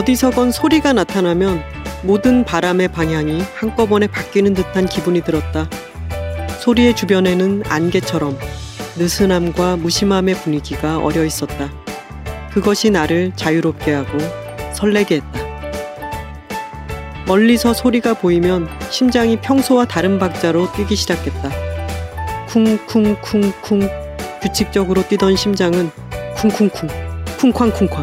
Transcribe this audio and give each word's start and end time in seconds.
어디서건 0.00 0.50
소리가 0.50 0.94
나타나면 0.94 1.62
모든 2.02 2.42
바람의 2.42 2.88
방향이 2.88 3.42
한꺼번에 3.54 4.06
바뀌는 4.06 4.54
듯한 4.54 4.86
기분이 4.86 5.20
들었다. 5.20 5.68
소리의 6.58 6.96
주변에는 6.96 7.64
안개처럼 7.66 8.38
느슨함과 8.96 9.76
무심함의 9.76 10.36
분위기가 10.36 10.98
어려 10.98 11.22
있었다. 11.22 11.70
그것이 12.50 12.88
나를 12.88 13.32
자유롭게 13.36 13.92
하고 13.92 14.16
설레게 14.72 15.16
했다. 15.16 15.40
멀리서 17.26 17.74
소리가 17.74 18.14
보이면 18.14 18.68
심장이 18.88 19.38
평소와 19.38 19.84
다른 19.84 20.18
박자로 20.18 20.72
뛰기 20.72 20.96
시작했다. 20.96 21.50
쿵쿵쿵쿵 22.48 23.80
규칙적으로 24.40 25.06
뛰던 25.06 25.36
심장은 25.36 25.90
쿵쿵쿵 26.36 26.88
쿵쾅쿵쾅 27.38 28.02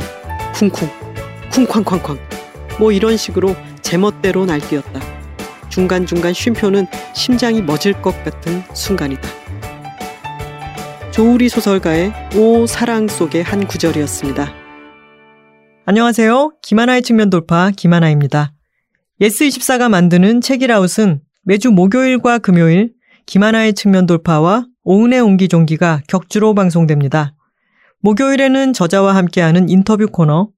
쿵쿵 0.53 1.06
쿵쾅쾅쾅 1.51 2.17
뭐 2.79 2.91
이런 2.91 3.17
식으로 3.17 3.55
제멋대로 3.81 4.45
날뛰었다. 4.45 4.99
중간중간 5.69 6.33
쉼표는 6.33 6.87
심장이 7.13 7.61
멎을 7.61 8.01
것 8.01 8.11
같은 8.23 8.61
순간이다. 8.73 9.27
조우리 11.11 11.49
소설가의 11.49 12.13
오, 12.35 12.67
사랑 12.67 13.07
속의 13.07 13.43
한 13.43 13.65
구절이었습니다. 13.65 14.53
안녕하세요. 15.85 16.51
김하나의 16.61 17.01
측면 17.01 17.29
돌파 17.29 17.71
김하나입니다. 17.71 18.53
예스24가 19.21 19.89
만드는 19.89 20.41
책읽아웃은 20.41 21.21
매주 21.43 21.71
목요일과 21.71 22.39
금요일 22.39 22.93
김하나의 23.25 23.73
측면 23.73 24.05
돌파와 24.05 24.65
오은의 24.83 25.21
옹기종기가 25.21 26.01
격주로 26.07 26.53
방송됩니다. 26.53 27.33
목요일에는 28.01 28.73
저자와 28.73 29.15
함께하는 29.15 29.69
인터뷰 29.69 30.07
코너, 30.07 30.49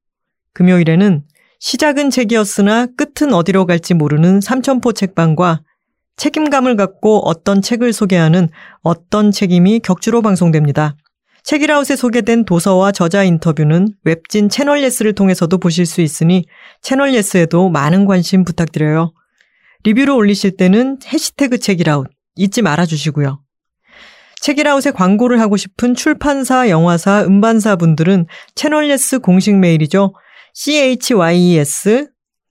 금요일에는 0.54 1.24
시작은 1.60 2.10
책이었으나 2.10 2.88
끝은 2.98 3.34
어디로 3.34 3.66
갈지 3.66 3.94
모르는 3.94 4.42
삼천포 4.42 4.94
책방과 4.94 5.62
책임감을 6.16 6.76
갖고 6.76 7.20
어떤 7.20 7.62
책을 7.62 7.94
소개하는 7.94 8.50
어떤 8.82 9.32
책임이 9.32 9.80
격주로 9.80 10.22
방송됩니다. 10.22 10.96
책읽아웃에 11.44 11.96
소개된 11.96 12.46
도서와 12.46 12.92
저자 12.92 13.24
인터뷰는 13.24 13.88
웹진 14.04 14.50
채널 14.50 14.84
예스를 14.84 15.14
통해서도 15.14 15.58
보실 15.58 15.86
수 15.86 16.02
있으니 16.02 16.46
채널 16.82 17.14
예스에도 17.14 17.70
많은 17.70 18.06
관심 18.06 18.44
부탁드려요. 18.44 19.14
리뷰를 19.84 20.14
올리실 20.14 20.58
때는 20.58 21.00
해시태그 21.06 21.60
책읽아웃 21.60 22.08
잊지 22.36 22.62
말아 22.62 22.86
주시고요. 22.86 23.42
책이라웃에 24.42 24.92
광고를 24.92 25.40
하고 25.42 25.58
싶은 25.58 25.96
출판사, 25.96 26.70
영화사, 26.70 27.24
음반사 27.24 27.76
분들은 27.78 28.26
채널 28.56 28.90
예스 28.90 29.20
공식 29.20 29.58
메일이죠. 29.58 30.14
Chys 30.60 32.10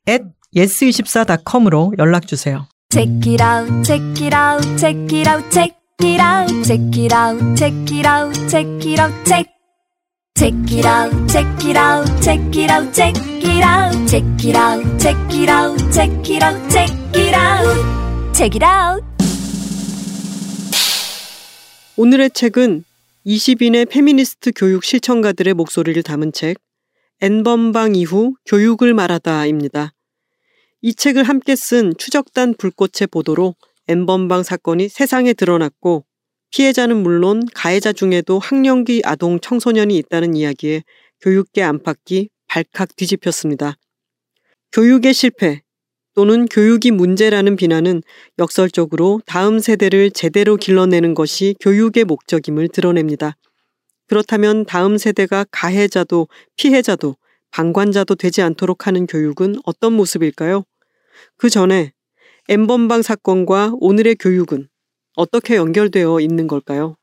at 0.09 0.25
yes24.com으로 0.56 1.92
연락 1.98 2.27
주세요. 2.27 2.67
Check 2.91 3.34
it 3.34 3.42
out, 3.42 3.84
check 3.84 4.03
it 4.25 4.34
out, 4.34 4.78
check 4.78 4.97
it 5.15 5.28
out, 5.28 5.50
check 5.50 5.77
it 6.00 6.19
out, 6.19 6.65
check 6.65 6.81
it 6.97 7.12
out, 7.12 7.55
check 7.55 7.75
it 7.92 8.06
out, 8.06 8.33
check 8.48 8.67
it 8.87 8.98
out, 8.98 9.12
check. 9.27 9.47
Check 10.39 10.55
it 10.73 10.87
out, 10.87 11.12
check 11.28 11.47
it 11.67 11.77
out, 11.77 12.06
check 12.23 12.41
it 12.56 12.70
out, 12.70 12.95
check 12.95 13.15
it 13.45 13.62
out, 13.62 14.09
check 14.09 14.25
it 14.43 14.56
out, 14.56 14.98
check 14.98 15.34
it 15.34 15.48
out, 15.50 15.77
check 15.93 16.31
it 16.31 16.43
out, 16.43 16.70
check 16.70 16.91
it 17.15 17.34
out, 17.34 18.33
check 18.33 18.56
it 18.56 18.65
out. 18.65 19.05
오늘의 21.97 22.31
책은 22.31 22.84
20인의 23.27 23.91
페미니스트 23.91 24.53
교육 24.56 24.84
실천가들의 24.84 25.53
목소리를 25.53 26.03
담은 26.03 26.33
책 26.33 26.56
N번방 27.21 27.97
이후 27.97 28.35
교육을 28.47 28.95
말하다입니다. 28.95 29.93
이 30.83 30.95
책을 30.95 31.25
함께 31.25 31.56
쓴 31.56 31.93
추적단 31.99 32.55
불꽃의 32.56 33.09
보도로 33.11 33.56
N번방 33.89 34.45
사건이 34.45 34.89
세상에 34.89 35.33
드러났고 35.33 36.05
피해자는 36.51 37.03
물론 37.03 37.43
가해자 37.55 37.93
중에도 37.93 38.39
학령기 38.39 39.03
아동 39.05 39.41
청소년이 39.41 39.97
있다는 39.99 40.34
이야기에 40.34 40.84
교육계 41.21 41.62
안팎이 41.62 42.28
발칵 42.47 42.95
뒤집혔습니다. 42.95 43.77
교육의 44.71 45.12
실패 45.12 45.62
또는 46.15 46.47
교육이 46.47 46.93
문제라는 46.93 47.57
비난은 47.57 48.03
역설적으로 48.39 49.21
다음 49.27 49.59
세대를 49.59 50.12
제대로 50.12 50.57
길러내는 50.57 51.15
것이 51.15 51.57
교육의 51.61 52.05
목적임을 52.05 52.69
드러냅니다. 52.69 53.37
그렇다면 54.09 54.65
다음 54.65 54.99
세대가 54.99 55.45
가해자도 55.51 56.29
피해자도 56.57 57.17
방관자도 57.51 58.15
되지 58.15 58.43
않도록 58.43 58.87
하는 58.87 59.07
교육은 59.07 59.57
어떤 59.65 59.93
모습일까요? 59.93 60.65
그 61.37 61.51
전에 61.51 61.93
엠번방 62.49 63.03
사건과 63.03 63.75
오늘의 63.79 64.17
교육은 64.17 64.69
어떻게 65.15 65.57
연결되어 65.57 66.21
있는 66.21 66.47
걸까요? 66.47 66.97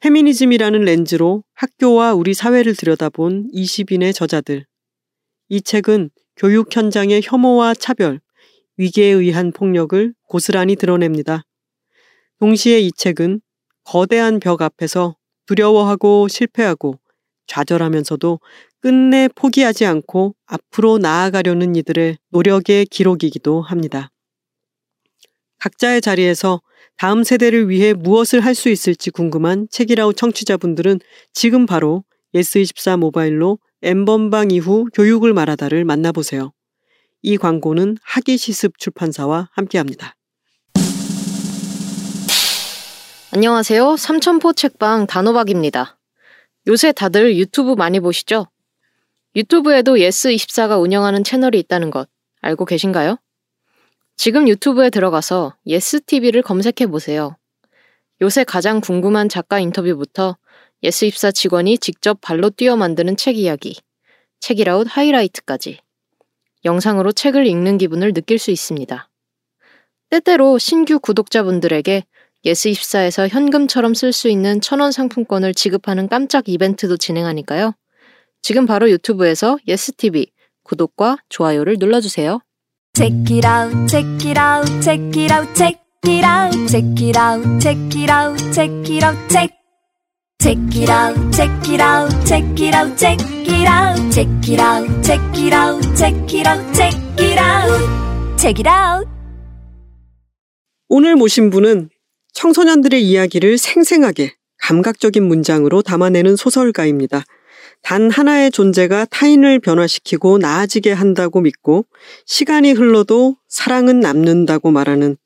페미니즘이라는 0.00 0.80
렌즈로 0.80 1.44
학교와 1.54 2.14
우리 2.14 2.34
사회를 2.34 2.74
들여다본 2.74 3.50
20인의 3.52 4.14
저자들. 4.14 4.66
이 5.48 5.60
책은 5.60 6.10
교육 6.36 6.74
현장의 6.74 7.20
혐오와 7.22 7.74
차별, 7.74 8.20
위계에 8.76 9.08
의한 9.08 9.52
폭력을 9.52 10.14
고스란히 10.26 10.76
드러냅니다. 10.76 11.44
동시에 12.38 12.80
이 12.80 12.92
책은 12.92 13.40
거대한 13.84 14.40
벽 14.40 14.62
앞에서 14.62 15.16
두려워하고 15.50 16.28
실패하고 16.28 17.00
좌절하면서도 17.48 18.38
끝내 18.80 19.28
포기하지 19.34 19.84
않고 19.84 20.36
앞으로 20.46 20.98
나아가려는 20.98 21.74
이들의 21.74 22.18
노력의 22.30 22.86
기록이기도 22.86 23.60
합니다. 23.60 24.10
각자의 25.58 26.00
자리에서 26.00 26.62
다음 26.96 27.24
세대를 27.24 27.68
위해 27.68 27.92
무엇을 27.94 28.40
할 28.40 28.54
수 28.54 28.68
있을지 28.68 29.10
궁금한 29.10 29.66
책이라우 29.70 30.14
청취자분들은 30.14 31.00
지금 31.32 31.66
바로 31.66 32.04
예스24 32.34 32.98
모바일로 32.98 33.58
N번방 33.82 34.52
이후 34.52 34.86
교육을 34.94 35.32
말하다를 35.34 35.84
만나보세요. 35.84 36.52
이 37.22 37.36
광고는 37.36 37.96
학이시습 38.02 38.78
출판사와 38.78 39.48
함께합니다. 39.52 40.14
안녕하세요. 43.32 43.96
삼천포 43.96 44.54
책방 44.54 45.06
단호박입니다. 45.06 45.96
요새 46.66 46.90
다들 46.90 47.36
유튜브 47.36 47.74
많이 47.74 48.00
보시죠? 48.00 48.48
유튜브에도 49.36 49.94
예스24가 49.94 50.82
운영하는 50.82 51.22
채널이 51.22 51.56
있다는 51.60 51.92
것 51.92 52.08
알고 52.40 52.64
계신가요? 52.64 53.18
지금 54.16 54.48
유튜브에 54.48 54.90
들어가서 54.90 55.54
예스TV를 55.64 56.42
검색해 56.42 56.88
보세요. 56.90 57.36
요새 58.20 58.42
가장 58.42 58.80
궁금한 58.80 59.28
작가 59.28 59.60
인터뷰부터 59.60 60.36
예스24 60.82 61.32
직원이 61.32 61.78
직접 61.78 62.20
발로 62.20 62.50
뛰어 62.50 62.74
만드는 62.74 63.16
책 63.16 63.36
이야기, 63.36 63.76
책읽아웃 64.40 64.88
하이라이트까지 64.90 65.78
영상으로 66.64 67.12
책을 67.12 67.46
읽는 67.46 67.78
기분을 67.78 68.12
느낄 68.12 68.40
수 68.40 68.50
있습니다. 68.50 69.08
때때로 70.10 70.58
신규 70.58 70.98
구독자분들에게 70.98 72.02
예스24에서 72.44 73.28
현금처럼 73.28 73.94
쓸 73.94 74.12
수 74.12 74.28
있는 74.28 74.60
천원 74.60 74.92
상품권을 74.92 75.54
지급하는 75.54 76.08
깜짝 76.08 76.48
이벤트도 76.48 76.96
진행하니까요. 76.96 77.74
지금 78.42 78.66
바로 78.66 78.90
유튜브에서 78.90 79.58
예스TV 79.68 80.26
구독과 80.62 81.18
좋아요를 81.28 81.76
눌러주세요. 81.78 82.40
Check 82.94 83.36
it 83.36 83.46
out, 83.46 83.86
check 83.88 84.28
it 84.28 84.40
out, 84.40 84.66
check 84.82 85.22
it 85.22 85.32
out, 85.32 85.54
check 85.54 85.78
it 86.06 86.24
out, 86.24 86.66
check 86.66 87.02
it 87.02 87.18
out, 87.18 87.60
check 87.60 87.78
it 87.96 88.10
out, 88.10 88.52
check 88.52 88.90
it 88.90 89.04
out, 89.04 89.28
check. 89.28 89.60
Check 90.40 90.56
it 90.74 90.90
out, 90.90 91.14
check 91.32 91.50
it 91.68 91.82
out, 91.82 92.08
check 92.24 92.42
it 92.58 92.74
out, 92.74 92.96
check 92.96 93.20
it 93.20 93.68
out, 93.68 94.10
check 94.10 94.48
it 94.48 94.58
out, 94.58 95.02
check 95.04 95.20
it 95.36 95.52
out, 95.52 95.94
check 95.94 96.16
it 96.32 96.46
out, 96.46 96.74
check 96.74 96.96
it 97.20 97.38
out, 97.38 98.38
check 98.38 98.58
it 98.58 98.66
out. 98.66 99.06
오늘 100.88 101.14
모신 101.14 101.50
분은 101.50 101.89
청소년들의 102.34 103.02
이야기를 103.02 103.58
생생하게 103.58 104.34
감각적인 104.62 105.22
문장으로 105.22 105.82
담아내는 105.82 106.36
소설가입니다. 106.36 107.24
단 107.82 108.10
하나의 108.10 108.50
존재가 108.50 109.06
타인을 109.06 109.58
변화시키고 109.58 110.38
나아지게 110.38 110.92
한다고 110.92 111.40
믿고 111.40 111.86
시간이 112.26 112.72
흘러도 112.72 113.36
사랑은 113.48 114.00
남는다고 114.00 114.70
말하는 114.70 115.16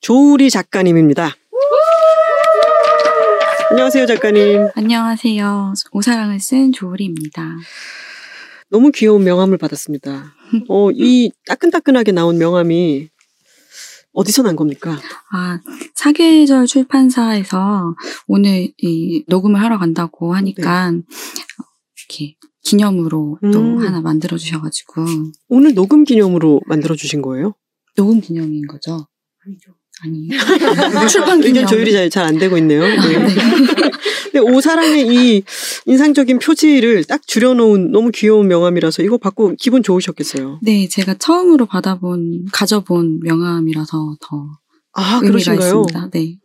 조우리 0.00 0.50
작가님입니다. 0.50 1.34
안녕하세요, 3.70 4.06
작가님. 4.06 4.68
안녕하세요. 4.74 5.74
오사랑을 5.92 6.40
쓴 6.40 6.72
조우리입니다. 6.72 7.56
너무 8.68 8.90
귀여운 8.92 9.24
명함을 9.24 9.58
받았습니다. 9.58 10.34
어, 10.68 10.90
이 10.92 11.30
따끈따끈하게 11.46 12.12
나온 12.12 12.38
명함이 12.38 13.08
어디서 14.16 14.42
난 14.42 14.56
겁니까? 14.56 14.98
아, 15.30 15.60
사계절 15.94 16.66
출판사에서 16.66 17.94
오늘 18.26 18.72
이 18.78 19.24
녹음을 19.28 19.60
하러 19.60 19.78
간다고 19.78 20.34
하니까 20.34 20.90
네. 20.90 21.02
이렇게 21.98 22.36
기념으로 22.62 23.38
또 23.52 23.60
음. 23.60 23.78
하나 23.78 24.00
만들어 24.00 24.38
주셔가지고 24.38 25.04
오늘 25.48 25.74
녹음 25.74 26.04
기념으로 26.04 26.62
만들어 26.66 26.96
주신 26.96 27.20
거예요? 27.20 27.54
녹음 27.94 28.20
기념인 28.22 28.66
거죠? 28.66 29.06
아니죠. 29.44 29.74
아니에요. 30.02 30.30
출판. 31.08 31.42
의견 31.42 31.66
조율이 31.66 32.10
잘 32.10 32.24
안 32.26 32.38
되고 32.38 32.56
있네요. 32.58 32.82
네. 32.82 32.96
네. 32.96 33.34
근데 34.32 34.38
오사랑의 34.38 35.06
이 35.08 35.42
인상적인 35.86 36.38
표지를 36.40 37.04
딱 37.04 37.26
줄여놓은 37.26 37.92
너무 37.92 38.10
귀여운 38.12 38.48
명함이라서 38.48 39.02
이거 39.02 39.16
받고 39.16 39.54
기분 39.58 39.82
좋으셨겠어요. 39.82 40.60
네, 40.62 40.88
제가 40.88 41.14
처음으로 41.14 41.66
받아본 41.66 42.46
가져본 42.52 43.20
명함이라서 43.22 44.16
더 44.20 44.46
아, 44.92 45.20
그러신가요? 45.20 45.84
있습니다. 45.86 46.10
네, 46.12 46.36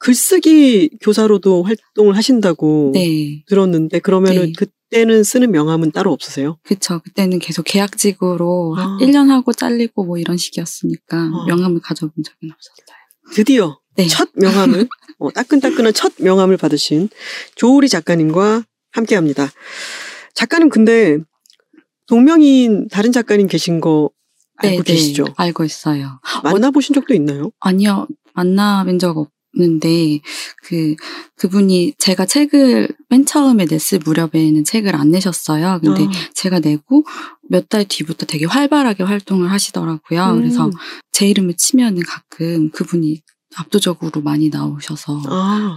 글쓰기 0.00 0.90
교사로도 1.00 1.62
활동을 1.62 2.16
하신다고 2.16 2.90
네, 2.94 3.44
들었는데 3.46 4.00
그러면은 4.00 4.46
네. 4.46 4.52
그 4.56 4.66
때는 4.92 5.24
쓰는 5.24 5.50
명함은 5.50 5.90
따로 5.90 6.12
없으세요? 6.12 6.58
그쵸. 6.62 7.00
그때는 7.00 7.38
계속 7.38 7.64
계약직으로 7.64 8.76
아. 8.78 8.98
1년 9.00 9.28
하고 9.28 9.52
잘리고 9.52 10.04
뭐 10.04 10.18
이런 10.18 10.36
식이었으니까 10.36 11.16
아. 11.16 11.44
명함을 11.48 11.80
가져본 11.80 12.12
적은 12.22 12.50
없었어요. 12.52 12.96
드디어 13.34 13.78
네. 13.96 14.06
첫 14.06 14.28
명함을 14.34 14.88
어, 15.18 15.30
따끈따끈한 15.30 15.94
첫 15.94 16.12
명함을 16.18 16.58
받으신 16.58 17.08
조우리 17.54 17.88
작가님과 17.88 18.64
함께합니다. 18.92 19.50
작가님 20.34 20.68
근데 20.68 21.18
동명이인 22.06 22.88
다른 22.88 23.12
작가님 23.12 23.46
계신 23.46 23.80
거 23.80 24.10
알고 24.56 24.82
계시죠? 24.82 25.24
네, 25.24 25.32
알고 25.36 25.64
있어요. 25.64 26.20
만나보신 26.44 26.94
적도 26.94 27.14
있나요? 27.14 27.50
아니요, 27.60 28.06
만나뵌 28.34 29.00
적 29.00 29.18
없 29.18 29.30
는데, 29.54 30.20
그, 30.62 30.94
그분이 31.36 31.94
제가 31.98 32.24
책을 32.24 32.88
맨 33.10 33.26
처음에 33.26 33.66
냈을 33.66 33.98
무렵에는 34.04 34.64
책을 34.64 34.96
안 34.96 35.10
내셨어요. 35.10 35.80
근데 35.82 36.04
아, 36.04 36.10
제가 36.34 36.60
내고 36.60 37.04
몇 37.48 37.68
달 37.68 37.84
뒤부터 37.86 38.26
되게 38.26 38.46
활발하게 38.46 39.04
활동을 39.04 39.50
하시더라고요. 39.50 40.24
음. 40.24 40.36
그래서 40.38 40.70
제 41.10 41.28
이름을 41.28 41.54
치면은 41.56 42.02
가끔 42.02 42.70
그분이 42.70 43.20
압도적으로 43.56 44.22
많이 44.22 44.48
나오셔서. 44.48 45.22
아, 45.26 45.76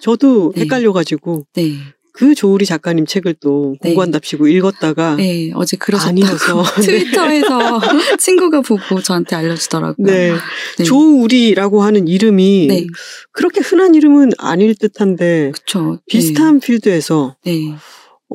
저도 0.00 0.52
네. 0.56 0.62
헷갈려가지고 0.62 1.46
네. 1.54 1.76
그 2.14 2.36
조우리 2.36 2.64
작가님 2.64 3.06
책을 3.06 3.34
또 3.40 3.74
네. 3.82 3.88
공부한답시고 3.88 4.46
읽었다가 4.46 5.16
네, 5.16 5.50
어제 5.54 5.76
그러셨다고 5.76 6.10
아니어서 6.10 6.62
트위터에서 6.80 7.80
친구가 8.18 8.60
보고 8.60 9.02
저한테 9.02 9.34
알려주더라고요. 9.34 10.06
네. 10.06 10.32
네. 10.78 10.84
조우리라고 10.84 11.82
하는 11.82 12.06
이름이 12.06 12.66
네. 12.68 12.86
그렇게 13.32 13.60
흔한 13.60 13.96
이름은 13.96 14.30
아닐 14.38 14.76
듯한데 14.76 15.50
그쵸. 15.54 15.98
비슷한 16.06 16.60
필드에서 16.60 17.34
네. 17.44 17.74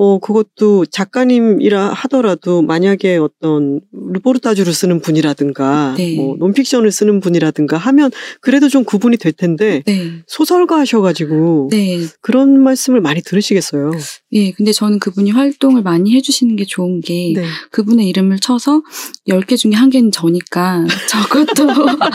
어 0.02 0.18
그것도 0.18 0.86
작가님이라 0.86 1.92
하더라도 1.92 2.62
만약에 2.62 3.18
어떤 3.18 3.82
르포르타주를 4.14 4.72
쓰는 4.72 5.02
분이라든가 5.02 5.94
네. 5.98 6.16
뭐 6.16 6.36
논픽션을 6.38 6.90
쓰는 6.90 7.20
분이라든가 7.20 7.76
하면 7.76 8.10
그래도 8.40 8.70
좀 8.70 8.84
구분이 8.84 9.18
될 9.18 9.34
텐데 9.34 9.82
네. 9.84 10.22
소설가 10.26 10.78
하셔가지고 10.78 11.68
네. 11.70 12.00
그런 12.22 12.62
말씀을 12.62 13.02
많이 13.02 13.20
들으시겠어요. 13.20 13.90
예, 14.32 14.52
근데 14.52 14.72
저는 14.72 15.00
그분이 15.00 15.32
활동을 15.32 15.82
많이 15.82 16.14
해주시는 16.14 16.56
게 16.56 16.64
좋은 16.64 17.02
게 17.02 17.34
네. 17.36 17.44
그분의 17.70 18.08
이름을 18.08 18.38
쳐서 18.38 18.80
10개 19.28 19.58
중에 19.58 19.72
한 19.74 19.90
개는 19.90 20.12
저니까 20.12 20.86
저것도 21.10 21.66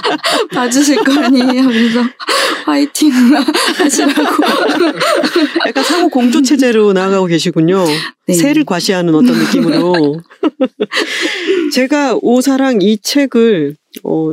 봐주실 0.55 1.03
거 1.03 1.13
아니에요. 1.21 1.67
그래서 1.67 2.01
화이팅 2.65 3.11
하시라고. 3.77 4.43
약간 5.67 5.83
상호 5.83 6.09
공조 6.09 6.41
체제로 6.41 6.93
나아가고 6.93 7.27
계시군요. 7.27 7.74
네. 8.27 8.33
새를 8.33 8.63
과시하는 8.63 9.13
어떤 9.15 9.37
느낌으로. 9.37 10.21
제가 11.73 12.17
오사랑 12.21 12.81
이 12.81 12.97
책을 12.97 13.75
어 14.03 14.31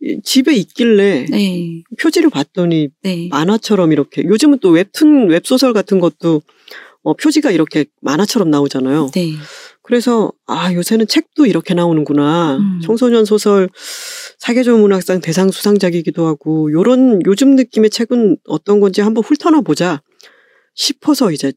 이- 0.00 0.20
집에 0.24 0.54
있길래 0.54 1.26
네, 1.30 1.82
표지를 2.00 2.30
봤더니 2.30 2.88
네. 3.02 3.28
만화처럼 3.30 3.92
이렇게 3.92 4.22
요즘은 4.24 4.58
또 4.60 4.70
웹툰 4.70 5.28
웹소설 5.28 5.72
같은 5.72 6.00
것도 6.00 6.42
어, 7.04 7.14
표지가 7.14 7.50
이렇게 7.50 7.84
만화처럼 8.00 8.50
나오잖아요. 8.50 9.10
네. 9.14 9.32
그래서 9.82 10.30
아 10.46 10.72
요새는 10.72 11.08
책도 11.08 11.46
이렇게 11.46 11.74
나오는구나. 11.74 12.56
음. 12.58 12.80
청소년 12.82 13.24
소설 13.24 13.68
사계절 14.38 14.78
문학상 14.78 15.20
대상 15.20 15.50
수상작이기도 15.50 16.26
하고 16.26 16.70
요런 16.72 17.22
요즘 17.26 17.56
느낌의 17.56 17.90
책은 17.90 18.36
어떤 18.46 18.78
건지 18.80 19.00
한번 19.00 19.24
훑어나 19.24 19.60
보자 19.60 20.00
싶어서 20.74 21.32
이제 21.32 21.52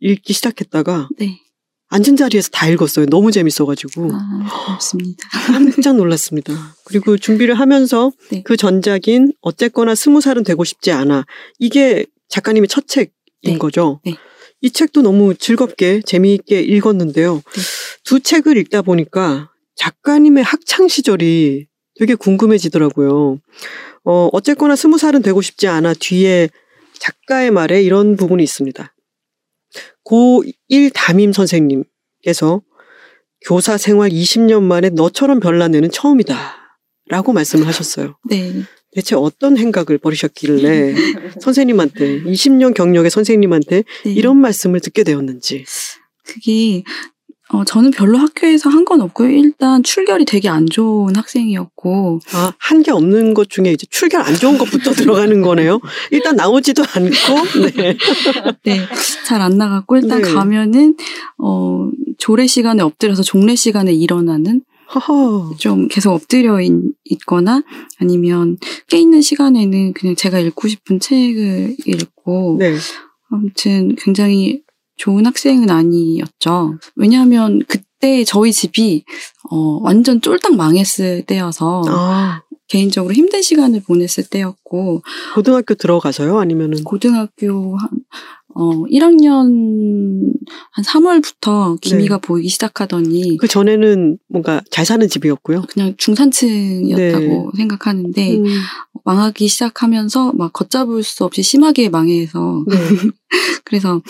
읽기 0.00 0.32
시작했다가 0.32 1.08
네. 1.18 1.40
앉은 1.88 2.16
자리에서 2.16 2.48
다 2.50 2.68
읽었어요. 2.68 3.06
너무 3.06 3.30
재밌어가지고 3.30 4.10
아, 4.12 4.64
고맙습니다. 4.66 5.28
깜짝 5.46 5.96
놀랐습니다. 5.96 6.52
그리고 6.84 7.16
준비를 7.16 7.54
하면서 7.54 8.10
네. 8.30 8.42
그 8.42 8.56
전작인 8.56 9.32
어쨌거나 9.40 9.94
스무 9.94 10.20
살은 10.20 10.42
되고 10.44 10.64
싶지 10.64 10.90
않아 10.90 11.24
이게 11.58 12.06
작가님의 12.28 12.68
첫 12.68 12.88
책인 12.88 13.12
네. 13.44 13.58
거죠. 13.58 14.00
네. 14.04 14.14
이 14.60 14.70
책도 14.70 15.02
너무 15.02 15.34
즐겁게 15.34 16.00
재미있게 16.04 16.62
읽었는데요. 16.62 17.34
네. 17.34 17.62
두 18.02 18.18
책을 18.20 18.56
읽다 18.56 18.82
보니까 18.82 19.50
작가님의 19.76 20.42
학창 20.42 20.88
시절이 20.88 21.66
되게 21.98 22.14
궁금해지더라고요. 22.14 23.38
어, 24.04 24.28
어쨌거나 24.32 24.74
스무 24.74 24.98
살은 24.98 25.22
되고 25.22 25.40
싶지 25.42 25.68
않아 25.68 25.94
뒤에 25.94 26.48
작가의 26.98 27.50
말에 27.50 27.82
이런 27.82 28.16
부분이 28.16 28.42
있습니다. 28.42 28.93
고1 30.04 30.90
담임 30.94 31.32
선생님께서 31.32 32.62
교사 33.46 33.76
생활 33.76 34.10
20년 34.10 34.62
만에 34.62 34.90
너처럼 34.90 35.40
별난 35.40 35.74
애는 35.74 35.90
처음이다. 35.90 36.64
라고 37.08 37.32
말씀을 37.32 37.66
하셨어요. 37.66 38.16
네. 38.28 38.62
대체 38.92 39.14
어떤 39.16 39.58
행각을 39.58 39.98
벌이셨길래 39.98 40.94
선생님한테, 41.40 42.22
20년 42.22 42.74
경력의 42.74 43.10
선생님한테 43.10 43.82
네. 44.04 44.12
이런 44.12 44.36
말씀을 44.38 44.80
듣게 44.80 45.02
되었는지. 45.02 45.64
그게 46.24 46.82
어, 47.54 47.64
저는 47.64 47.90
별로 47.92 48.18
학교에서 48.18 48.68
한 48.70 48.84
건 48.84 49.00
없고요. 49.00 49.30
일단 49.30 49.82
출결이 49.82 50.24
되게 50.26 50.48
안 50.50 50.66
좋은 50.66 51.16
학생이었고, 51.16 52.20
아, 52.34 52.52
한 52.58 52.82
게 52.82 52.90
없는 52.90 53.32
것 53.32 53.48
중에 53.48 53.72
이제 53.72 53.86
출결 53.88 54.20
안 54.20 54.34
좋은 54.34 54.58
것부터 54.58 54.90
들어가는 54.92 55.40
거네요. 55.40 55.80
일단 56.10 56.36
나오지도 56.36 56.82
않고, 56.82 57.70
네. 57.76 57.96
네, 58.64 58.80
잘 59.26 59.40
안 59.40 59.56
나갔고, 59.56 59.96
일단 59.96 60.20
네. 60.20 60.32
가면은, 60.32 60.96
어, 61.38 61.88
조례 62.18 62.46
시간에 62.46 62.82
엎드려서 62.82 63.22
종례 63.22 63.54
시간에 63.54 63.92
일어나는, 63.92 64.62
허허. 64.94 65.54
좀 65.58 65.88
계속 65.88 66.12
엎드려 66.12 66.60
있, 66.60 66.72
있거나, 67.04 67.62
아니면 67.98 68.58
깨 68.88 68.98
있는 68.98 69.22
시간에는 69.22 69.94
그냥 69.94 70.14
제가 70.14 70.38
읽고 70.40 70.68
싶은 70.68 71.00
책을 71.00 71.76
읽고, 71.86 72.56
네. 72.58 72.76
아무튼 73.30 73.96
굉장히 73.96 74.60
좋은 74.96 75.26
학생은 75.26 75.70
아니었죠. 75.70 76.78
왜냐하면 76.96 77.62
그때 77.66 78.24
저희 78.24 78.52
집이, 78.52 79.04
어, 79.50 79.78
완전 79.82 80.20
쫄딱 80.20 80.54
망했을 80.56 81.22
때여서, 81.22 81.84
아, 81.88 82.42
개인적으로 82.68 83.12
힘든 83.12 83.42
시간을 83.42 83.82
보냈을 83.86 84.24
때였고, 84.24 85.02
고등학교 85.34 85.74
들어가서요? 85.74 86.38
아니면은? 86.38 86.82
고등학교 86.84 87.76
한, 87.76 87.88
어, 88.56 88.84
1학년 88.84 90.32
한 90.70 90.84
3월부터 90.84 91.80
기미가 91.80 92.18
보이기 92.18 92.48
시작하더니, 92.48 93.22
네. 93.30 93.36
그 93.38 93.48
전에는 93.48 94.18
뭔가 94.28 94.60
잘 94.70 94.84
사는 94.86 95.06
집이었고요. 95.08 95.62
그냥 95.68 95.94
중산층이었다고 95.96 97.52
생각하는데, 97.56 98.36
음, 98.38 98.44
망하기 99.04 99.48
시작하면서 99.48 100.32
막 100.34 100.52
걷잡을 100.52 101.02
수 101.02 101.24
없이 101.24 101.42
심하게 101.42 101.88
망해서, 101.88 102.64
네. 102.68 102.76
그래서, 103.64 104.00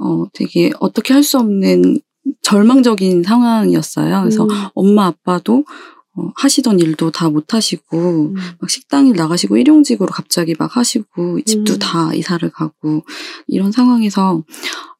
어, 0.00 0.24
되게 0.32 0.72
어떻게 0.80 1.14
할 1.14 1.22
수 1.22 1.38
없는 1.38 2.00
절망적인 2.42 3.22
상황이었어요. 3.22 4.20
그래서 4.20 4.44
음, 4.44 4.50
엄마 4.74 5.06
아빠도 5.06 5.64
어, 6.14 6.30
하시던 6.36 6.78
일도 6.80 7.10
다 7.10 7.30
못 7.30 7.54
하시고, 7.54 7.98
음. 7.98 8.34
막 8.60 8.70
식당일 8.70 9.14
나가시고 9.16 9.56
일용직으로 9.56 10.08
갑자기 10.10 10.54
막 10.58 10.76
하시고 10.76 11.40
집도 11.42 11.74
음. 11.74 11.78
다 11.78 12.14
이사를 12.14 12.48
가고 12.50 13.04
이런 13.46 13.72
상황에서 13.72 14.42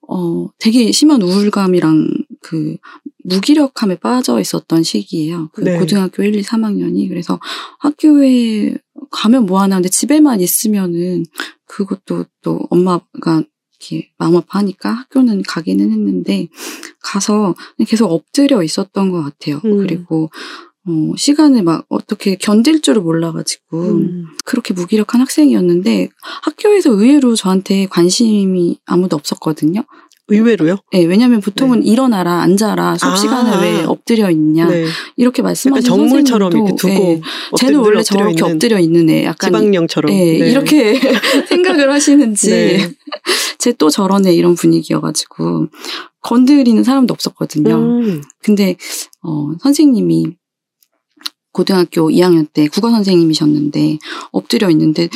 어 0.09 0.49
되게 0.59 0.91
심한 0.93 1.23
우울감이랑 1.23 2.09
그 2.41 2.77
무기력함에 3.25 3.97
빠져 3.97 4.41
있었던 4.41 4.83
시기예요. 4.83 5.51
그 5.53 5.61
네. 5.63 5.79
고등학교 5.79 6.23
1, 6.25 6.35
2, 6.35 6.43
3학년이 6.43 7.09
그래서 7.09 7.39
학교에 7.79 8.77
가면 9.11 9.47
뭐 9.47 9.61
하나 9.61 9.77
근데 9.77 9.89
집에만 9.89 10.41
있으면은 10.41 11.25
그것도 11.67 12.25
또 12.43 12.61
엄마가 12.71 13.45
이렇게 13.79 14.11
마음 14.19 14.37
아파하니까 14.37 14.91
학교는 14.91 15.43
가기는 15.43 15.91
했는데 15.91 16.49
가서 17.01 17.55
계속 17.87 18.11
엎드려 18.11 18.63
있었던 18.63 19.11
것 19.11 19.23
같아요. 19.23 19.61
음. 19.65 19.79
그리고 19.79 20.31
어, 20.89 21.13
시간을 21.17 21.63
막 21.63 21.85
어떻게 21.89 22.35
견딜 22.37 22.83
줄을 22.83 23.03
몰라가지고 23.03 23.81
음. 23.83 24.27
그렇게 24.45 24.75
무기력한 24.75 25.21
학생이었는데 25.21 26.09
학교에서 26.43 26.91
의외로 26.91 27.35
저한테 27.37 27.87
관심이 27.87 28.79
아무도 28.87 29.17
없었거든요. 29.17 29.85
의외로요? 30.29 30.77
네, 30.93 31.05
왜냐하면 31.05 31.41
보통은 31.41 31.85
일어나라, 31.85 32.41
앉아라, 32.43 32.97
수업 32.97 33.13
아. 33.13 33.17
시간에 33.17 33.61
왜 33.61 33.85
엎드려 33.85 34.31
있냐 34.31 34.67
네. 34.69 34.87
이렇게 35.17 35.43
말씀하시는 35.43 35.83
정물처럼 35.87 36.53
이렇게 36.53 36.71
선생님도, 36.71 36.77
두고 36.79 37.11
예, 37.11 37.21
엎드려- 37.51 37.57
쟤는 37.59 37.81
원래 37.81 38.03
저렇게 38.03 38.31
있는 38.31 38.45
엎드려 38.45 38.79
있는 38.79 39.11
애, 39.11 39.25
약간 39.25 39.49
지방령처럼. 39.51 40.13
예, 40.13 40.39
네. 40.39 40.51
이렇게 40.51 40.99
생각을 41.49 41.93
하시는지 41.93 42.51
네. 42.51 42.91
쟤또 43.59 43.91
저러네 43.91 44.33
이런 44.35 44.55
분위기여가지고 44.55 45.67
건드리는 46.23 46.83
사람도 46.83 47.13
없었거든요. 47.13 47.75
음. 47.77 48.23
근데 48.43 48.77
어, 49.23 49.51
선생님이 49.61 50.37
고등학교 51.53 52.09
2학년 52.11 52.47
때 52.53 52.69
국어 52.69 52.91
선생님이셨는데 52.91 53.99
엎드려 54.33 54.71
있는데 54.71 55.09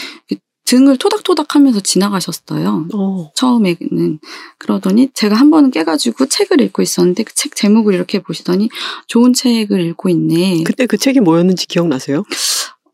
등을 0.67 0.97
토닥토닥 0.99 1.55
하면서 1.55 1.81
지나가셨어요. 1.81 2.89
어. 2.93 3.31
처음에는 3.37 4.19
그러더니 4.59 5.09
제가 5.15 5.37
한 5.37 5.51
번은 5.51 5.71
깨가지고 5.71 6.27
책을 6.27 6.61
읽고 6.61 6.83
있었는데 6.83 7.23
그 7.23 7.33
책 7.37 7.55
제목을 7.55 7.95
이렇게 7.95 8.21
보시더니 8.21 8.69
좋은 9.07 9.33
책을 9.33 9.81
읽고 9.81 10.09
있네. 10.09 10.65
그때 10.65 10.87
그 10.87 10.97
책이 10.97 11.21
뭐였는지 11.21 11.67
기억나세요? 11.67 12.25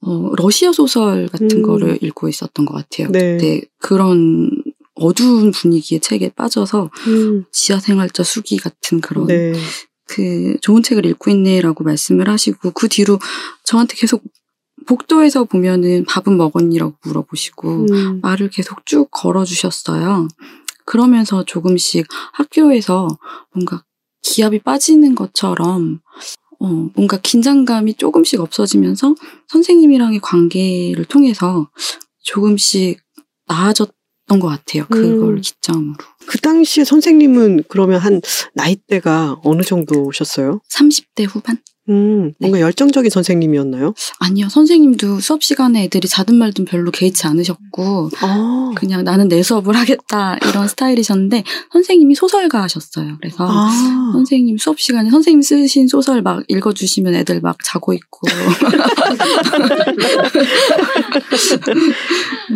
어, 0.03 0.33
러시아 0.37 0.73
소설 0.73 1.29
같은 1.29 1.51
음. 1.51 1.63
거를 1.63 1.99
읽고 2.03 2.29
있었던 2.29 2.67
것 2.67 2.75
같아요. 2.75 3.09
네. 3.11 3.37
그때 3.37 3.63
그런 3.79 4.51
어두운 4.95 5.53
분위기의 5.53 6.01
책에 6.01 6.31
빠져서 6.31 6.91
음. 7.07 7.45
지하생활자 7.51 8.25
수기 8.25 8.59
같은 8.59 9.01
그런 9.01 9.27
네. 9.27 9.55
그 10.13 10.59
좋은 10.61 10.83
책을 10.83 11.07
읽고 11.07 11.31
있네라고 11.31 11.85
말씀을 11.85 12.29
하시고 12.29 12.73
그 12.73 12.89
뒤로 12.89 13.19
저한테 13.65 13.95
계속 13.97 14.23
복도에서 14.87 15.45
보면은 15.45 16.05
밥은 16.05 16.37
먹었니라고 16.37 16.95
물어보시고 17.03 17.87
음. 17.91 18.21
말을 18.21 18.51
계속 18.51 18.85
쭉 18.85 19.09
걸어주셨어요. 19.11 20.29
그러면서 20.85 21.45
조금씩 21.45 22.07
학교에서 22.33 23.09
뭔가 23.55 23.85
기압이 24.21 24.59
빠지는 24.59 25.15
것처럼 25.15 26.01
어, 26.59 26.67
뭔가 26.95 27.17
긴장감이 27.17 27.95
조금씩 27.95 28.41
없어지면서 28.41 29.15
선생님이랑의 29.49 30.21
관계를 30.21 31.07
통해서 31.07 31.71
조금씩 32.21 33.01
나아졌 33.47 33.95
던 34.33 34.41
것 34.41 34.49
같아요. 34.49 34.87
그걸 34.89 35.37
음. 35.37 35.41
기점으로. 35.41 35.97
그 36.27 36.39
당시에 36.39 36.85
선생님은 36.85 37.65
그러면 37.69 38.01
한 38.01 38.21
나이대가 38.55 39.37
어느 39.45 39.63
정도셨어요? 39.63 40.61
30대 40.71 41.27
후반? 41.29 41.59
음, 41.89 42.33
뭔가 42.39 42.61
열정적인 42.61 43.11
선생님이었나요? 43.11 43.93
아니요. 44.21 44.49
선생님도 44.49 45.19
수업 45.21 45.43
시간에 45.43 45.83
애들이 45.85 46.07
자든 46.07 46.37
말든 46.37 46.65
별로 46.65 46.93
개의치 46.93 47.27
않으셨고 47.27 48.11
아. 48.21 48.71
그냥 48.77 49.03
나는 49.03 49.27
내 49.29 49.43
수업을 49.43 49.75
하겠다 49.75 50.39
이런 50.49 50.69
스타일이셨는데 50.69 51.43
선생님이 51.73 52.15
소설가셨어요. 52.15 53.17
그래서 53.21 53.49
아. 53.51 54.11
선생님 54.13 54.59
수업 54.59 54.79
시간에 54.79 55.11
선생님 55.11 55.43
쓰신 55.43 55.89
소설 55.89 56.23
막 56.23 56.45
읽어주시면 56.47 57.15
애들 57.17 57.41
막 57.41 57.57
자고 57.65 57.93
있고 57.93 58.29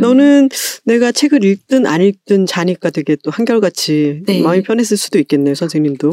너는 0.01 0.49
내가 0.85 1.13
책을 1.13 1.45
읽든 1.45 1.87
안 1.87 2.01
읽든 2.01 2.47
자니까 2.47 2.91
되게 2.91 3.17
또 3.25 3.31
한결같이 3.31 4.23
네. 4.27 4.41
마음이 4.43 4.63
편했을 4.63 4.97
수도 4.97 5.19
있겠네요, 5.19 5.55
선생님도. 5.55 6.11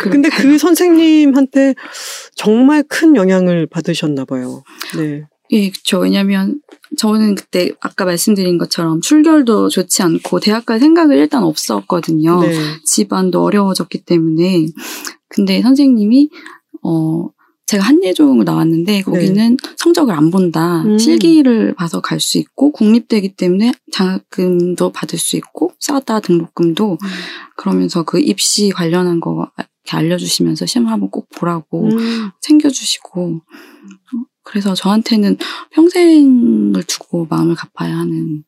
그- 0.00 0.08
근데 0.10 0.28
그 0.28 0.58
선생님 0.58 1.31
한테 1.36 1.74
정말 2.34 2.82
큰 2.82 3.16
영향을 3.16 3.66
받으셨나 3.66 4.24
봐요. 4.24 4.62
네. 4.96 5.24
예, 5.50 5.70
그렇죠. 5.70 5.98
왜냐면 5.98 6.60
저는 6.96 7.34
그때 7.34 7.72
아까 7.80 8.04
말씀드린 8.04 8.56
것처럼 8.56 9.00
출결도 9.00 9.68
좋지 9.68 10.02
않고 10.02 10.40
대학 10.40 10.64
갈 10.64 10.80
생각을 10.80 11.16
일단 11.18 11.42
없었거든요. 11.42 12.40
네. 12.40 12.54
집안도 12.84 13.42
어려워졌기 13.42 14.04
때문에. 14.04 14.66
근데 15.28 15.60
선생님이 15.60 16.30
어 16.82 17.28
제가 17.72 17.84
한예종을 17.84 18.44
나왔는데 18.44 19.00
거기는 19.00 19.56
성적을 19.78 20.12
안 20.14 20.30
본다. 20.30 20.82
음. 20.82 20.98
실기를 20.98 21.74
봐서 21.74 22.02
갈 22.02 22.20
수 22.20 22.36
있고 22.38 22.70
국립대기 22.70 23.34
때문에 23.34 23.72
장학금도 23.90 24.92
받을 24.92 25.18
수 25.18 25.36
있고 25.36 25.72
싸다 25.80 26.20
등록금도 26.20 26.98
그러면서 27.56 28.02
그 28.04 28.20
입시 28.20 28.68
관련한 28.70 29.20
거 29.20 29.50
이렇게 29.56 29.96
알려주시면서 29.96 30.66
시험 30.66 30.86
한번 30.86 31.10
꼭 31.10 31.28
보라고 31.30 31.86
음. 31.86 32.30
챙겨주시고 32.42 33.40
그래서 34.44 34.74
저한테는 34.74 35.38
평생을 35.70 36.82
두고 36.86 37.26
마음을 37.30 37.54
갚아야 37.54 37.96
하는 37.96 38.44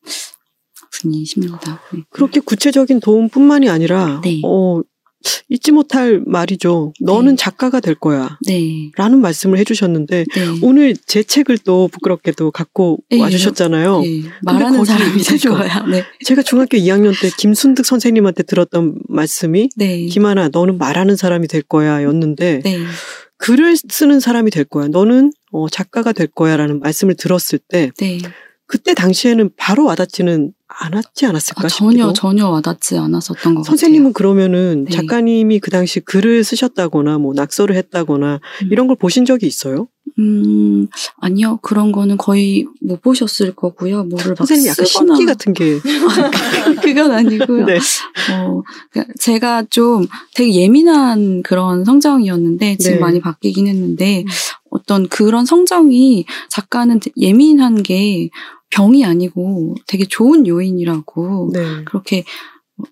분이십니다. 0.91 1.81
네. 1.93 2.03
그렇게 2.11 2.39
구체적인 2.39 2.99
도움뿐만이 2.99 3.69
아니라 3.69 4.21
네. 4.23 4.39
어, 4.45 4.81
잊지 5.49 5.71
못할 5.71 6.21
말이죠. 6.25 6.93
너는 7.01 7.31
네. 7.31 7.35
작가가 7.35 7.79
될 7.79 7.95
거야. 7.95 8.37
네. 8.47 8.91
라는 8.97 9.21
말씀을 9.21 9.57
해주셨는데 9.59 10.25
네. 10.33 10.59
오늘 10.61 10.95
제 11.05 11.23
책을 11.23 11.59
또 11.59 11.87
부끄럽게도 11.89 12.51
갖고 12.51 12.99
네. 13.09 13.19
와주셨잖아요. 13.19 14.01
네. 14.01 14.23
말하는 14.43 14.77
거기 14.79 14.89
사람이? 14.89 15.23
거야. 15.23 15.85
네. 15.87 16.03
제가 16.25 16.41
중학교 16.41 16.77
2학년 16.77 17.19
때 17.19 17.29
김순득 17.37 17.85
선생님한테 17.85 18.43
들었던 18.43 18.95
말씀이 19.07 19.69
네. 19.75 20.05
김하나 20.05 20.49
너는 20.51 20.77
말하는 20.77 21.15
사람이 21.15 21.47
될 21.47 21.61
거야 21.61 22.03
였는데 22.03 22.61
네. 22.63 22.79
글을 23.37 23.75
쓰는 23.89 24.19
사람이 24.19 24.51
될 24.51 24.63
거야. 24.63 24.87
너는 24.87 25.31
어, 25.51 25.69
작가가 25.69 26.11
될 26.11 26.27
거야라는 26.27 26.79
말씀을 26.79 27.15
들었을 27.15 27.59
때 27.59 27.91
네. 27.97 28.19
그때 28.67 28.93
당시에는 28.93 29.51
바로 29.57 29.85
와닿지는 29.85 30.53
않았지 30.77 31.25
않았을까 31.25 31.65
아, 31.65 31.67
전혀 31.67 31.91
싶기도. 31.91 32.13
전혀 32.13 32.49
와닿지 32.49 32.97
않았었던 32.97 33.55
것 33.55 33.63
선생님은 33.63 34.13
그러면은 34.13 34.85
네. 34.85 34.91
작가님이 34.91 35.59
그 35.59 35.71
당시 35.71 35.99
글을 35.99 36.43
쓰셨다거나 36.43 37.17
뭐 37.17 37.33
낙서를 37.33 37.75
했다거나 37.75 38.39
음. 38.63 38.69
이런 38.71 38.87
걸 38.87 38.95
보신 38.95 39.25
적이 39.25 39.47
있어요? 39.47 39.75
같아요. 39.75 39.87
음, 40.19 40.87
아니요. 41.17 41.59
그런 41.61 41.91
거는 41.91 42.17
거의 42.17 42.65
못 42.81 43.01
보셨을 43.01 43.53
거고요. 43.55 44.05
뭐를 44.05 44.35
막 44.37 44.47
선생님 44.47 44.67
약간 44.67 44.85
신기 44.85 45.25
같은 45.25 45.53
게. 45.53 45.79
그건 46.81 47.11
아니고요. 47.11 47.65
네. 47.67 47.79
어, 48.33 48.61
그러니까 48.91 49.13
제가 49.19 49.63
좀 49.69 50.07
되게 50.33 50.53
예민한 50.53 51.43
그런 51.43 51.83
성정이었는데 51.83 52.77
지금 52.77 52.95
네. 52.95 53.01
많이 53.01 53.19
바뀌긴 53.19 53.67
했는데 53.67 54.21
음. 54.21 54.25
어떤 54.69 55.07
그런 55.07 55.45
성정이 55.45 56.25
작가는 56.49 56.99
예민한 57.17 57.81
게 57.81 58.29
병이 58.71 59.05
아니고 59.05 59.75
되게 59.87 60.05
좋은 60.05 60.47
요인이라고 60.47 61.51
네. 61.53 61.83
그렇게 61.85 62.23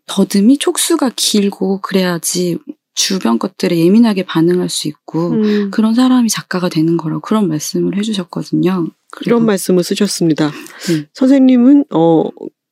더듬이 0.05 0.57
촉수가 0.57 1.11
길고 1.15 1.81
그래야지 1.81 2.57
주변 2.95 3.39
것들에 3.39 3.77
예민하게 3.77 4.23
반응할 4.23 4.69
수 4.69 4.87
있고 4.87 5.31
음, 5.31 5.71
그런 5.71 5.93
사람이 5.95 6.29
작가가 6.29 6.69
되는 6.69 6.95
거라고 6.95 7.21
그런 7.21 7.47
말씀을 7.47 7.97
해주셨거든요. 7.97 8.87
이런 9.25 9.45
말씀을 9.45 9.83
쓰셨습니다. 9.83 10.51
네. 10.87 11.07
선생님은 11.13 11.85
어 11.91 12.23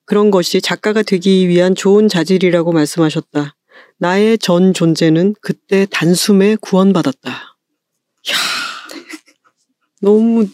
그런 0.06 0.32
것이 0.32 0.62
작가가 0.62 1.02
되기 1.02 1.48
위한 1.48 1.74
좋은 1.74 2.08
자질이라고 2.08 2.72
말씀하셨다. 2.72 3.56
나의 3.98 4.38
전 4.38 4.74
존재는 4.74 5.36
그때 5.42 5.88
단숨에 5.90 6.58
구원받았다. 6.60 7.30
이야, 7.30 8.36
너무 10.02 10.48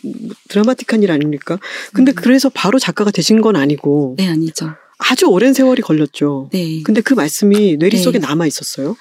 드라마틱한 0.50 1.02
일 1.04 1.12
아닙니까? 1.12 1.58
근데 1.94 2.12
음. 2.12 2.16
그래서 2.16 2.50
바로 2.50 2.80
작가가 2.80 3.12
되신 3.12 3.42
건 3.42 3.56
아니고 3.56 4.16
네 4.18 4.28
아니죠. 4.28 4.76
아주 4.98 5.28
오랜 5.28 5.54
세월이 5.54 5.82
걸렸죠. 5.82 6.50
네. 6.52 6.82
근데 6.84 7.02
그 7.02 7.14
말씀이 7.14 7.78
뇌리 7.78 7.98
네. 7.98 8.04
속에 8.04 8.20
남아 8.20 8.48
있었어요. 8.48 8.96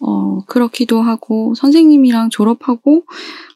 어, 0.00 0.44
그렇기도 0.46 1.00
하고, 1.02 1.54
선생님이랑 1.54 2.30
졸업하고, 2.30 3.04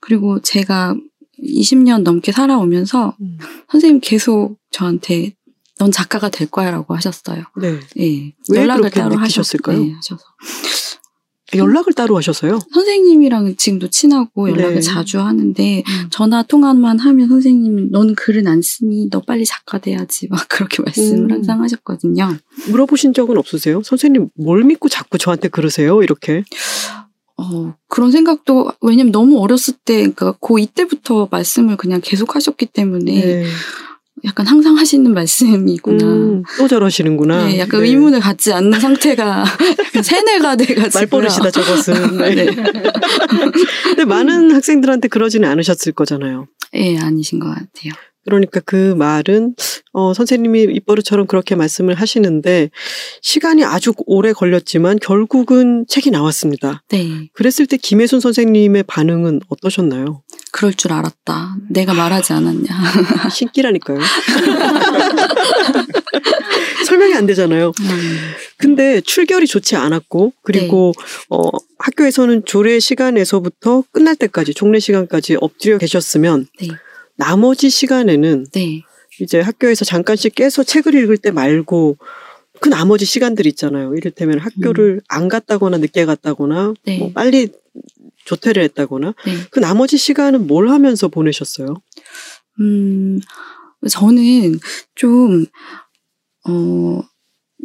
그리고 0.00 0.40
제가 0.40 0.96
20년 1.42 2.02
넘게 2.02 2.32
살아오면서, 2.32 3.16
음. 3.20 3.38
선생님 3.70 4.00
계속 4.02 4.56
저한테, 4.70 5.34
넌 5.78 5.90
작가가 5.92 6.28
될 6.28 6.48
거야 6.50 6.70
라고 6.70 6.94
하셨어요. 6.94 7.44
네. 7.60 7.78
예. 7.98 8.32
왜 8.50 8.60
연락을 8.60 8.90
따로 8.90 9.16
느끼셨을까요? 9.16 9.76
하셨, 9.76 9.88
네, 9.88 9.94
하셔서. 9.94 10.24
연락을 11.54 11.94
따로 11.94 12.16
하셔서요. 12.16 12.58
선생님이랑 12.72 13.56
지금도 13.56 13.88
친하고 13.88 14.50
연락을 14.50 14.76
네. 14.76 14.80
자주 14.80 15.18
하는데, 15.20 15.78
음. 15.86 16.08
전화 16.10 16.42
통화만 16.42 16.98
하면 16.98 17.28
선생님이 17.28 17.88
너는 17.90 18.14
글은 18.14 18.46
안 18.46 18.60
쓰니? 18.60 19.08
너 19.10 19.20
빨리 19.20 19.44
작가 19.46 19.78
돼야지. 19.78 20.28
막 20.28 20.46
그렇게 20.48 20.82
말씀을 20.82 21.24
음. 21.24 21.30
항상 21.30 21.62
하셨거든요. 21.62 22.36
물어보신 22.68 23.14
적은 23.14 23.38
없으세요? 23.38 23.82
선생님 23.82 24.28
뭘 24.34 24.64
믿고 24.64 24.88
자꾸 24.88 25.16
저한테 25.16 25.48
그러세요? 25.48 26.02
이렇게. 26.02 26.44
어, 27.38 27.74
그런 27.86 28.10
생각도, 28.10 28.72
왜냐면 28.82 29.12
너무 29.12 29.40
어렸을 29.40 29.74
때, 29.84 30.02
그니까 30.02 30.34
고 30.40 30.58
이때부터 30.58 31.28
말씀을 31.30 31.76
그냥 31.76 32.00
계속 32.02 32.34
하셨기 32.34 32.66
때문에, 32.66 33.12
네. 33.12 33.44
약간 34.24 34.46
항상 34.46 34.76
하시는 34.76 35.12
말씀이구나. 35.12 36.04
음, 36.04 36.42
또 36.58 36.68
저러시는구나. 36.68 37.46
네, 37.46 37.58
약간 37.58 37.82
네. 37.82 37.88
의문을 37.88 38.20
갖지 38.20 38.52
않는 38.52 38.78
상태가 38.80 39.44
세뇌가 40.02 40.56
돼가지고. 40.56 40.98
말버릇이다 40.98 41.50
저것은. 41.50 42.16
네. 42.18 42.34
네. 42.34 42.46
근데 43.84 44.04
많은 44.04 44.52
학생들한테 44.54 45.08
그러지는 45.08 45.48
않으셨을 45.48 45.92
거잖아요. 45.92 46.46
예, 46.74 46.98
아니신 46.98 47.38
것 47.38 47.48
같아요. 47.48 47.92
그러니까 48.24 48.60
그 48.60 48.94
말은 48.94 49.54
어, 49.92 50.12
선생님이 50.12 50.64
입버릇처럼 50.74 51.26
그렇게 51.26 51.54
말씀을 51.54 51.94
하시는데 51.94 52.70
시간이 53.22 53.64
아주 53.64 53.94
오래 54.06 54.34
걸렸지만 54.34 54.98
결국은 55.00 55.86
책이 55.88 56.10
나왔습니다. 56.10 56.82
네. 56.90 57.30
그랬을 57.32 57.66
때 57.66 57.78
김혜순 57.78 58.20
선생님의 58.20 58.82
반응은 58.82 59.40
어떠셨나요? 59.48 60.22
그럴 60.50 60.74
줄 60.74 60.92
알았다. 60.92 61.56
내가 61.68 61.94
말하지 61.94 62.32
않았냐. 62.32 62.68
신기라니까요. 63.30 63.98
설명이 66.86 67.14
안 67.14 67.26
되잖아요. 67.26 67.72
음, 67.80 68.18
근데 68.56 69.00
출결이 69.00 69.46
좋지 69.46 69.76
않았고 69.76 70.32
그리고 70.42 70.92
어 71.28 71.50
학교에서는 71.78 72.44
조례 72.44 72.80
시간에서부터 72.80 73.84
끝날 73.92 74.16
때까지 74.16 74.54
종례 74.54 74.78
시간까지 74.78 75.36
엎드려 75.40 75.78
계셨으면 75.78 76.46
네. 76.60 76.68
나머지 77.16 77.68
시간에는 77.70 78.46
네. 78.52 78.82
이제 79.20 79.40
학교에서 79.40 79.84
잠깐씩 79.84 80.34
깨서 80.34 80.62
책을 80.62 80.94
읽을 80.94 81.18
때 81.18 81.30
말고 81.30 81.98
그 82.60 82.68
나머지 82.68 83.04
시간들 83.04 83.46
있잖아요. 83.46 83.94
이를테면 83.94 84.38
학교를 84.38 85.00
안 85.08 85.28
갔다거나 85.28 85.78
늦게 85.78 86.04
갔다거나 86.04 86.74
네. 86.84 86.98
뭐 86.98 87.12
빨리 87.12 87.48
조퇴를 88.28 88.62
했다거나 88.64 89.14
네. 89.24 89.32
그 89.50 89.58
나머지 89.58 89.96
시간은 89.96 90.46
뭘 90.46 90.68
하면서 90.68 91.08
보내셨어요? 91.08 91.76
음, 92.60 93.20
저는 93.88 94.58
좀, 94.94 95.46
어, 96.46 97.00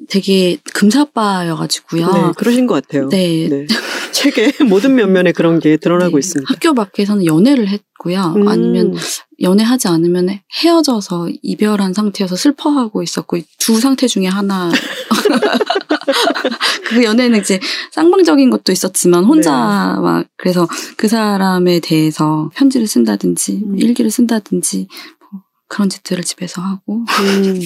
되게 0.08 0.58
금사빠여가지고요. 0.74 2.12
네, 2.12 2.32
그러신 2.38 2.65
것 2.67 2.75
같아요. 2.75 3.10
네. 3.10 3.48
네. 3.50 3.67
책의 4.13 4.53
모든 4.70 4.96
면면에 4.96 5.34
그런 5.34 5.60
게 5.60 5.75
드러나고 5.75 6.13
네. 6.13 6.20
있습니다. 6.20 6.50
학교 6.50 6.74
밖에서는 6.74 7.25
연애를 7.25 7.67
했고요. 7.67 8.34
음. 8.38 8.48
아니면 8.48 8.96
연애하지 9.44 9.90
않으면 9.90 10.40
헤어져서 10.64 11.30
이별한 11.42 11.94
상태여서 11.94 12.36
슬퍼하고 12.36 13.04
있었고 13.04 13.38
두 13.60 13.80
상태 13.80 14.08
중에 14.08 14.28
하나. 14.28 14.72
그 16.86 17.04
연애는 17.04 17.40
이제 17.40 17.60
쌍방적인 17.92 18.50
것도 18.50 18.72
있었지만 18.72 19.26
혼자 19.26 19.94
네. 19.96 20.02
막 20.02 20.26
그래서 20.38 20.68
그 20.98 21.08
사람에 21.08 21.80
대해서 21.80 22.50
편지를 22.56 22.88
쓴다든지 22.88 23.64
음. 23.66 23.80
일기를 23.80 24.12
쓴다든지 24.12 24.88
뭐 25.20 25.42
그런 25.68 25.90
짓들을 25.90 26.24
집에서 26.24 26.62
하고 26.62 27.00
음. 27.00 27.60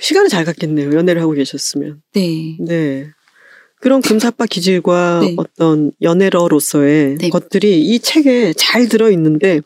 시간을 0.00 0.28
잘 0.28 0.44
갔겠네요. 0.44 0.94
연애를 0.94 1.20
하고 1.20 1.32
계셨으면. 1.32 2.00
네. 2.14 2.56
네. 2.60 3.10
그런 3.80 4.02
금사빠 4.02 4.46
기질과 4.46 5.20
네. 5.24 5.34
어떤 5.38 5.90
연애러로서의 6.02 7.16
네. 7.18 7.28
것들이 7.30 7.80
이 7.80 7.98
책에 7.98 8.52
잘 8.52 8.88
들어 8.88 9.10
있는데 9.10 9.60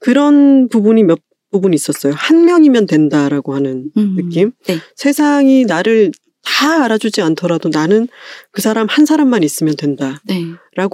그런 0.00 0.68
부분이 0.68 1.02
몇 1.02 1.18
부분 1.50 1.72
있었어요. 1.74 2.14
한 2.16 2.44
명이면 2.46 2.86
된다라고 2.86 3.54
하는 3.54 3.90
음. 3.96 4.16
느낌. 4.16 4.52
네. 4.66 4.78
세상이 4.96 5.66
나를 5.66 6.10
다 6.42 6.84
알아주지 6.84 7.22
않더라도 7.22 7.68
나는 7.68 8.08
그 8.50 8.60
사람 8.60 8.86
한 8.88 9.06
사람만 9.06 9.42
있으면 9.42 9.76
된다라고 9.76 10.20
네. 10.26 10.44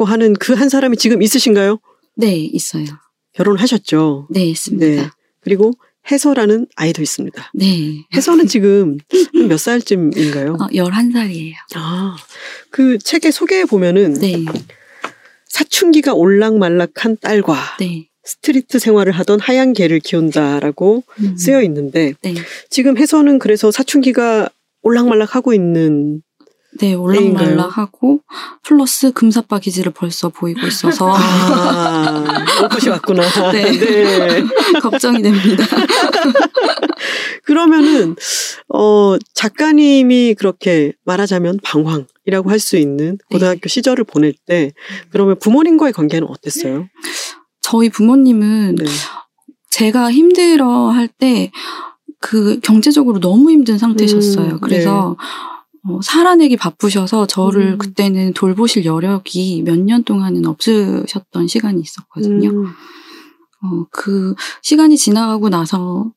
하는 0.05 0.35
그 0.35 0.55
한 0.55 0.69
사람이 0.69 0.97
지금 0.97 1.23
있으신가요? 1.23 1.79
네, 2.17 2.35
있어요. 2.37 2.85
결혼하셨죠. 3.33 4.29
네, 4.31 4.45
있습니다. 4.47 5.03
네. 5.03 5.09
그리고 5.41 5.73
해서라는 6.11 6.67
아이도 6.77 7.03
있습니다. 7.03 7.53
네. 7.55 8.05
해서는 8.15 8.47
지금 8.47 8.99
몇 9.49 9.59
살쯤인가요? 9.59 10.55
어, 10.55 10.69
11살이에요. 10.69 11.55
아, 11.77 12.17
그 12.71 12.99
책의 12.99 13.33
소개에 13.33 13.65
보면은 13.65 14.15
네. 14.15 14.45
사춘기가 15.47 16.15
올락말락한 16.15 17.19
딸과 17.21 17.77
네. 17.81 18.09
street 18.25 18.79
생활을 18.79 19.13
하던 19.13 19.41
하얀 19.41 19.73
개를 19.73 19.99
키운다라고 19.99 21.03
음. 21.21 21.37
쓰여 21.37 21.63
있는데 21.63 22.15
네. 22.23 22.35
지금 22.69 22.97
해서는 22.97 23.39
그래서 23.39 23.71
사춘기가 23.71 24.49
올락말락 24.83 25.35
하고 25.35 25.53
있는 25.53 26.23
네, 26.79 26.95
올락말락하고 26.95 28.21
플러스 28.63 29.13
금사빠 29.13 29.59
기질을 29.59 29.93
벌써 29.93 30.29
보이고 30.29 30.67
있어서 30.67 31.13
아, 31.13 32.25
올 32.65 32.72
것이 32.72 32.89
왔구나. 32.89 33.23
네. 33.53 33.71
네. 33.73 34.45
걱정이 34.81 35.21
됩니다. 35.23 35.65
그러면은 37.45 38.15
어 38.69 39.17
작가님이 39.35 40.35
그렇게 40.39 40.93
말하자면 41.05 41.59
방황이라고 41.63 42.51
할 42.51 42.61
수 42.61 42.77
있는 42.77 43.19
고등학교 43.31 43.69
시절을 43.69 44.05
보낼 44.05 44.35
때 44.47 44.73
그러면 45.11 45.39
부모님과의 45.39 45.93
관계는 45.93 46.29
어땠어요? 46.29 46.87
저희 47.63 47.89
부모님은 47.89 48.77
네. 48.77 48.85
제가 49.71 50.13
힘들어 50.13 50.91
할 50.91 51.09
때 51.09 51.51
그 52.23 52.61
경제적으로 52.61 53.19
너무 53.19 53.51
힘든 53.51 53.79
상태셨어요. 53.79 54.53
음, 54.57 54.61
그래서 54.61 55.17
어, 55.89 56.01
살아내기 56.03 56.57
바쁘셔서 56.57 57.27
저를 57.27 57.73
음. 57.73 57.79
그때는 57.79 58.33
돌보실 58.35 58.85
여력이 58.85 59.63
몇 59.65 59.79
년 59.79 60.05
동안은 60.05 60.45
없으셨던 60.47 61.47
시간이 61.49 61.81
있었거든요. 61.81 62.51
음, 62.51 62.67
어, 63.63 63.85
그 63.91 64.35
시간이 64.63 64.97
지나가고 64.97 65.49
나서는 65.51 66.13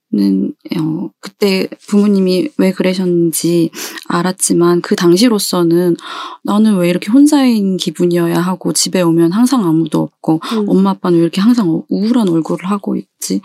어, 0.79 1.09
그때 1.19 1.67
부모님이 1.87 2.49
왜 2.57 2.71
그러셨는지 2.71 3.69
알았지만 4.07 4.81
그 4.81 4.95
당시로서는 4.95 5.97
나는 6.43 6.77
왜 6.77 6.89
이렇게 6.89 7.11
혼자인 7.11 7.75
기분이어야 7.77 8.39
하고 8.39 8.71
집에 8.73 9.01
오면 9.01 9.31
항상 9.33 9.65
아무도 9.65 10.01
없고 10.01 10.39
음. 10.53 10.65
엄마 10.69 10.91
아빠는 10.91 11.17
왜 11.17 11.23
이렇게 11.23 11.41
항상 11.41 11.83
우울한 11.89 12.29
얼굴을 12.29 12.69
하고 12.69 12.95
있지 12.95 13.41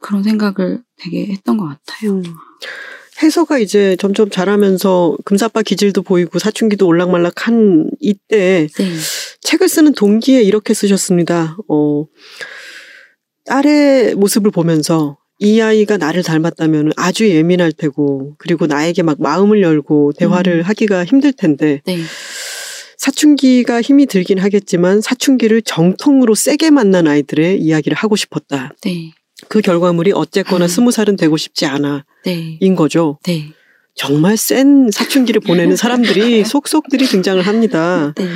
그런 0.00 0.22
생각을 0.22 0.82
되게 0.96 1.26
했던 1.26 1.56
것 1.58 1.66
같아요. 1.66 2.22
음. 3.22 3.22
해서가 3.22 3.58
이제 3.58 3.96
점점 3.98 4.30
자라면서 4.30 5.16
금사빠 5.24 5.62
기질도 5.62 6.02
보이고 6.02 6.38
사춘기도 6.38 6.86
올락말락한 6.86 7.90
이때 8.00 8.68
네, 8.76 8.94
책을 9.40 9.68
쓰는 9.68 9.92
동기에 9.92 10.42
이렇게 10.42 10.74
쓰셨습니다. 10.74 11.56
어, 11.68 12.06
딸의 13.46 14.14
모습을 14.16 14.50
보면서 14.50 15.18
이 15.38 15.60
아이가 15.60 15.96
나를 15.96 16.22
닮았다면 16.22 16.92
아주 16.96 17.28
예민할 17.28 17.72
테고 17.72 18.34
그리고 18.38 18.66
나에게 18.66 19.02
막 19.02 19.20
마음을 19.20 19.62
열고 19.62 20.12
대화를 20.16 20.58
음. 20.58 20.62
하기가 20.62 21.04
힘들 21.04 21.32
텐데 21.32 21.82
네, 21.86 21.98
사춘기가 22.96 23.82
힘이 23.82 24.06
들긴 24.06 24.38
하겠지만 24.38 25.00
사춘기를 25.00 25.62
정통으로 25.62 26.34
세게 26.34 26.70
만난 26.70 27.06
아이들의 27.06 27.60
이야기를 27.60 27.96
하고 27.96 28.16
싶었다. 28.16 28.72
네, 28.82 29.12
그 29.48 29.60
결과물이 29.60 30.12
어쨌거나 30.14 30.66
음. 30.66 30.68
스무 30.68 30.90
살은 30.90 31.16
되고 31.16 31.36
싶지 31.36 31.66
않아. 31.66 32.04
네, 32.24 32.58
인 32.60 32.74
거죠. 32.74 33.18
네, 33.24 33.52
정말 33.94 34.36
센 34.36 34.90
사춘기를 34.90 35.40
보내는 35.40 35.76
사람들이 35.76 36.44
속속들이 36.46 37.06
등장을 37.06 37.40
합니다. 37.42 38.12
네. 38.16 38.28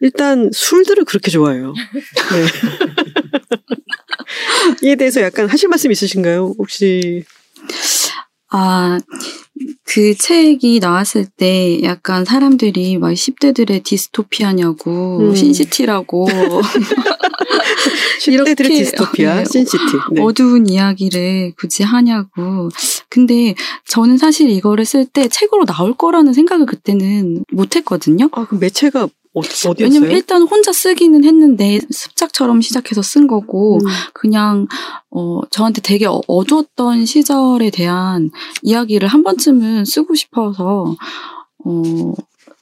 일단 0.00 0.50
술들을 0.52 1.04
그렇게 1.04 1.30
좋아해요. 1.30 1.72
네. 1.72 2.46
이에 4.88 4.94
대해서 4.96 5.20
약간 5.22 5.48
하실 5.48 5.68
말씀 5.68 5.90
있으신가요? 5.90 6.54
혹시 6.58 7.24
아, 8.50 8.98
그 9.84 10.14
책이 10.14 10.80
나왔을 10.80 11.24
때 11.24 11.80
약간 11.82 12.24
사람들이 12.24 12.98
막 12.98 13.10
10대들의 13.10 13.82
디스토피아냐고, 13.84 15.18
음. 15.20 15.34
신시티라고 15.34 16.28
10대들의 18.20 18.32
이렇게, 18.32 18.68
디스토피아, 18.68 19.36
네, 19.36 19.44
신시티. 19.44 19.84
네. 20.12 20.22
어두운 20.22 20.68
이야기를 20.68 21.54
굳이 21.56 21.82
하냐고. 21.82 22.68
근데 23.08 23.54
저는 23.86 24.18
사실 24.18 24.50
이거를 24.50 24.84
쓸 24.84 25.06
때 25.06 25.28
책으로 25.28 25.64
나올 25.64 25.94
거라는 25.94 26.32
생각을 26.32 26.66
그때는 26.66 27.44
못 27.52 27.76
했거든요. 27.76 28.28
아, 28.32 28.44
그럼 28.46 28.60
매체가 28.60 29.08
어, 29.36 29.40
어디였어요? 29.40 29.74
왜냐면 29.78 30.10
일단 30.12 30.42
혼자 30.42 30.72
쓰기는 30.72 31.22
했는데 31.24 31.80
습작처럼 31.90 32.60
시작해서 32.62 33.02
쓴 33.02 33.26
거고, 33.26 33.76
음, 33.76 33.86
그냥 34.14 34.66
어 35.10 35.40
저한테 35.50 35.82
되게 35.82 36.06
어- 36.06 36.22
어두웠던 36.26 37.04
시절에 37.04 37.70
대한 37.70 38.30
이야기를 38.62 39.08
한 39.08 39.22
번쯤은 39.22 39.84
쓰고 39.84 40.14
싶어서 40.14 40.96
어 41.64 42.12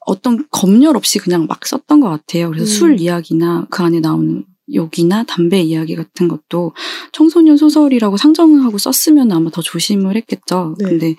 어떤 0.06 0.44
검열 0.50 0.96
없이 0.96 1.18
그냥 1.18 1.46
막 1.46 1.64
썼던 1.64 2.00
것 2.00 2.08
같아요. 2.08 2.50
그래서 2.50 2.64
음. 2.64 2.66
술 2.66 3.00
이야기나 3.00 3.66
그 3.70 3.82
안에 3.82 4.00
나오는 4.00 4.44
욕이나 4.74 5.24
담배 5.24 5.60
이야기 5.60 5.94
같은 5.94 6.26
것도 6.26 6.72
청소년 7.12 7.56
소설이라고 7.56 8.16
상정하고 8.16 8.78
썼으면 8.78 9.30
아마 9.30 9.50
더 9.50 9.62
조심을 9.62 10.16
했겠죠. 10.16 10.74
네. 10.78 10.84
근데 10.88 11.14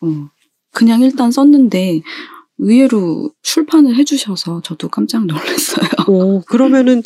어 0.00 0.28
그냥 0.72 1.00
일단 1.00 1.32
썼는데 1.32 2.02
의외로 2.58 3.30
출판을 3.42 3.96
해주셔서 3.96 4.62
저도 4.62 4.88
깜짝 4.88 5.24
놀랐어요. 5.26 5.88
오, 6.08 6.40
그러면은 6.42 7.02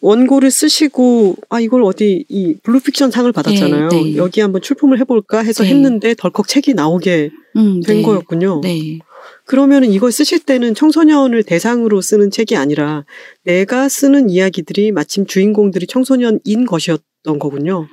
원고를 0.00 0.50
쓰시고 0.50 1.36
아 1.50 1.60
이걸 1.60 1.82
어디 1.82 2.24
이 2.28 2.54
블루픽션 2.62 3.10
상을 3.10 3.30
받았잖아요. 3.30 3.88
네, 3.88 4.02
네. 4.02 4.16
여기 4.16 4.40
한번 4.40 4.62
출품을 4.62 4.98
해볼까 5.00 5.40
해서 5.40 5.62
네. 5.62 5.70
했는데 5.70 6.14
덜컥 6.14 6.48
책이 6.48 6.74
나오게 6.74 7.30
음, 7.56 7.80
된 7.82 7.98
네. 7.98 8.02
거였군요. 8.02 8.60
네. 8.62 8.98
그러면은 9.46 9.90
이걸 9.90 10.10
쓰실 10.10 10.40
때는 10.40 10.74
청소년을 10.74 11.42
대상으로 11.42 12.00
쓰는 12.00 12.30
책이 12.30 12.56
아니라 12.56 13.04
내가 13.44 13.88
쓰는 13.88 14.30
이야기들이 14.30 14.92
마침 14.92 15.26
주인공들이 15.26 15.86
청소년인 15.86 16.66
것이었던 16.66 17.38
거군요. 17.38 17.86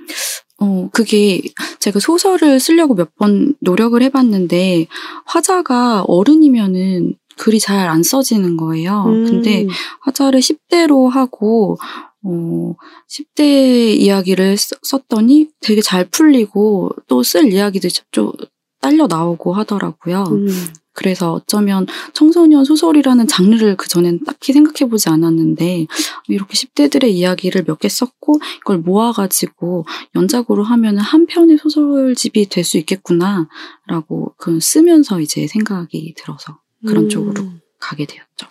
어, 0.62 0.90
그게 0.94 1.42
제가 1.80 2.00
소설을 2.00 2.60
쓰려고 2.60 2.94
몇 2.96 3.10
번 3.18 3.56
노력을 3.60 4.02
해봤는데 4.02 4.88
화자가 5.26 6.04
어른이면은 6.08 7.16
글이 7.38 7.60
잘 7.60 7.90
안 7.90 8.04
써지는 8.04 8.58
거예요. 8.58 9.04
음. 9.08 9.26
근데 9.26 9.66
화자를 10.02 10.40
10대로 10.42 11.10
하고 11.10 11.78
어, 12.24 12.76
10대 13.10 13.96
이야기를 13.98 14.58
써- 14.58 14.76
썼더니 14.84 15.48
되게 15.60 15.82
잘 15.82 16.06
풀리고 16.10 16.92
또 17.08 17.24
쓸 17.24 17.52
이야기들이 17.52 17.92
좀 18.12 18.32
딸려 18.80 19.08
나오고 19.08 19.54
하더라고요. 19.54 20.24
음. 20.30 20.48
그래서 20.94 21.34
어쩌면 21.34 21.88
청소년 22.14 22.66
소설이라는 22.66 23.28
장르를 23.28 23.76
그전엔 23.78 24.24
딱히 24.26 24.54
생각해보지 24.54 25.10
않았는데 25.10 25.88
이렇게 26.28 26.54
10대들의 26.54 27.06
이야기를 27.10 27.64
몇 27.68 27.80
개 27.82 27.90
썼고 27.90 28.40
이걸 28.62 28.78
모아가지고 28.78 29.86
연작으로 30.16 30.64
하면 30.64 30.98
한 31.00 31.26
편의 31.26 31.58
소설집이 31.58 32.50
될 32.50 32.64
수 32.64 32.78
있겠구나라고 32.78 34.36
그 34.38 34.60
쓰면서 34.60 35.20
이제 35.20 35.48
생각이 35.48 36.14
들어서 36.16 36.60
그런 36.86 37.06
음. 37.06 37.10
쪽으로 37.10 37.44
가게 37.80 38.06
되었죠. 38.06 38.48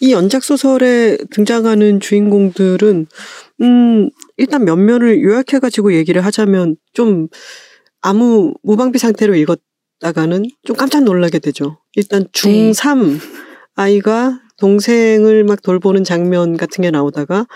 이 0.00 0.12
연작 0.12 0.42
소설에 0.42 1.18
등장하는 1.30 2.00
주인공들은 2.00 3.06
음 3.60 4.10
일단 4.38 4.64
면면을 4.64 5.22
요약해가지고 5.22 5.92
얘기를 5.94 6.24
하자면 6.24 6.76
좀 6.94 7.28
아무 8.00 8.54
무방비 8.62 8.98
상태로 8.98 9.34
읽었 9.34 9.60
다가는 10.00 10.44
좀 10.64 10.76
깜짝 10.76 11.04
놀라게 11.04 11.38
되죠. 11.38 11.78
일단 11.94 12.24
중3 12.32 13.18
아이가 13.74 14.40
동생을 14.58 15.44
막 15.44 15.62
돌보는 15.62 16.04
장면 16.04 16.56
같은 16.56 16.82
게 16.82 16.90
나오다가 16.90 17.46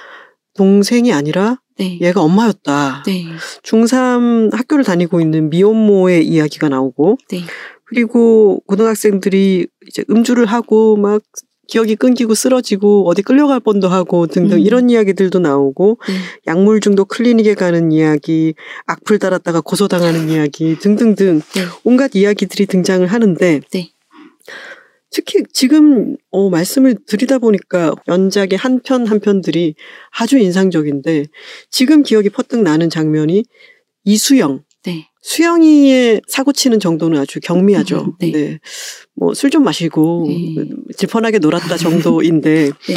동생이 0.54 1.12
아니라 1.12 1.58
네. 1.76 1.98
얘가 2.00 2.20
엄마였다. 2.20 3.02
네. 3.04 3.24
중3 3.62 4.54
학교를 4.54 4.84
다니고 4.84 5.20
있는 5.20 5.50
미혼모의 5.50 6.26
이야기가 6.26 6.68
나오고 6.68 7.18
네. 7.30 7.40
그리고 7.84 8.60
고등학생들이 8.66 9.66
이제 9.86 10.04
음주를 10.10 10.46
하고 10.46 10.96
막 10.96 11.22
기억이 11.66 11.96
끊기고 11.96 12.34
쓰러지고 12.34 13.08
어디 13.08 13.22
끌려갈 13.22 13.60
뻔도 13.60 13.88
하고 13.88 14.26
등등 14.26 14.58
음. 14.58 14.60
이런 14.60 14.90
이야기들도 14.90 15.38
나오고 15.38 15.98
네. 16.06 16.14
약물 16.46 16.80
중독 16.80 17.08
클리닉에 17.08 17.54
가는 17.54 17.92
이야기, 17.92 18.54
악플 18.86 19.18
달았다가 19.18 19.60
고소당하는 19.60 20.28
이야기 20.28 20.78
등등등 20.78 21.40
네. 21.40 21.62
온갖 21.84 22.14
이야기들이 22.14 22.66
등장을 22.66 23.06
하는데 23.06 23.60
네. 23.72 23.90
특히 25.10 25.44
지금 25.52 26.16
어, 26.32 26.50
말씀을 26.50 26.96
드리다 27.06 27.38
보니까 27.38 27.94
연작의 28.08 28.58
한 28.58 28.80
편 28.82 29.06
한 29.06 29.20
편들이 29.20 29.76
아주 30.18 30.38
인상적인데 30.38 31.26
지금 31.70 32.02
기억이 32.02 32.30
퍼뜩 32.30 32.62
나는 32.62 32.90
장면이 32.90 33.44
이수영 34.04 34.64
네. 34.82 35.08
수영이의 35.24 36.20
사고 36.28 36.52
치는 36.52 36.80
정도는 36.80 37.18
아주 37.18 37.40
경미하죠. 37.40 38.00
음, 38.04 38.12
네. 38.20 38.30
네. 38.30 38.60
뭐 39.16 39.30
술 39.32 39.50
좀 39.50 39.64
마시고 39.64 40.26
네. 40.28 40.68
질펀하게 40.96 41.38
놀았다 41.38 41.76
정도인데. 41.78 42.70
네. 42.86 42.94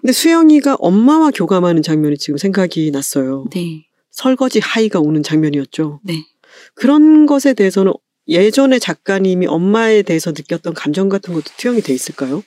근데 0.00 0.12
수영이가 0.12 0.76
엄마와 0.78 1.30
교감하는 1.30 1.82
장면이 1.82 2.16
지금 2.16 2.38
생각이 2.38 2.90
났어요. 2.90 3.44
네. 3.54 3.84
설거지 4.10 4.60
하이가 4.60 5.00
오는 5.00 5.22
장면이었죠. 5.22 6.00
네. 6.04 6.24
그런 6.74 7.26
것에 7.26 7.52
대해서는 7.52 7.92
예전에 8.28 8.78
작가님이 8.78 9.46
엄마에 9.46 10.02
대해서 10.02 10.30
느꼈던 10.30 10.72
감정 10.74 11.08
같은 11.10 11.34
것도 11.34 11.44
투영이 11.58 11.82
돼 11.82 11.92
있을까요? 11.92 12.42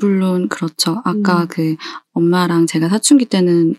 물론 0.00 0.48
그렇죠. 0.48 1.00
아까 1.04 1.42
음. 1.42 1.48
그 1.48 1.76
엄마랑 2.12 2.66
제가 2.66 2.88
사춘기 2.88 3.24
때는 3.24 3.74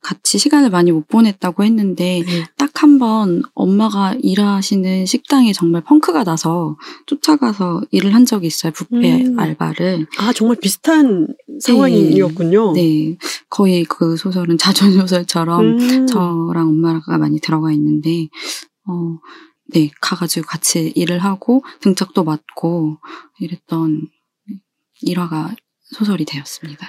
같이 0.00 0.38
시간을 0.38 0.70
많이 0.70 0.90
못 0.92 1.06
보냈다고 1.08 1.62
했는데 1.64 2.22
네. 2.26 2.44
딱한 2.56 2.98
번 2.98 3.42
엄마가 3.54 4.14
일하시는 4.20 5.06
식당에 5.06 5.52
정말 5.52 5.82
펑크가 5.82 6.24
나서 6.24 6.76
쫓아가서 7.06 7.82
일을 7.90 8.14
한 8.14 8.24
적이 8.24 8.48
있어요. 8.48 8.72
뷔페 8.72 9.26
음. 9.26 9.38
알바를. 9.38 10.06
아, 10.18 10.32
정말 10.32 10.56
비슷한 10.60 11.28
상황이었군요. 11.60 12.72
네. 12.72 13.16
거의 13.48 13.84
그 13.84 14.16
소설은 14.16 14.58
자전 14.58 14.92
소설처럼 14.92 15.78
음. 15.78 16.06
저랑 16.06 16.68
엄마가 16.68 17.18
많이 17.18 17.40
들어가 17.40 17.70
있는데, 17.72 18.28
어, 18.86 19.18
네, 19.72 19.90
가가지고 20.00 20.46
같이 20.46 20.92
일을 20.94 21.20
하고 21.20 21.62
등짝도 21.80 22.24
맞고 22.24 22.98
이랬던 23.38 24.08
일화가 25.02 25.54
소설이 25.82 26.24
되었습니다. 26.24 26.86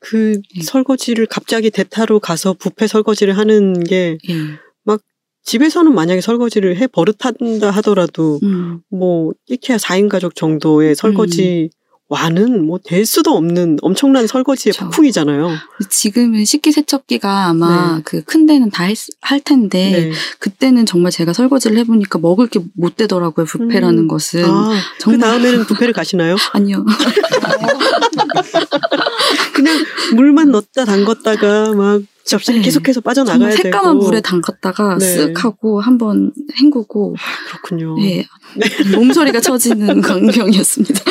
그 0.00 0.40
네. 0.54 0.62
설거지를 0.62 1.26
갑자기 1.26 1.70
대타로 1.70 2.20
가서 2.20 2.52
부페 2.52 2.86
설거지를 2.86 3.36
하는 3.36 3.82
게 3.82 4.18
예. 4.28 4.34
집에서는 5.48 5.94
만약에 5.94 6.20
설거지를 6.20 6.76
해 6.76 6.86
버릇한다 6.86 7.70
하더라도 7.70 8.38
음, 8.42 8.82
뭐 8.90 9.32
이케아 9.46 9.78
4인 9.78 10.10
가족 10.10 10.34
정도의 10.34 10.94
설거지 10.94 11.70
와는 12.08 12.64
뭐 12.66 12.78
될 12.82 13.04
수도 13.04 13.32
없는 13.32 13.76
엄청난 13.82 14.26
설거지의 14.26 14.72
그쵸. 14.72 14.84
폭풍이잖아요. 14.86 15.50
지금은 15.90 16.44
식기세척기가 16.46 17.46
아마 17.48 17.96
네. 17.96 18.02
그큰 18.04 18.46
데는 18.46 18.70
다 18.70 18.88
할 19.20 19.40
텐데, 19.40 19.90
네. 19.90 20.12
그때는 20.38 20.86
정말 20.86 21.12
제가 21.12 21.34
설거지를 21.34 21.76
해보니까 21.78 22.18
먹을 22.18 22.46
게 22.48 22.60
못 22.74 22.96
되더라고요, 22.96 23.44
뷔페라는 23.44 23.98
음. 24.04 24.08
것은. 24.08 24.42
아, 24.44 24.70
그 24.96 24.98
정말- 24.98 25.20
다음에는 25.30 25.66
부페를 25.66 25.92
가시나요? 25.92 26.36
아니요. 26.54 26.84
그냥 29.54 29.76
물만 30.14 30.50
넣었다 30.50 30.84
담갔다가 30.84 31.74
막 31.74 32.00
접시 32.28 32.52
네. 32.52 32.60
계속해서 32.60 33.00
빠져나가야 33.00 33.38
정말 33.38 33.52
새까만 33.52 33.98
되고. 33.98 34.04
물에 34.06 34.20
담갔다가 34.20 34.98
네. 34.98 35.16
쓱 35.16 35.36
하고 35.38 35.80
한번 35.80 36.32
헹구고, 36.60 37.16
그렇군요. 37.48 37.96
예. 38.02 38.26
몸소리가 38.94 39.40
쳐지는 39.40 40.00
광경이었습니다. 40.00 41.02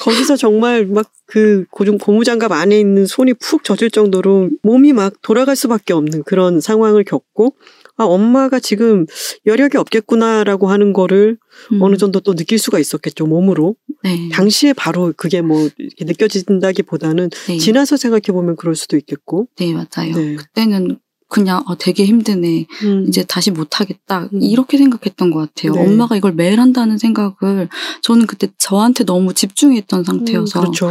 거기서 0.00 0.36
정말 0.36 0.86
막그 0.86 1.66
고무장갑 1.70 2.52
안에 2.52 2.80
있는 2.80 3.06
손이 3.06 3.34
푹 3.34 3.64
젖을 3.64 3.90
정도로 3.90 4.50
몸이 4.62 4.92
막 4.92 5.14
돌아갈 5.22 5.56
수밖에 5.56 5.92
없는 5.92 6.24
그런 6.24 6.60
상황을 6.60 7.04
겪고 7.04 7.54
아 8.00 8.04
엄마가 8.04 8.60
지금 8.60 9.04
여력이 9.44 9.76
없겠구나라고 9.76 10.70
하는 10.70 10.94
거를 10.94 11.36
음, 11.70 11.82
어느 11.82 11.98
정도 11.98 12.20
또 12.20 12.34
느낄 12.34 12.58
수가 12.58 12.78
있었겠죠 12.78 13.26
몸으로 13.26 13.76
네. 14.02 14.30
당시에 14.30 14.72
바로 14.72 15.12
그게 15.14 15.42
뭐 15.42 15.68
이렇게 15.76 16.06
느껴진다기 16.06 16.84
보다는 16.84 17.28
네. 17.46 17.58
지나서 17.58 17.98
생각해 17.98 18.32
보면 18.32 18.56
그럴 18.56 18.74
수도 18.74 18.96
있겠고 18.96 19.48
네, 19.58 19.74
맞아요. 19.74 20.16
네. 20.16 20.36
그때는 20.36 20.98
그냥 21.28 21.62
어, 21.66 21.76
되게 21.76 22.06
힘드네. 22.06 22.66
음. 22.84 23.04
이제 23.06 23.22
다시 23.22 23.50
못하겠다. 23.50 24.30
음. 24.32 24.42
이렇게 24.42 24.78
생각했던 24.78 25.30
것 25.30 25.40
같아요. 25.40 25.74
네. 25.74 25.80
엄마가 25.86 26.16
이걸 26.16 26.32
매일 26.32 26.58
한다는 26.58 26.96
생각을 26.96 27.68
저는 28.00 28.26
그때 28.26 28.48
저한테 28.56 29.04
너무 29.04 29.34
집중했던 29.34 30.00
음, 30.00 30.04
상태여서 30.04 30.60
그렇죠. 30.60 30.90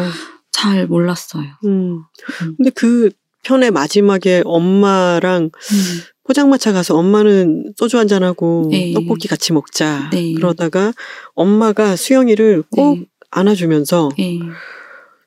잘 0.51 0.85
몰랐어요. 0.85 1.47
음. 1.65 2.03
음. 2.43 2.55
근데 2.55 2.69
그 2.69 3.09
편의 3.43 3.71
마지막에 3.71 4.43
엄마랑 4.45 5.43
음, 5.43 6.01
포장마차 6.29 6.71
가서 6.71 6.95
엄마는 6.95 7.73
소주 7.75 7.97
한잔 7.97 8.21
하고 8.21 8.67
네. 8.69 8.93
떡볶이 8.93 9.27
같이 9.27 9.51
먹자. 9.51 10.11
네. 10.13 10.35
그러다가 10.35 10.93
엄마가 11.33 11.95
수영이를 11.95 12.61
꼭 12.69 12.99
네. 12.99 13.05
안아주면서 13.31 14.11
예, 14.19 14.37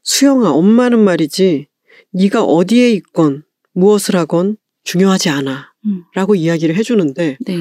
수영아 0.04 0.50
엄마는 0.50 1.00
말이지 1.00 1.66
네가 2.12 2.44
어디에 2.44 2.92
있건 2.92 3.42
무엇을 3.72 4.14
하건 4.14 4.56
중요하지 4.84 5.28
않아. 5.30 5.72
음. 5.86 6.04
라고 6.14 6.36
이야기를 6.36 6.76
해주는데 6.76 7.38
네, 7.40 7.56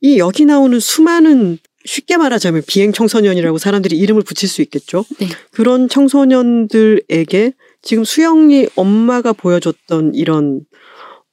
이 0.00 0.18
여기 0.18 0.44
나오는 0.44 0.80
수많은 0.80 1.58
쉽게 1.84 2.16
말하자면 2.16 2.64
비행 2.66 2.90
청소년이라고 2.90 3.58
사람들이 3.58 3.96
이름을 3.98 4.22
붙일 4.22 4.48
수 4.48 4.62
있겠죠. 4.62 5.04
네. 5.20 5.28
그런 5.52 5.88
청소년들에게 5.88 7.52
지금 7.82 8.02
수영이 8.02 8.66
엄마가 8.74 9.32
보여줬던 9.32 10.16
이런 10.16 10.62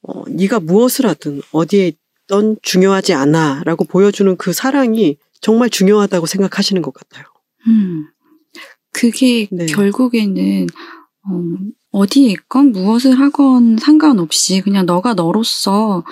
어, 0.08 0.24
네가 0.26 0.60
무엇을 0.60 1.06
하든 1.06 1.42
어디에 1.52 1.92
있던 2.26 2.56
중요하지 2.62 3.12
않아라고 3.12 3.84
보여주는 3.84 4.36
그 4.36 4.52
사랑이 4.52 5.18
정말 5.40 5.68
중요하다고 5.70 6.26
생각하시는 6.26 6.80
것 6.82 6.94
같아요. 6.94 7.24
음. 7.66 8.06
그게 8.92 9.48
네. 9.52 9.66
결국에는 9.66 10.66
어, 11.28 11.42
어디에 11.92 12.30
있건 12.32 12.72
무엇을 12.72 13.20
하건 13.20 13.76
상관없이 13.76 14.62
그냥 14.62 14.86
너가 14.86 15.12
너로서 15.14 16.04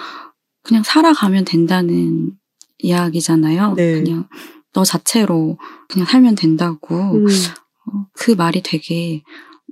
그냥 0.62 0.82
살아가면 0.82 1.44
된다는 1.46 2.32
이야기잖아요. 2.78 3.74
네. 3.74 4.02
그냥 4.02 4.28
너 4.74 4.84
자체로 4.84 5.58
그냥 5.88 6.06
살면 6.06 6.34
된다고. 6.34 6.94
음, 6.96 7.26
어, 7.86 8.06
그 8.12 8.32
말이 8.32 8.62
되게 8.62 9.22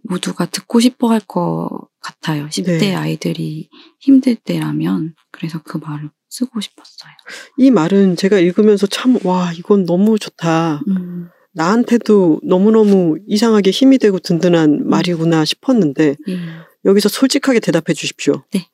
모두가 0.05 0.47
듣고 0.47 0.81
싶어 0.81 1.09
할 1.11 1.21
것 1.21 1.69
같아요. 2.05 2.47
10대 2.49 2.79
네. 2.81 2.95
아이들이 2.95 3.69
힘들 3.99 4.37
때라면. 4.37 5.15
그래서 5.33 5.61
그 5.65 5.79
말을 5.79 6.11
쓰고 6.29 6.61
싶었어요. 6.61 7.13
이 7.59 7.71
말은 7.71 8.17
제가 8.17 8.39
읽으면서 8.39 8.87
참 8.87 9.19
와 9.25 9.53
이건 9.53 9.85
너무 9.87 10.19
좋다. 10.19 10.83
음, 10.89 11.29
나한테도 11.55 12.41
너무너무 12.45 13.17
이상하게 13.27 13.71
힘이 13.71 13.99
되고 13.99 14.19
든든한 14.19 14.89
말이구나 14.89 15.45
싶었는데 15.45 16.17
예. 16.29 16.39
여기서 16.85 17.09
솔직하게 17.09 17.61
대답해 17.61 17.95
주십시오. 17.95 18.43
네. 18.53 18.69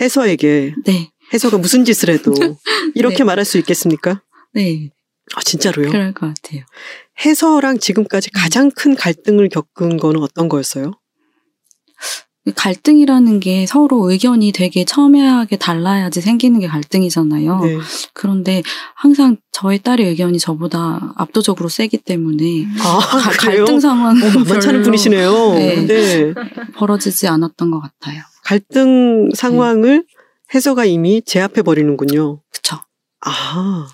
해서에게 0.00 0.74
네. 0.84 1.10
해서가 1.32 1.58
무슨 1.58 1.84
짓을 1.84 2.10
해도 2.10 2.32
이렇게 2.94 3.18
네. 3.18 3.24
말할 3.24 3.44
수 3.44 3.58
있겠습니까? 3.58 4.22
네, 4.52 4.90
아, 5.34 5.40
진짜로요? 5.40 5.90
그럴 5.90 6.12
것 6.14 6.32
같아요. 6.34 6.62
해서랑 7.24 7.78
지금까지 7.78 8.30
가장 8.30 8.70
큰 8.70 8.94
갈등을 8.94 9.48
겪은 9.48 9.96
거는 9.96 10.22
어떤 10.22 10.48
거였어요? 10.48 10.92
갈등이라는 12.54 13.40
게 13.40 13.66
서로 13.66 14.10
의견이 14.10 14.52
되게 14.52 14.84
첨예하게 14.84 15.56
달라야지 15.56 16.20
생기는 16.20 16.60
게 16.60 16.68
갈등이잖아요. 16.68 17.60
네. 17.60 17.78
그런데 18.12 18.62
항상 18.94 19.36
저희 19.50 19.78
딸의 19.80 20.06
의견이 20.06 20.38
저보다 20.38 21.12
압도적으로 21.16 21.68
세기 21.68 21.96
때문에 21.98 22.66
아, 22.78 22.98
가-? 22.98 23.30
갈등 23.30 23.80
상황은 23.80 24.22
어, 24.22 24.44
별로 24.44 24.82
분이시네요. 24.82 25.54
네. 25.54 25.86
네. 25.86 26.34
벌어지지 26.74 27.26
않았던 27.26 27.70
것 27.70 27.80
같아요. 27.80 28.22
갈등 28.44 29.30
상황을 29.34 30.04
해서가 30.54 30.84
이미 30.84 31.22
제압해 31.22 31.62
버리는군요. 31.62 32.40
그쵸? 32.52 32.76
아. 33.24 33.88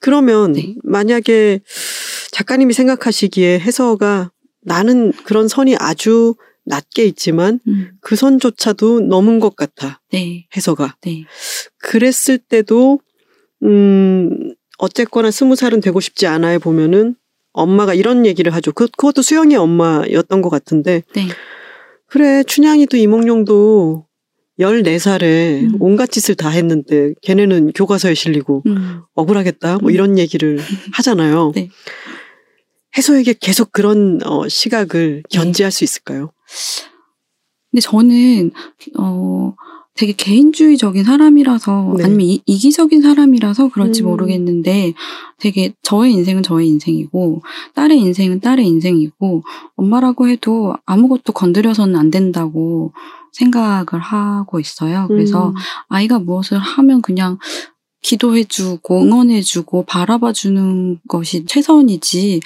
그러면 0.00 0.52
네. 0.52 0.76
만약에 0.84 1.60
작가님이 2.30 2.74
생각하시기에 2.74 3.58
해서가 3.58 4.30
나는 4.60 5.12
그런 5.24 5.48
선이 5.48 5.76
아주 5.78 6.34
낮게 6.64 7.04
있지만 7.06 7.60
음, 7.66 7.92
그 8.00 8.16
선조차도 8.16 9.00
넘은 9.00 9.40
것 9.40 9.56
같아. 9.56 10.00
네, 10.12 10.46
해서가. 10.56 10.96
네, 11.02 11.24
그랬을 11.78 12.38
때도 12.38 13.00
음 13.62 14.54
어쨌거나 14.78 15.30
스무 15.30 15.56
살은 15.56 15.80
되고 15.80 16.00
싶지 16.00 16.26
않아요 16.26 16.58
보면은 16.58 17.14
엄마가 17.52 17.94
이런 17.94 18.26
얘기를 18.26 18.54
하죠. 18.54 18.72
그 18.72 18.86
그것도 18.88 19.22
수영이 19.22 19.56
엄마였던 19.56 20.42
것 20.42 20.48
같은데 20.48 21.02
네, 21.14 21.26
그래 22.06 22.42
춘향이도 22.44 22.96
이몽룡도 22.96 24.06
14살에 24.58 25.62
음. 25.62 25.76
온갖 25.80 26.10
짓을 26.10 26.34
다 26.34 26.48
했는데 26.48 27.14
걔네는 27.22 27.72
교과서에 27.72 28.14
실리고 28.14 28.62
음, 28.66 29.00
억울하겠다 29.14 29.78
뭐 29.78 29.90
음. 29.90 29.94
이런 29.94 30.18
얘기를 30.18 30.58
하잖아요. 30.92 31.52
네. 31.54 31.68
해소에게 32.96 33.34
계속 33.40 33.72
그런 33.72 34.20
어, 34.24 34.48
시각을 34.48 35.22
네. 35.28 35.38
견지할 35.38 35.72
수 35.72 35.84
있을까요? 35.84 36.32
근데 37.70 37.80
저는 37.80 38.50
어 38.98 39.54
되게 39.94 40.12
개인주의적인 40.12 41.04
사람이라서 41.04 41.94
네. 41.98 42.04
아니면 42.04 42.26
이, 42.26 42.42
이기적인 42.46 43.02
사람이라서 43.02 43.68
그럴지 43.68 44.02
음. 44.02 44.08
모르겠는데 44.08 44.94
되게 45.38 45.74
저의 45.82 46.12
인생은 46.12 46.42
저의 46.42 46.68
인생이고 46.68 47.42
딸의 47.74 47.98
인생은 47.98 48.40
딸의 48.40 48.66
인생이고 48.66 49.42
엄마라고 49.76 50.28
해도 50.28 50.74
아무것도 50.86 51.32
건드려서는 51.34 51.96
안 51.96 52.10
된다고 52.10 52.92
생각을 53.32 54.00
하고 54.00 54.60
있어요. 54.60 55.06
그래서 55.08 55.50
음. 55.50 55.54
아이가 55.88 56.18
무엇을 56.18 56.58
하면 56.58 57.02
그냥 57.02 57.38
기도해주고 58.02 59.02
응원해주고 59.02 59.84
바라봐주는 59.84 61.00
것이 61.08 61.44
최선이지. 61.46 62.40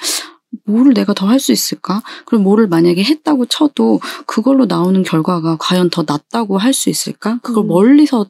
뭐를 0.65 0.93
내가 0.93 1.13
더 1.13 1.27
할 1.27 1.39
수 1.39 1.51
있을까? 1.51 2.01
그럼 2.25 2.43
뭐를 2.43 2.67
만약에 2.67 3.03
했다고 3.03 3.45
쳐도 3.47 3.99
그걸로 4.25 4.65
나오는 4.65 5.01
결과가 5.03 5.57
과연 5.59 5.89
더 5.89 6.03
낫다고 6.07 6.57
할 6.57 6.73
수 6.73 6.89
있을까? 6.89 7.39
그걸 7.43 7.65
음. 7.65 7.67
멀리서 7.67 8.29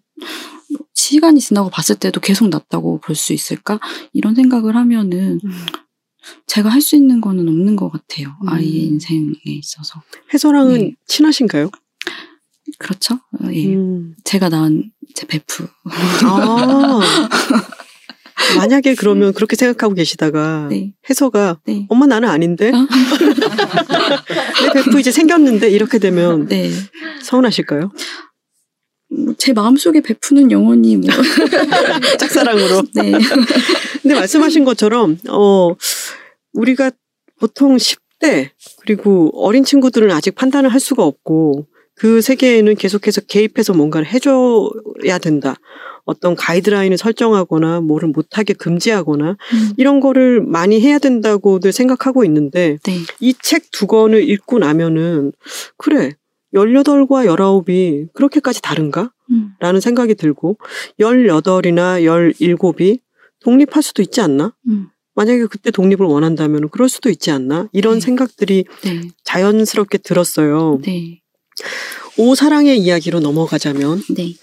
시간이 0.94 1.40
지나고 1.40 1.70
봤을 1.70 1.96
때도 1.96 2.20
계속 2.22 2.50
낫다고 2.50 3.00
볼 3.02 3.16
수 3.16 3.34
있을까? 3.34 3.80
이런 4.14 4.36
생각을 4.36 4.76
하면은 4.76 5.40
음. 5.44 5.52
제가 6.48 6.70
할 6.70 6.82
수 6.82 6.96
있는 6.96 7.22
거는 7.22 7.48
없는 7.48 7.76
것 7.76 7.90
같아요. 7.90 8.36
음. 8.44 8.50
아이의 8.50 8.84
인생에 8.86 9.32
있어서. 9.46 10.02
해소랑은 10.34 10.78
네. 10.80 10.96
친하신가요? 11.08 11.70
그렇죠? 12.80 13.16
어, 13.16 13.48
예. 13.54 13.76
음. 13.76 14.16
제가 14.26 14.50
낳은 14.50 14.92
제 15.16 15.26
베프. 15.26 15.68
아. 16.26 17.00
만약에 18.58 18.96
그러면 18.96 19.34
그렇게 19.34 19.56
생각하고 19.56 19.94
계시다가 19.94 20.68
네. 20.70 20.94
해서가 21.10 21.60
네. 21.66 21.86
엄마 21.90 22.06
나는 22.06 22.30
아닌데 22.30 22.72
어? 22.74 22.88
내 24.74 24.84
베프 24.84 25.00
이제 25.00 25.12
생겼는데 25.12 25.70
이렇게 25.70 25.98
되면 25.98 26.48
네. 26.48 26.70
서운하실까요? 27.22 27.92
뭐제 29.10 29.54
마음속에 29.54 30.02
베프는 30.02 30.52
영원히 30.52 30.98
뭐. 30.98 31.10
짝사랑으로. 32.20 32.84
네. 32.94 33.12
근데 34.02 34.16
말씀하신 34.16 34.66
것처럼 34.66 35.18
어 35.30 35.72
우리가 36.54 36.92
보통 37.40 37.78
10대 37.78 38.50
그리고 38.82 39.32
어린 39.34 39.64
친구들은 39.64 40.12
아직 40.12 40.36
판단을 40.36 40.70
할 40.70 40.80
수가 40.80 41.04
없고 41.04 41.68
그 41.98 42.22
세계에는 42.22 42.76
계속해서 42.76 43.22
개입해서 43.22 43.74
뭔가를 43.74 44.08
해줘야 44.08 45.18
된다. 45.22 45.56
어떤 46.06 46.36
가이드라인을 46.36 46.98
설정하거나 46.98 47.82
뭐를 47.82 48.10
못하게 48.10 48.54
금지하거나 48.54 49.32
음. 49.32 49.74
이런 49.78 50.00
거를 50.00 50.42
많이 50.42 50.80
해야 50.80 51.00
된다고들 51.00 51.74
생각하고 51.74 52.24
있는데 52.24 52.78
네. 52.84 53.00
이책 53.20 53.72
두 53.72 53.88
권을 53.88 54.30
읽고 54.30 54.60
나면은 54.60 55.34
그래 55.76 56.14
18과 56.54 57.26
19이 57.26 58.14
그렇게까지 58.14 58.62
다른가? 58.62 59.12
음. 59.32 59.52
라는 59.60 59.82
생각이 59.82 60.16
들고 60.16 60.58
18이나 61.00 62.02
17이 62.40 63.02
독립할 63.42 63.84
수도 63.84 64.02
있지 64.02 64.22
않나? 64.22 64.54
음. 64.70 64.88
만약에 65.16 65.48
그때 65.48 65.72
독립을 65.72 66.06
원한다면 66.06 66.70
그럴 66.70 66.88
수도 66.88 67.10
있지 67.10 67.32
않나? 67.32 67.68
이런 67.74 67.96
네. 67.96 68.00
생각들이 68.00 68.66
네. 68.84 69.02
자연스럽게 69.24 69.98
들었어요. 69.98 70.80
네. 70.84 71.22
오사랑의 72.18 72.80
이야기로 72.80 73.20
넘어가자면 73.20 74.02
네. 74.16 74.34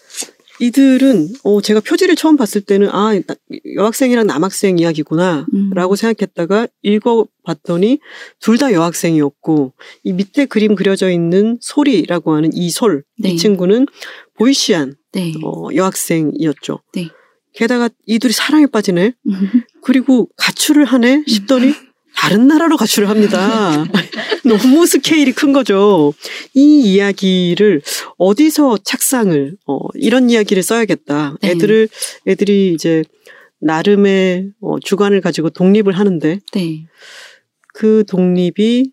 이들은 0.60 1.30
어 1.42 1.60
제가 1.60 1.80
표지를 1.80 2.14
처음 2.14 2.36
봤을 2.36 2.60
때는 2.60 2.88
아 2.90 3.12
나- 3.26 3.34
여학생이랑 3.74 4.26
남학생 4.28 4.78
이야기구나 4.78 5.46
음. 5.52 5.70
라고 5.74 5.96
생각했다가 5.96 6.68
읽어봤더니 6.82 7.98
둘 8.38 8.58
다 8.58 8.72
여학생이었고 8.72 9.72
이 10.04 10.12
밑에 10.12 10.44
그림 10.46 10.76
그려져 10.76 11.10
있는 11.10 11.58
소리라고 11.60 12.34
하는 12.34 12.50
이솔 12.54 13.02
네. 13.18 13.30
이 13.30 13.36
친구는 13.36 13.86
보이시한 14.38 14.94
네. 15.12 15.32
어, 15.44 15.68
여학생이었죠. 15.74 16.78
네. 16.94 17.08
게다가 17.52 17.88
이 18.06 18.18
둘이 18.20 18.32
사랑에 18.32 18.66
빠지네. 18.66 19.12
음. 19.28 19.62
그리고 19.82 20.28
가출을 20.36 20.84
하네 20.84 21.24
싶더니 21.26 21.72
다른 22.16 22.46
나라로 22.46 22.76
가출을 22.76 23.08
합니다. 23.08 23.84
너무 24.44 24.86
스케일이 24.86 25.32
큰 25.32 25.52
거죠. 25.52 26.14
이 26.54 26.80
이야기를 26.94 27.82
어디서 28.18 28.78
착상을 28.84 29.56
어, 29.66 29.78
이런 29.94 30.30
이야기를 30.30 30.62
써야겠다. 30.62 31.36
네. 31.42 31.50
애들을 31.50 31.88
애들이 32.26 32.72
이제 32.74 33.02
나름의 33.60 34.50
어, 34.60 34.78
주관을 34.80 35.20
가지고 35.20 35.50
독립을 35.50 35.92
하는데 35.98 36.38
네. 36.52 36.86
그 37.72 38.04
독립이 38.06 38.90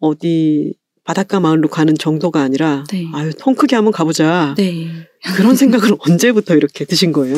어디 0.00 0.74
바닷가 1.04 1.38
마을로 1.38 1.68
가는 1.68 1.94
정도가 1.94 2.40
아니라 2.40 2.84
네. 2.90 3.06
아유 3.12 3.30
통 3.38 3.54
크게 3.54 3.76
한번 3.76 3.92
가보자. 3.92 4.54
네. 4.56 4.88
그런 5.36 5.54
생각을 5.56 5.96
언제부터 5.98 6.54
이렇게 6.54 6.84
드신 6.84 7.12
거예요? 7.12 7.36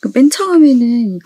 그 0.00 0.10
맨 0.14 0.30
처음에는 0.30 1.18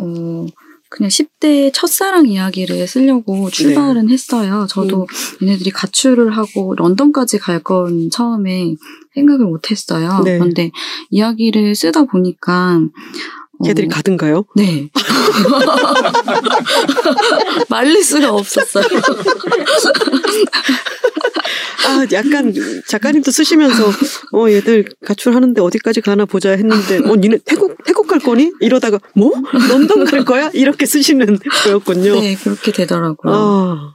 어 0.00 0.46
그냥 0.90 1.08
10대 1.10 1.70
첫사랑 1.74 2.26
이야기를 2.28 2.86
쓰려고 2.86 3.50
출발은 3.50 4.08
했어요. 4.10 4.66
저도 4.68 5.06
얘네들이 5.42 5.70
가출을 5.70 6.36
하고 6.36 6.74
런던까지 6.76 7.38
갈 7.38 7.58
건 7.62 8.08
처음에 8.10 8.74
생각을 9.14 9.46
못 9.46 9.70
했어요. 9.70 10.22
네. 10.24 10.38
그런데 10.38 10.70
이야기를 11.10 11.74
쓰다 11.74 12.04
보니까 12.04 12.78
어, 12.78 13.47
걔들이 13.64 13.88
가든가요? 13.88 14.44
네. 14.54 14.88
말릴 17.68 18.02
수가 18.04 18.32
없었어요. 18.32 18.84
아, 21.86 22.06
약간 22.12 22.52
작가님도 22.86 23.30
쓰시면서 23.30 23.90
어 24.34 24.50
얘들 24.50 24.86
가출하는데 25.04 25.60
어디까지 25.60 26.00
가나 26.00 26.24
보자 26.26 26.50
했는데 26.50 26.98
어 27.08 27.16
니네 27.16 27.38
태국 27.44 27.76
태국 27.84 28.06
갈 28.06 28.18
거니? 28.18 28.52
이러다가 28.60 28.98
뭐 29.14 29.32
런던 29.52 30.04
갈 30.04 30.24
거야? 30.24 30.50
이렇게 30.52 30.86
쓰시는 30.86 31.38
거였군요. 31.64 32.20
네, 32.20 32.36
그렇게 32.36 32.72
되더라고요. 32.72 33.34
아, 33.34 33.94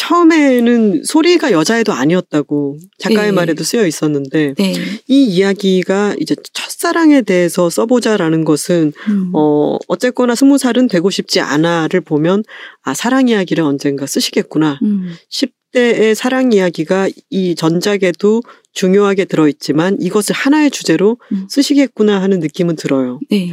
처음에는 0.00 1.02
소리가 1.04 1.52
여자애도 1.52 1.92
아니었다고 1.92 2.78
작가의 2.98 3.26
네. 3.26 3.32
말에도 3.32 3.62
쓰여 3.62 3.86
있었는데 3.86 4.54
네. 4.56 4.74
이 5.08 5.24
이야기가 5.24 6.16
이제 6.18 6.34
첫사랑에 6.54 7.20
대해서 7.20 7.68
써보자라는 7.68 8.46
것은 8.46 8.94
음. 9.08 9.30
어 9.34 9.76
어쨌거나 9.88 10.34
스무 10.34 10.56
살은 10.56 10.88
되고 10.88 11.10
싶지 11.10 11.40
않아를 11.40 12.00
보면 12.00 12.44
아 12.82 12.94
사랑 12.94 13.28
이야기를 13.28 13.62
언젠가 13.62 14.06
쓰시겠구나. 14.06 14.78
음. 14.82 15.12
10대의 15.30 16.14
사랑 16.14 16.54
이야기가 16.54 17.10
이 17.28 17.54
전작에도 17.54 18.42
중요하게 18.72 19.26
들어있지만 19.26 19.98
이것을 20.00 20.34
하나의 20.34 20.70
주제로 20.70 21.18
음. 21.32 21.46
쓰시겠구나 21.50 22.22
하는 22.22 22.40
느낌은 22.40 22.76
들어요. 22.76 23.20
네. 23.30 23.50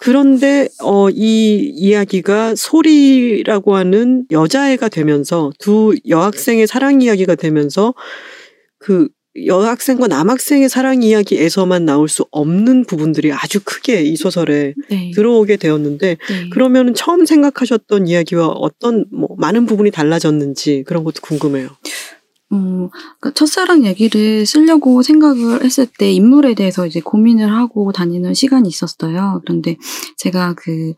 그런데 0.00 0.68
어, 0.82 1.10
이 1.10 1.72
이야기가 1.76 2.54
소리라고 2.56 3.76
하는 3.76 4.24
여자애가 4.30 4.88
되면서 4.88 5.52
두 5.58 5.94
여학생의 6.08 6.66
사랑 6.66 7.02
이야기가 7.02 7.34
되면서 7.34 7.94
그 8.78 9.08
여학생과 9.46 10.08
남학생의 10.08 10.68
사랑 10.68 11.02
이야기에서만 11.02 11.84
나올 11.84 12.08
수 12.08 12.24
없는 12.30 12.86
부분들이 12.86 13.30
아주 13.32 13.60
크게 13.62 14.02
이 14.02 14.16
소설에 14.16 14.74
네. 14.88 15.12
들어오게 15.14 15.56
되었는데 15.56 16.16
네. 16.16 16.48
그러면 16.50 16.94
처음 16.94 17.26
생각하셨던 17.26 18.08
이야기와 18.08 18.48
어떤 18.48 19.04
뭐 19.12 19.28
많은 19.38 19.66
부분이 19.66 19.90
달라졌는지 19.90 20.82
그런 20.86 21.04
것도 21.04 21.20
궁금해요. 21.20 21.68
어, 22.52 22.90
그러니까 23.20 23.30
첫사랑 23.34 23.84
얘기를 23.84 24.44
쓰려고 24.44 25.02
생각을 25.02 25.64
했을 25.64 25.86
때 25.86 26.12
인물에 26.12 26.54
대해서 26.54 26.86
이제 26.86 27.00
고민을 27.00 27.52
하고 27.54 27.92
다니는 27.92 28.34
시간이 28.34 28.68
있었어요. 28.68 29.40
그런데 29.44 29.76
제가 30.16 30.54
그 30.56 30.94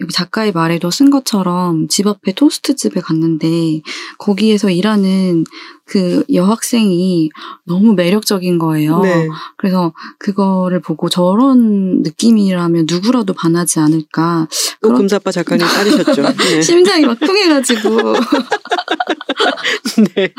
여기 0.00 0.12
작가의 0.12 0.52
말에도 0.52 0.90
쓴 0.90 1.10
것처럼 1.10 1.86
집 1.88 2.06
앞에 2.06 2.32
토스트집에 2.32 3.00
갔는데 3.00 3.82
거기에서 4.18 4.70
일하는 4.70 5.44
그 5.84 6.24
여학생이 6.32 7.28
너무 7.66 7.92
매력적인 7.94 8.58
거예요. 8.58 9.00
네. 9.00 9.28
그래서 9.58 9.92
그거를 10.18 10.80
보고 10.80 11.08
저런 11.10 12.00
느낌이라면 12.02 12.86
누구라도 12.88 13.34
반하지 13.34 13.80
않을까. 13.80 14.48
또 14.80 14.88
그런- 14.88 15.02
금사빠 15.02 15.32
작가님 15.32 15.66
따르셨죠. 16.14 16.22
네. 16.22 16.62
심장이 16.62 17.04
막 17.04 17.18
통해가지고 17.20 17.90
네. 20.16 20.32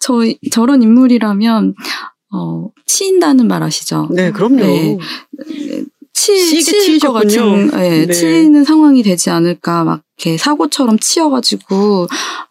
저 0.00 0.14
저런 0.50 0.82
인물이라면 0.82 1.74
어 2.32 2.68
치인다는 2.86 3.46
말 3.48 3.62
아시죠? 3.62 4.08
네, 4.10 4.30
그럼요. 4.32 4.56
네. 4.56 4.98
치, 6.18 6.62
치일 6.62 6.98
것. 6.98 7.12
같은, 7.12 7.70
예, 7.74 8.06
네. 8.06 8.12
치이는 8.12 8.64
상황이 8.64 9.02
되지 9.02 9.30
않을까, 9.30 9.84
막, 9.84 10.02
이렇게 10.18 10.36
사고처럼 10.36 10.98
치여가지고, 10.98 12.08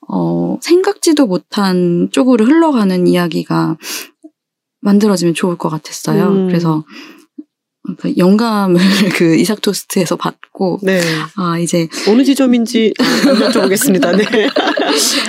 어, 0.08 0.58
생각지도 0.62 1.28
못한 1.28 2.10
쪽으로 2.12 2.46
흘러가는 2.46 3.08
이야기가 3.08 3.78
만들어지면 4.82 5.34
좋을 5.34 5.58
것 5.58 5.70
같았어요. 5.70 6.28
음. 6.28 6.48
그래서, 6.48 6.86
그 8.00 8.14
영감을 8.18 8.76
그 9.18 9.36
이삭 9.36 9.62
토스트에서 9.62 10.16
받고, 10.16 10.80
네. 10.84 11.02
아, 11.36 11.58
이제 11.60 11.88
어느 12.08 12.24
지점인지 12.24 12.94
안 13.00 13.06
여쭤보겠습니다. 13.52 14.16
네. 14.18 14.50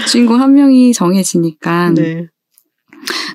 주인공 0.09 0.41
한 0.41 0.55
명이 0.55 0.93
정해지니까, 0.93 1.91
네. 1.91 2.29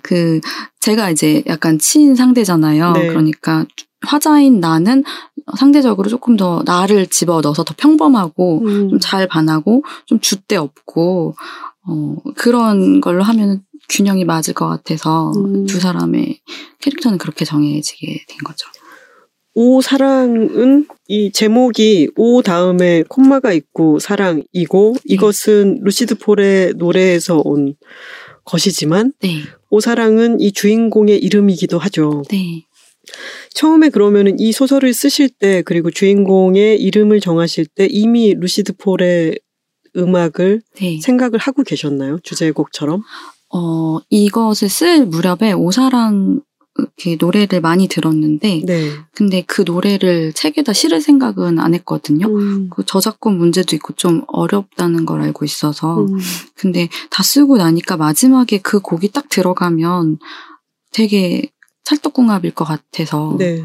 그 0.01 0.39
제가 0.79 1.09
이제 1.09 1.43
약간 1.47 1.79
치인 1.79 2.15
상대잖아요. 2.15 2.91
네. 2.93 3.07
그러니까 3.07 3.65
화자인 4.05 4.59
나는 4.59 5.03
상대적으로 5.57 6.09
조금 6.09 6.35
더 6.35 6.61
나를 6.65 7.07
집어 7.07 7.41
넣어서 7.41 7.63
더 7.63 7.73
평범하고 7.77 8.61
음. 8.65 8.89
좀잘 8.89 9.27
반하고 9.27 9.83
좀 10.05 10.19
줏대 10.19 10.55
없고 10.55 11.35
어 11.87 12.15
그런 12.35 13.01
걸로 13.01 13.23
하면 13.23 13.63
균형이 13.89 14.25
맞을 14.25 14.53
것 14.53 14.67
같아서 14.67 15.31
음. 15.31 15.65
두 15.65 15.79
사람의 15.79 16.39
캐릭터는 16.79 17.17
그렇게 17.17 17.45
정해지게 17.45 18.25
된 18.27 18.37
거죠. 18.43 18.67
오 19.55 19.81
사랑은 19.81 20.87
이 21.07 21.31
제목이 21.31 22.09
오 22.15 22.41
다음에 22.41 23.03
콤마가 23.07 23.53
있고 23.53 23.99
사랑이고 23.99 24.95
이것은 25.05 25.81
루시드 25.83 26.17
폴의 26.17 26.73
노래에서 26.75 27.41
온 27.43 27.75
것이지만 28.45 29.13
네, 29.21 29.43
오 29.73 29.79
사랑은 29.79 30.39
이 30.39 30.51
주인공의 30.51 31.17
이름이기도 31.17 31.79
하죠. 31.79 32.21
네, 32.29 32.63
처음에 33.55 33.89
그러면은 33.89 34.39
이 34.39 34.51
소설을 34.51 34.93
쓰실 34.93 35.29
때 35.29 35.63
그리고 35.63 35.89
주인공의 35.89 36.79
이름을 36.79 37.19
정하실 37.19 37.65
때 37.73 37.87
이미 37.89 38.35
루시드 38.35 38.73
폴의 38.77 39.39
음악을 39.97 40.61
네. 40.79 40.99
생각을 41.01 41.39
하고 41.39 41.63
계셨나요? 41.63 42.19
주제곡처럼? 42.21 43.01
어 43.49 43.97
이것을 44.11 44.69
쓸 44.69 45.07
무렵에 45.07 45.53
오사랑 45.53 46.41
이렇게 46.77 47.17
노래를 47.19 47.61
많이 47.61 47.87
들었는데 47.87 48.63
네. 48.65 48.91
근데 49.13 49.43
그 49.45 49.63
노래를 49.65 50.33
책에다 50.33 50.73
실을 50.73 51.01
생각은 51.01 51.59
안 51.59 51.73
했거든요. 51.75 52.27
음. 52.27 52.69
그 52.71 52.83
저작권 52.85 53.37
문제도 53.37 53.75
있고 53.75 53.93
좀 53.93 54.23
어렵다는 54.27 55.05
걸 55.05 55.21
알고 55.21 55.45
있어서 55.45 56.01
음. 56.01 56.17
근데 56.55 56.89
다 57.11 57.21
쓰고 57.21 57.57
나니까 57.57 57.97
마지막에 57.97 58.59
그 58.59 58.79
곡이 58.79 59.11
딱 59.11 59.29
들어가면 59.29 60.17
되게 60.91 61.51
찰떡궁합일 61.83 62.51
것 62.51 62.65
같아서 62.65 63.35
네. 63.37 63.63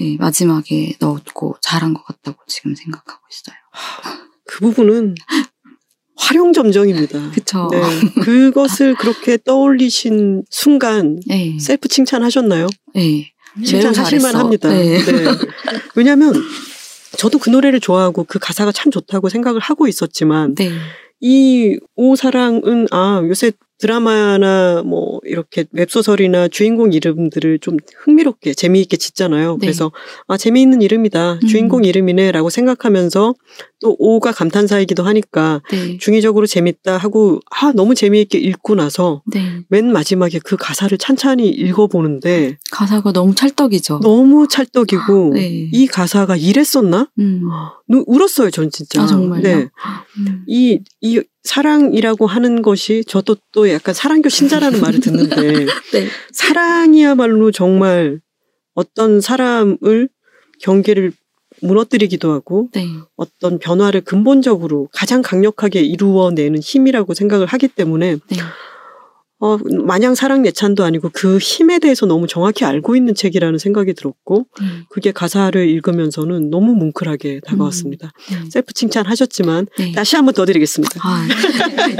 예, 0.00 0.16
마지막에 0.16 0.94
넣었고 1.00 1.56
잘한 1.60 1.94
것 1.94 2.04
같다고 2.04 2.38
지금 2.46 2.74
생각하고 2.74 3.22
있어요. 3.30 3.56
그 4.46 4.60
부분은 4.60 5.14
활용점정입니다. 6.20 7.30
그쵸? 7.32 7.68
네. 7.72 7.80
그것을 8.22 8.94
그렇게 8.94 9.38
떠올리신 9.42 10.44
순간 10.50 11.20
예, 11.30 11.58
셀프 11.58 11.88
칭찬하셨나요? 11.88 12.68
예. 12.96 13.32
칭찬하실만. 13.64 14.36
합니다. 14.36 14.68
네. 14.68 14.98
왜냐하면 15.96 16.32
저도 17.16 17.38
그 17.38 17.50
노래를 17.50 17.80
좋아하고 17.80 18.24
그 18.28 18.38
가사가 18.38 18.70
참 18.72 18.92
좋다고 18.92 19.28
생각을 19.28 19.60
하고 19.60 19.88
있었지만 19.88 20.54
네, 20.54 20.70
이 21.20 21.78
오사랑은 21.96 22.86
아 22.92 23.22
요새 23.24 23.52
드라마나 23.78 24.82
뭐 24.84 25.20
이렇게 25.24 25.64
웹소설이나 25.72 26.48
주인공 26.48 26.92
이름들을 26.92 27.58
좀 27.60 27.78
흥미롭게 28.04 28.54
재미있게 28.54 28.96
짓잖아요. 28.98 29.52
네. 29.54 29.58
그래서 29.60 29.90
아 30.28 30.36
재미있는 30.36 30.82
이름이다. 30.82 31.40
음. 31.42 31.46
주인공 31.48 31.84
이름이네라고 31.84 32.50
생각하면서 32.50 33.34
또 33.80 33.96
오가 33.98 34.30
감탄사이기도 34.32 35.02
하니까 35.04 35.62
네, 35.70 35.96
중의적으로 35.98 36.46
재밌다 36.46 36.98
하고 36.98 37.40
아 37.50 37.72
너무 37.72 37.94
재미있게 37.94 38.38
읽고 38.38 38.74
나서 38.74 39.22
네. 39.32 39.62
맨 39.68 39.90
마지막에 39.90 40.38
그 40.38 40.56
가사를 40.58 40.96
찬찬히 40.98 41.48
읽어보는데 41.48 42.58
가사가 42.70 43.12
너무 43.12 43.34
찰떡이죠. 43.34 44.00
너무 44.00 44.46
찰떡이고 44.48 45.32
네. 45.34 45.68
이 45.72 45.86
가사가 45.86 46.36
이랬었나? 46.36 47.08
음. 47.18 47.42
누- 47.88 48.04
울었어요, 48.06 48.50
전 48.50 48.70
진짜. 48.70 49.02
아, 49.02 49.06
정말요? 49.06 49.42
네. 49.42 49.68
음. 50.18 50.44
이, 50.46 50.80
이 51.00 51.22
사랑이라고 51.42 52.26
하는 52.26 52.60
것이 52.62 53.02
저도 53.06 53.36
또 53.52 53.70
약간 53.70 53.94
사랑교 53.94 54.28
신자라는 54.28 54.80
말을 54.80 55.00
듣는데 55.00 55.64
네. 55.92 56.06
사랑이야말로 56.32 57.50
정말 57.50 58.20
어떤 58.74 59.20
사람을 59.20 60.08
경계를 60.60 61.12
무너뜨리기도 61.62 62.32
하고 62.32 62.68
네. 62.72 62.86
어떤 63.16 63.58
변화를 63.58 64.00
근본적으로 64.02 64.88
가장 64.92 65.22
강력하게 65.22 65.80
이루어내는 65.80 66.60
힘이라고 66.60 67.14
생각을 67.14 67.46
하기 67.46 67.68
때문에 67.68 68.16
네. 68.16 68.36
어, 69.42 69.58
마냥 69.86 70.14
사랑 70.14 70.42
예찬도 70.42 70.84
아니고 70.84 71.10
그 71.14 71.38
힘에 71.38 71.78
대해서 71.78 72.04
너무 72.06 72.26
정확히 72.26 72.64
알고 72.66 72.94
있는 72.94 73.14
책이라는 73.14 73.58
생각이 73.58 73.94
들었고 73.94 74.46
네. 74.60 74.66
그게 74.90 75.12
가사를 75.12 75.66
읽으면서는 75.68 76.50
너무 76.50 76.74
뭉클하게 76.74 77.40
다가왔습니다. 77.46 78.12
네. 78.30 78.36
셀프 78.50 78.74
칭찬하셨지만 78.74 79.66
네. 79.78 79.92
다시 79.92 80.16
한 80.16 80.26
번 80.26 80.34
더 80.34 80.44
드리겠습니다. 80.44 81.00
아, 81.02 81.26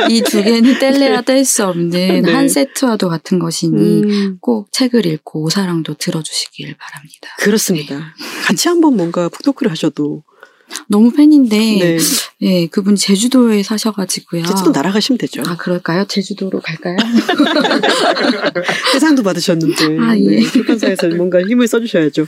이두 0.08 0.42
개는 0.42 0.78
뗄래야 0.78 1.22
뗄 1.22 1.44
수 1.44 1.64
없는 1.66 1.90
네. 2.22 2.32
한 2.32 2.48
세트와도 2.48 3.08
같은 3.08 3.38
것이니 3.38 4.02
음, 4.02 4.36
꼭 4.40 4.70
책을 4.72 5.06
읽고 5.06 5.42
오사랑도 5.44 5.94
들어주시길 5.94 6.76
바랍니다. 6.78 7.28
그렇습니다. 7.38 8.14
같이 8.44 8.68
한번 8.68 8.96
뭔가 8.96 9.28
푸토크를 9.28 9.70
하셔도 9.72 10.22
너무 10.88 11.12
팬인데, 11.12 11.56
네. 11.58 11.98
예, 12.42 12.66
그분 12.66 12.96
제주도에 12.96 13.62
사셔가지고요. 13.62 14.44
제주도 14.44 14.70
날아가시면 14.70 15.18
되죠. 15.18 15.42
아, 15.46 15.56
그럴까요? 15.56 16.04
제주도로 16.06 16.60
갈까요? 16.60 16.96
세상도 18.92 19.22
받으셨는데 19.22 19.98
아, 19.98 20.16
예. 20.18 20.36
네, 20.36 20.40
출판사에서 20.40 21.08
뭔가 21.08 21.40
힘을 21.42 21.66
써주셔야죠. 21.68 22.26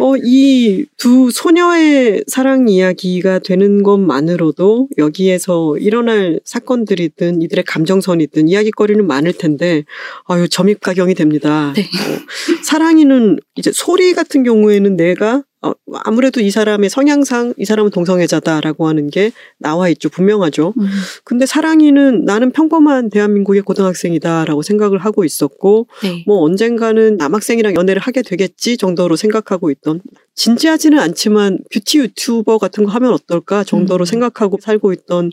어, 0.00 0.14
이 0.24 0.86
두 0.96 1.30
소녀의 1.32 2.24
사랑 2.26 2.68
이야기가 2.68 3.38
되는 3.38 3.82
것만으로도 3.82 4.88
여기에서 4.98 5.78
일어날 5.78 6.40
사건들이든 6.44 7.40
이들의 7.40 7.64
감정선이든 7.64 8.48
이야기거리는 8.48 9.06
많을 9.06 9.32
텐데 9.32 9.84
아유 10.26 10.46
점입가경이 10.46 11.14
됩니다. 11.14 11.72
네. 11.74 11.82
어, 11.82 12.18
사랑이는 12.62 13.38
이제 13.56 13.72
소리 13.72 14.12
같은 14.12 14.42
경우에는 14.42 14.96
내가 14.96 15.42
어, 15.62 15.72
아무래도 16.04 16.40
이 16.40 16.50
사람의 16.50 16.88
성향상 16.88 17.54
이 17.58 17.66
사람은 17.66 17.90
동성애자다라고 17.90 18.88
하는 18.88 19.10
게 19.10 19.30
나와 19.58 19.90
있죠. 19.90 20.08
분명하죠. 20.08 20.72
음, 20.78 20.86
근데 21.22 21.44
사랑이는 21.44 22.24
나는 22.24 22.50
평범한 22.50 23.10
대한민국의 23.10 23.62
고등학생이다라고 23.62 24.62
생각을 24.62 24.98
하고 24.98 25.22
있었고 25.24 25.86
네. 26.02 26.24
뭐 26.26 26.38
언젠가는 26.38 27.18
남학생이랑 27.18 27.74
연애를 27.74 28.00
하게 28.00 28.22
되겠지 28.22 28.78
정도로 28.78 29.16
생각하고 29.16 29.70
있던 29.70 30.00
진지하지는 30.34 30.98
않지만 30.98 31.58
뷰티 31.70 31.98
유튜버 31.98 32.56
같은 32.56 32.84
거 32.84 32.92
하면 32.92 33.12
어떨까 33.12 33.62
정도로 33.62 34.04
음. 34.04 34.06
생각하고 34.06 34.56
살고 34.60 34.92
있던 34.94 35.30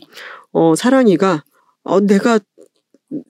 어 0.52 0.74
사랑이가 0.74 1.42
어 1.84 2.00
내가 2.00 2.38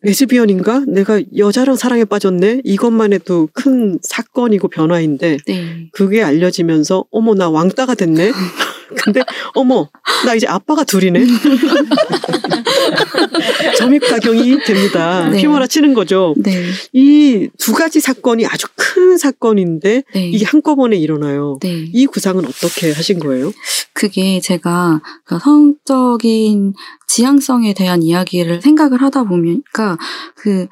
레즈비언인가? 0.03 0.85
내가 0.89 1.21
여자랑 1.37 1.77
사랑에 1.77 2.05
빠졌네? 2.05 2.63
이것만 2.65 3.13
해도 3.13 3.49
큰 3.53 3.99
사건이고 4.03 4.69
변화인데 4.69 5.39
네. 5.47 5.89
그게 5.93 6.23
알려지면서 6.23 7.05
어머 7.11 7.35
나 7.35 7.49
왕따가 7.49 7.95
됐네? 7.95 8.33
근데 8.97 9.23
어머 9.55 9.89
나 10.25 10.35
이제 10.35 10.47
아빠가 10.47 10.85
둘이네. 10.85 11.27
점입 13.77 14.07
가경이 14.09 14.59
됩니다. 14.65 15.29
네. 15.29 15.41
휘몰아치는 15.41 15.95
거죠. 15.95 16.35
네. 16.39 16.65
이두 16.93 17.75
가지 17.75 18.01
사건이 18.01 18.47
아주 18.47 18.67
큰 18.77 19.19
사건인데 19.19 20.03
네. 20.15 20.29
이게 20.31 20.45
한꺼번에 20.45 20.97
일어나요. 20.97 21.59
네. 21.61 21.89
이 21.93 22.07
구상은 22.07 22.45
어떻게 22.45 22.93
하신 22.93 23.19
거예요? 23.19 23.53
그게 23.93 24.41
제가 24.41 25.01
그 25.25 25.39
성적인 25.39 26.75
지향성에 27.07 27.75
대한 27.75 28.03
이야기를 28.03 28.63
생각을 28.63 29.03
하다 29.03 29.25
보니까 29.25 29.99
그 30.37 30.67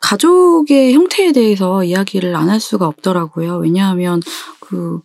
가족의 0.00 0.94
형태에 0.94 1.32
대해서 1.32 1.84
이야기를 1.84 2.34
안 2.34 2.48
할 2.50 2.60
수가 2.60 2.86
없더라고요. 2.86 3.58
왜냐하면 3.58 4.20
그 4.60 5.00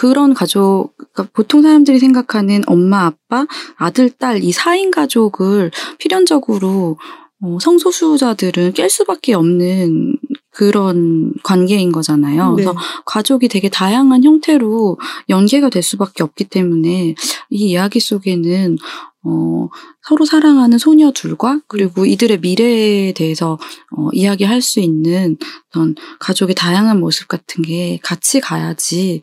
그런 0.00 0.32
가족, 0.32 0.94
그러니까 0.96 1.28
보통 1.34 1.60
사람들이 1.60 1.98
생각하는 1.98 2.62
엄마, 2.66 3.04
아빠, 3.04 3.46
아들, 3.76 4.08
딸 4.08 4.42
이 4.42 4.50
4인 4.50 4.90
가족을 4.90 5.70
필연적으로 5.98 6.96
어, 7.42 7.58
성소수자들은 7.60 8.72
깰 8.72 8.88
수밖에 8.88 9.34
없는 9.34 10.16
그런 10.52 11.34
관계인 11.42 11.92
거잖아요. 11.92 12.54
네. 12.54 12.64
그래서 12.64 12.74
가족이 13.04 13.48
되게 13.48 13.68
다양한 13.68 14.24
형태로 14.24 14.96
연계가 15.28 15.68
될 15.68 15.82
수밖에 15.82 16.22
없기 16.22 16.44
때문에 16.44 17.14
이 17.50 17.70
이야기 17.70 18.00
속에는 18.00 18.78
어, 19.24 19.68
서로 20.10 20.24
사랑하는 20.24 20.78
소녀 20.78 21.12
둘과 21.12 21.60
그리고 21.68 22.04
이들의 22.04 22.40
미래에 22.40 23.12
대해서 23.12 23.60
어, 23.96 24.08
이야기할 24.12 24.60
수 24.60 24.80
있는 24.80 25.36
어떤 25.68 25.94
가족의 26.18 26.56
다양한 26.56 26.98
모습 26.98 27.28
같은 27.28 27.62
게 27.62 28.00
같이 28.02 28.40
가야지 28.40 29.22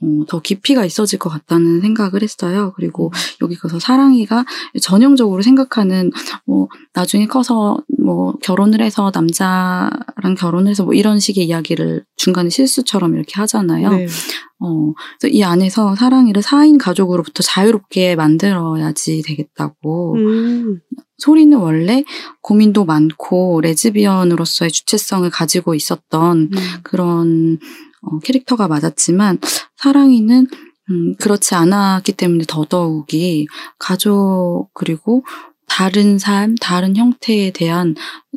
어, 0.00 0.24
더 0.28 0.40
깊이가 0.40 0.86
있어질 0.86 1.18
것 1.18 1.28
같다는 1.28 1.82
생각을 1.82 2.22
했어요. 2.22 2.72
그리고 2.76 3.12
여기 3.42 3.56
가서 3.56 3.78
사랑이가 3.78 4.46
전형적으로 4.80 5.42
생각하는 5.42 6.10
뭐 6.46 6.68
나중에 6.94 7.26
커서 7.26 7.82
뭐 8.02 8.32
결혼을 8.42 8.80
해서 8.80 9.12
남자랑 9.14 10.34
결혼해서 10.38 10.84
뭐 10.84 10.94
이런 10.94 11.20
식의 11.20 11.44
이야기를 11.44 12.06
중간에 12.16 12.48
실수처럼 12.48 13.14
이렇게 13.14 13.34
하잖아요. 13.34 13.90
네. 13.90 14.06
어, 14.64 14.92
그래서 15.18 15.34
이 15.34 15.42
안에서 15.42 15.96
사랑이를 15.96 16.40
4인 16.40 16.78
가족으로부터 16.78 17.42
자유롭게 17.42 18.14
만들어야지 18.14 19.22
되겠다고. 19.22 20.16
음. 20.26 20.80
소리는 21.18 21.56
원래 21.56 22.04
고민도 22.40 22.84
많고 22.84 23.60
레즈비언으로서의 23.60 24.70
주체성을 24.70 25.28
가지고 25.30 25.74
있었던 25.74 26.50
그런 26.82 27.58
어, 28.02 28.18
캐릭터가 28.18 28.68
맞았지만 28.68 29.38
사랑이는 29.76 30.46
음, 30.90 31.14
그렇지 31.16 31.54
않았기 31.54 32.12
때문에 32.12 32.44
더더욱이 32.48 33.46
가족 33.78 34.70
그리고 34.74 35.24
다른 35.68 36.18
삶, 36.18 36.54
다른 36.56 36.96
형태에 36.96 37.50
대한 37.50 37.94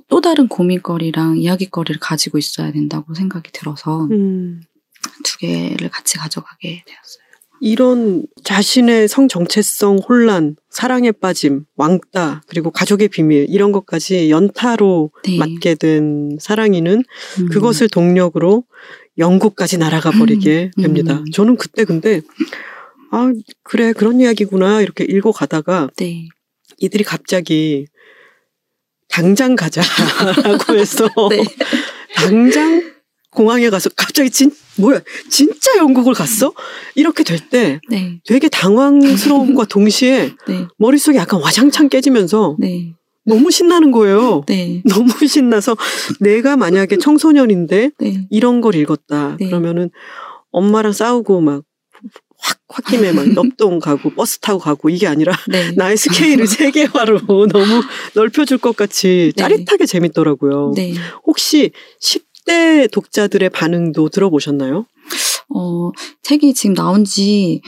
또 0.08 0.22
다른 0.22 0.48
고민거리랑 0.48 1.38
이야기거리를 1.38 2.00
가지고 2.00 2.38
있어야 2.38 2.72
된다고 2.72 3.14
생각이 3.14 3.52
들어서 3.52 4.06
음. 4.06 4.62
두 5.24 5.38
개를 5.40 5.90
같이 5.90 6.18
가져가게 6.18 6.84
되었어요. 6.86 7.25
이런 7.62 8.26
자신의 8.44 9.08
성 9.08 9.28
정체성 9.28 10.00
혼란, 10.08 10.56
사랑에 10.70 11.12
빠짐, 11.12 11.66
왕따, 11.76 12.44
그리고 12.48 12.72
가족의 12.72 13.08
비밀 13.08 13.46
이런 13.50 13.72
것까지 13.72 14.30
연타로 14.30 15.12
네. 15.24 15.38
맞게 15.38 15.76
된 15.76 16.38
사랑이는 16.40 17.04
음. 17.40 17.50
그것을 17.50 17.90
동력으로 17.90 18.66
영국까지 19.18 19.78
날아가 19.78 20.12
버리게 20.12 20.72
음. 20.78 20.82
됩니다. 20.82 21.20
음. 21.20 21.32
저는 21.32 21.58
그때 21.58 21.86
근데 21.86 22.22
아 23.12 23.32
그래 23.64 23.94
그런 23.94 24.20
이야기구나 24.20 24.82
이렇게 24.82 25.06
읽어 25.06 25.32
가다가 25.32 25.90
네. 25.98 26.28
이들이 26.78 27.04
갑자기 27.04 27.88
당장 29.08 29.56
가자라고 29.56 30.76
해서 30.78 31.08
네. 31.30 31.44
당장 32.16 32.95
공항에 33.36 33.70
가서 33.70 33.90
갑자기 33.96 34.32
진 34.32 34.52
뭐야 34.78 35.02
진짜 35.30 35.78
영국을 35.78 36.14
갔어 36.14 36.54
이렇게 36.96 37.24
될때 37.24 37.80
네. 37.90 38.20
되게 38.26 38.50
당황스러움과 38.50 39.66
동시에 39.70 40.34
네. 40.48 40.66
머릿속이 40.78 41.18
약간 41.18 41.40
와장창 41.42 41.90
깨지면서 41.90 42.56
네. 42.60 42.94
너무 43.26 43.52
신나는 43.52 43.92
거예요. 43.92 44.44
네. 44.48 44.82
너무 44.90 45.12
신나서 45.28 45.76
내가 46.20 46.58
만약에 46.58 46.98
청소년인데 46.98 47.92
네. 48.00 48.28
이런 48.30 48.62
걸 48.62 48.76
읽었다. 48.76 49.38
네. 49.40 49.48
그러면은 49.48 49.90
엄마랑 50.52 50.94
싸우고 50.94 51.42
막 51.42 51.64
확, 52.38 52.60
홧김에 52.68 53.12
막 53.14 53.26
옆동 53.36 53.80
가고 53.80 54.12
버스 54.12 54.40
타고 54.40 54.60
가고 54.60 54.90
이게 54.90 55.08
아니라 55.08 55.34
네. 55.48 55.72
나의 55.72 55.98
스케일을 55.98 56.48
세계화로 56.48 57.48
너무 57.48 57.82
넓혀줄 58.14 58.60
것 58.60 58.76
같이 58.76 59.32
네. 59.36 59.42
짜릿하게 59.42 59.86
재밌더라고요. 59.86 60.74
네. 60.76 60.94
혹시 61.26 61.72
10 62.00 62.35
대 62.46 62.88
독자들의 62.88 63.50
반응도 63.50 64.10
들어보셨나요? 64.10 64.86
어, 65.50 65.92
책이 66.22 66.54
지금 66.54 66.76
나온 66.76 67.06
지 67.06 67.62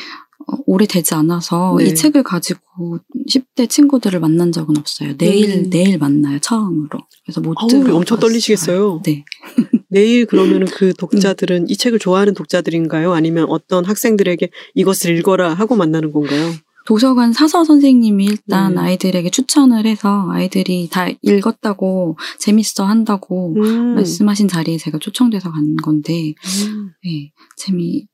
어, 0.48 0.58
오래되지 0.66 1.14
않아서 1.16 1.76
네. 1.78 1.86
이 1.86 1.96
책을 1.96 2.24
가지고 2.24 3.00
10대 3.30 3.70
친구들을 3.70 4.20
만난 4.20 4.52
적은 4.52 4.78
없어요. 4.78 5.18
내일, 5.18 5.66
음. 5.66 5.70
내일 5.70 5.98
만나요, 5.98 6.40
처음으로. 6.40 7.00
그래서 7.26 7.42
못 7.42 7.56
들어. 7.70 7.96
엄청 7.96 8.20
떨리시겠어요. 8.20 9.02
네. 9.04 9.26
내일 9.90 10.26
그러면은 10.26 10.68
그 10.68 10.94
독자들은 10.94 11.70
이 11.70 11.78
책을 11.78 12.00
좋아하는 12.00 12.34
독자들인가요? 12.34 13.14
아니면 13.14 13.46
어떤 13.50 13.86
학생들에게 13.86 14.50
이것을 14.76 15.18
읽어라 15.18 15.54
하고 15.54 15.76
만나는 15.76 16.12
건가요? 16.12 16.54
도서관 16.88 17.34
사서 17.34 17.66
선생님이 17.66 18.26
일단 18.26 18.76
네. 18.76 18.82
아이들에게 18.82 19.30
추천을 19.30 19.86
해서 19.86 20.30
아이들이 20.32 20.88
다 20.90 21.08
읽었다고 21.22 22.18
재밌어 22.40 22.86
한다고 22.86 23.54
음. 23.58 23.96
말씀하신 23.96 24.48
자리에 24.48 24.78
제가 24.78 24.98
초청돼서 24.98 25.52
간 25.52 25.76
건데, 25.76 26.34
음. 26.66 26.92
네, 27.04 27.34
재미 27.58 28.08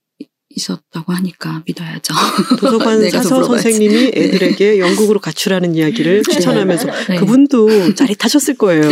있었다고 0.56 1.14
하니까 1.14 1.62
믿어야죠. 1.68 2.16
도서관 2.60 3.00
네, 3.00 3.12
사서. 3.12 3.44
선생님이 3.44 4.12
애들에게 4.16 4.80
영국으로 4.80 5.20
가출하는 5.20 5.76
이야기를 5.76 6.24
추천하면서 6.24 6.88
네. 7.10 7.16
그분도 7.18 7.94
짜릿하셨을 7.94 8.56
거예요. 8.56 8.90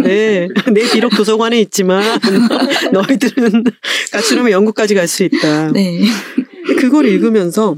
네. 0.00 0.48
내 0.74 0.92
비록 0.92 1.10
도서관에 1.16 1.58
있지만 1.60 2.02
너희들은 2.92 3.64
가출하면 4.12 4.52
영국까지 4.52 4.94
갈 4.94 5.08
수 5.08 5.24
있다. 5.24 5.72
네. 5.72 6.02
그걸 6.78 7.06
읽으면서 7.06 7.76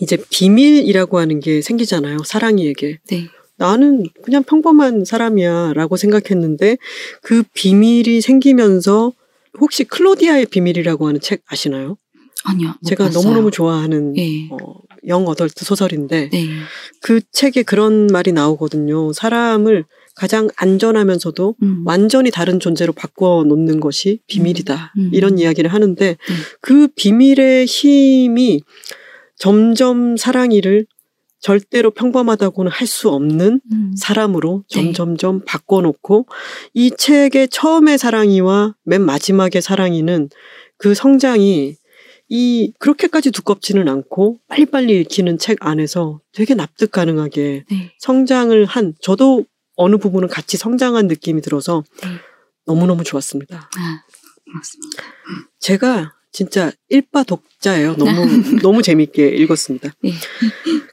이제 0.00 0.18
비밀이라고 0.30 1.18
하는 1.18 1.40
게 1.40 1.62
생기잖아요. 1.62 2.18
사랑이에게. 2.24 2.98
네. 3.10 3.28
나는 3.56 4.04
그냥 4.22 4.42
평범한 4.42 5.04
사람이야 5.04 5.72
라고 5.74 5.96
생각했는데 5.96 6.76
그 7.22 7.44
비밀이 7.54 8.20
생기면서 8.20 9.12
혹시 9.60 9.84
클로디아의 9.84 10.46
비밀이라고 10.46 11.06
하는 11.06 11.20
책 11.20 11.42
아시나요? 11.46 11.96
아니요. 12.44 12.74
못 12.80 12.88
제가 12.88 13.04
봤어요. 13.04 13.22
너무너무 13.22 13.50
좋아하는 13.50 14.12
네. 14.12 14.48
어, 14.50 14.56
영 15.06 15.26
어덜트 15.26 15.64
소설인데 15.64 16.30
네. 16.30 16.48
그 17.00 17.20
책에 17.32 17.62
그런 17.62 18.08
말이 18.08 18.32
나오거든요. 18.32 19.12
사람을 19.12 19.84
가장 20.14 20.48
안전하면서도 20.56 21.56
음. 21.62 21.82
완전히 21.86 22.30
다른 22.30 22.60
존재로 22.60 22.92
바꿔 22.92 23.44
놓는 23.46 23.80
것이 23.80 24.20
비밀이다. 24.26 24.94
음. 24.98 25.10
이런 25.12 25.38
이야기를 25.38 25.72
하는데 25.72 26.16
그 26.60 26.88
비밀의 26.94 27.66
힘이 27.66 28.62
점점 29.36 30.16
사랑이를 30.16 30.86
절대로 31.40 31.90
평범하다고는 31.90 32.72
할 32.72 32.86
수 32.86 33.10
없는 33.10 33.60
음. 33.70 33.94
사람으로 33.96 34.64
네. 34.70 34.74
점점점 34.74 35.42
바꿔놓고 35.44 36.26
이 36.72 36.90
책의 36.96 37.48
처음의 37.48 37.98
사랑이와 37.98 38.74
맨 38.84 39.02
마지막의 39.02 39.60
사랑이는 39.60 40.30
그 40.78 40.94
성장이 40.94 41.76
이 42.28 42.72
그렇게까지 42.78 43.30
두껍지는 43.30 43.88
않고 43.88 44.40
빨리빨리 44.48 44.98
읽히는 45.00 45.36
책 45.38 45.58
안에서 45.60 46.20
되게 46.32 46.54
납득 46.54 46.90
가능하게 46.90 47.64
네. 47.70 47.92
성장을 47.98 48.64
한 48.64 48.94
저도 49.00 49.44
어느 49.76 49.96
부분은 49.96 50.28
같이 50.28 50.56
성장한 50.56 51.08
느낌이 51.08 51.42
들어서 51.42 51.84
네. 52.02 52.08
너무너무 52.64 53.04
좋았습니다. 53.04 53.68
아, 53.76 54.04
고맙습니다. 54.46 55.02
제가 55.58 56.14
진짜 56.34 56.72
일바 56.88 57.22
독자예요. 57.22 57.94
너무 57.96 58.58
너무 58.60 58.82
재밌게 58.82 59.28
읽었습니다. 59.28 59.94
네. 60.02 60.10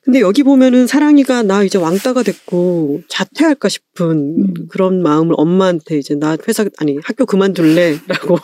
근데 0.04 0.22
여기 0.22 0.44
보면은 0.44 0.86
사랑이가 0.86 1.42
나 1.42 1.64
이제 1.64 1.80
왕따가 1.80 2.22
됐고 2.22 3.02
자퇴할까 3.10 3.68
싶은 3.68 4.12
음. 4.12 4.54
그런 4.70 5.02
마음을 5.02 5.34
엄마한테 5.36 5.98
이제 5.98 6.14
나 6.14 6.38
회사 6.48 6.64
아니 6.78 7.00
학교 7.04 7.26
그만둘래라고 7.26 8.38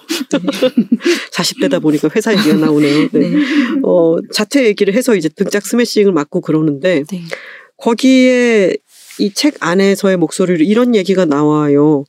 40대다 1.31 1.79
보니까 1.83 2.09
회사 2.15 2.33
얘기가 2.33 2.55
나오네요. 2.57 3.09
네. 3.11 3.29
네. 3.29 3.35
어 3.83 4.15
자퇴 4.33 4.65
얘기를 4.65 4.95
해서 4.95 5.15
이제 5.15 5.29
등짝 5.29 5.67
스매싱을 5.67 6.11
맞고 6.11 6.41
그러는데 6.41 7.03
네. 7.11 7.21
거기에 7.77 8.75
이 9.19 9.31
책 9.35 9.57
안에서의 9.59 10.17
목소리로 10.17 10.63
이런 10.63 10.95
얘기가 10.95 11.25
나와요. 11.25 12.05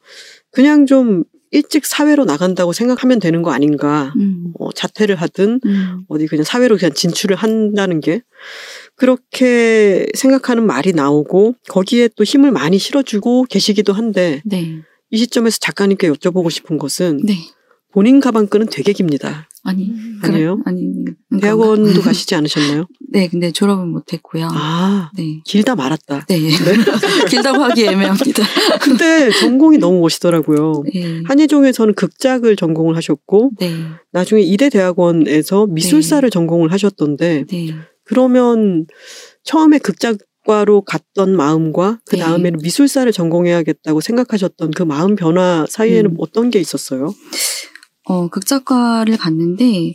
그냥 0.50 0.86
좀 0.86 1.24
일찍 1.50 1.86
사회로 1.86 2.24
나간다고 2.24 2.72
생각하면 2.72 3.18
되는 3.18 3.42
거 3.42 3.50
아닌가. 3.52 4.12
음. 4.16 4.52
어, 4.58 4.72
자퇴를 4.72 5.16
하든 5.16 5.60
음. 5.64 6.04
어디 6.08 6.26
그냥 6.26 6.44
사회로 6.44 6.76
그냥 6.76 6.92
진출을 6.92 7.36
한다는 7.36 8.00
게 8.00 8.22
그렇게 8.96 10.06
생각하는 10.14 10.66
말이 10.66 10.92
나오고 10.92 11.54
거기에 11.68 12.08
또 12.16 12.24
힘을 12.24 12.50
많이 12.50 12.78
실어주고 12.78 13.44
계시기도 13.44 13.92
한데 13.92 14.42
네. 14.44 14.82
이 15.10 15.18
시점에서 15.18 15.58
작가님께 15.60 16.10
여쭤보고 16.10 16.50
싶은 16.50 16.78
것은 16.78 17.20
네. 17.24 17.36
본인 17.92 18.20
가방 18.20 18.46
끈은 18.46 18.68
되게 18.70 18.92
깁니다. 18.92 19.48
아니. 19.68 19.92
아니에요? 20.22 20.56
그래? 20.56 20.62
아니. 20.64 21.04
그런가? 21.28 21.46
대학원도 21.46 22.00
가시지 22.00 22.34
않으셨나요? 22.34 22.86
네, 23.12 23.28
근데 23.28 23.50
졸업은 23.50 23.88
못했고요. 23.88 24.48
아 24.50 25.10
네. 25.16 25.40
길다 25.44 25.76
말았다. 25.76 26.26
네. 26.26 26.38
길다고 27.28 27.62
하기 27.64 27.84
애매합니다. 27.84 28.42
근데 28.80 29.30
전공이 29.30 29.78
너무 29.78 30.00
멋있더라고요. 30.00 30.84
네. 30.92 31.22
한예종에서는 31.26 31.94
극작을 31.94 32.56
전공을 32.56 32.96
하셨고 32.96 33.52
네. 33.58 33.72
나중에 34.12 34.40
이대 34.42 34.70
대학원에서 34.70 35.66
미술사를 35.66 36.28
전공을 36.30 36.72
하셨던데 36.72 37.44
네. 37.46 37.74
그러면 38.04 38.86
처음에 39.44 39.78
극작 39.78 40.16
과로 40.46 40.80
갔던 40.80 41.36
마음과 41.36 42.00
그 42.06 42.16
네. 42.16 42.22
다음에는 42.22 42.60
미술사를 42.62 43.12
전공해야겠다고 43.12 44.00
생각하셨던 44.00 44.70
그 44.70 44.82
마음 44.82 45.14
변화 45.14 45.66
사이에는 45.68 46.12
음. 46.12 46.16
어떤 46.18 46.48
게 46.48 46.58
있었어요? 46.58 47.12
어, 48.08 48.28
극작과를 48.28 49.16
갔는데 49.18 49.92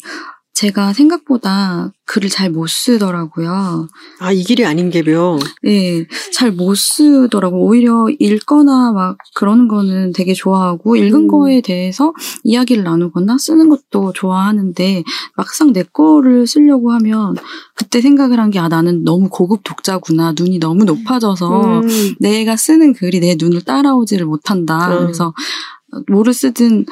제가 0.55 0.93
생각보다 0.93 1.91
글을 2.05 2.29
잘 2.29 2.51
못 2.51 2.67
쓰더라고요. 2.69 3.87
아 4.19 4.31
이 4.31 4.43
길이 4.43 4.63
아닌 4.65 4.91
게요. 4.91 5.39
네, 5.63 6.05
잘 6.31 6.51
못 6.51 6.75
쓰더라고. 6.75 7.65
오히려 7.65 8.05
읽거나 8.19 8.91
막 8.91 9.17
그러는 9.33 9.67
거는 9.67 10.13
되게 10.13 10.35
좋아하고 10.35 10.95
읽은 10.95 11.21
음. 11.21 11.27
거에 11.27 11.61
대해서 11.61 12.13
이야기를 12.43 12.83
나누거나 12.83 13.39
쓰는 13.39 13.67
것도 13.67 14.13
좋아하는데 14.13 15.03
막상 15.35 15.73
내 15.73 15.81
거를 15.91 16.45
쓰려고 16.45 16.91
하면 16.93 17.35
그때 17.73 17.99
생각을 17.99 18.39
한 18.39 18.51
게 18.51 18.59
아 18.59 18.67
나는 18.67 19.03
너무 19.03 19.29
고급 19.29 19.61
독자구나. 19.63 20.33
눈이 20.37 20.59
너무 20.59 20.83
높아져서 20.85 21.79
음, 21.81 22.13
내가 22.19 22.57
쓰는 22.57 22.93
글이 22.93 23.21
내 23.21 23.35
눈을 23.39 23.61
따라오지를 23.63 24.27
못한다. 24.27 24.93
음. 24.99 24.99
그래서 25.01 25.33
뭐를 26.09 26.33
쓰든 26.33 26.85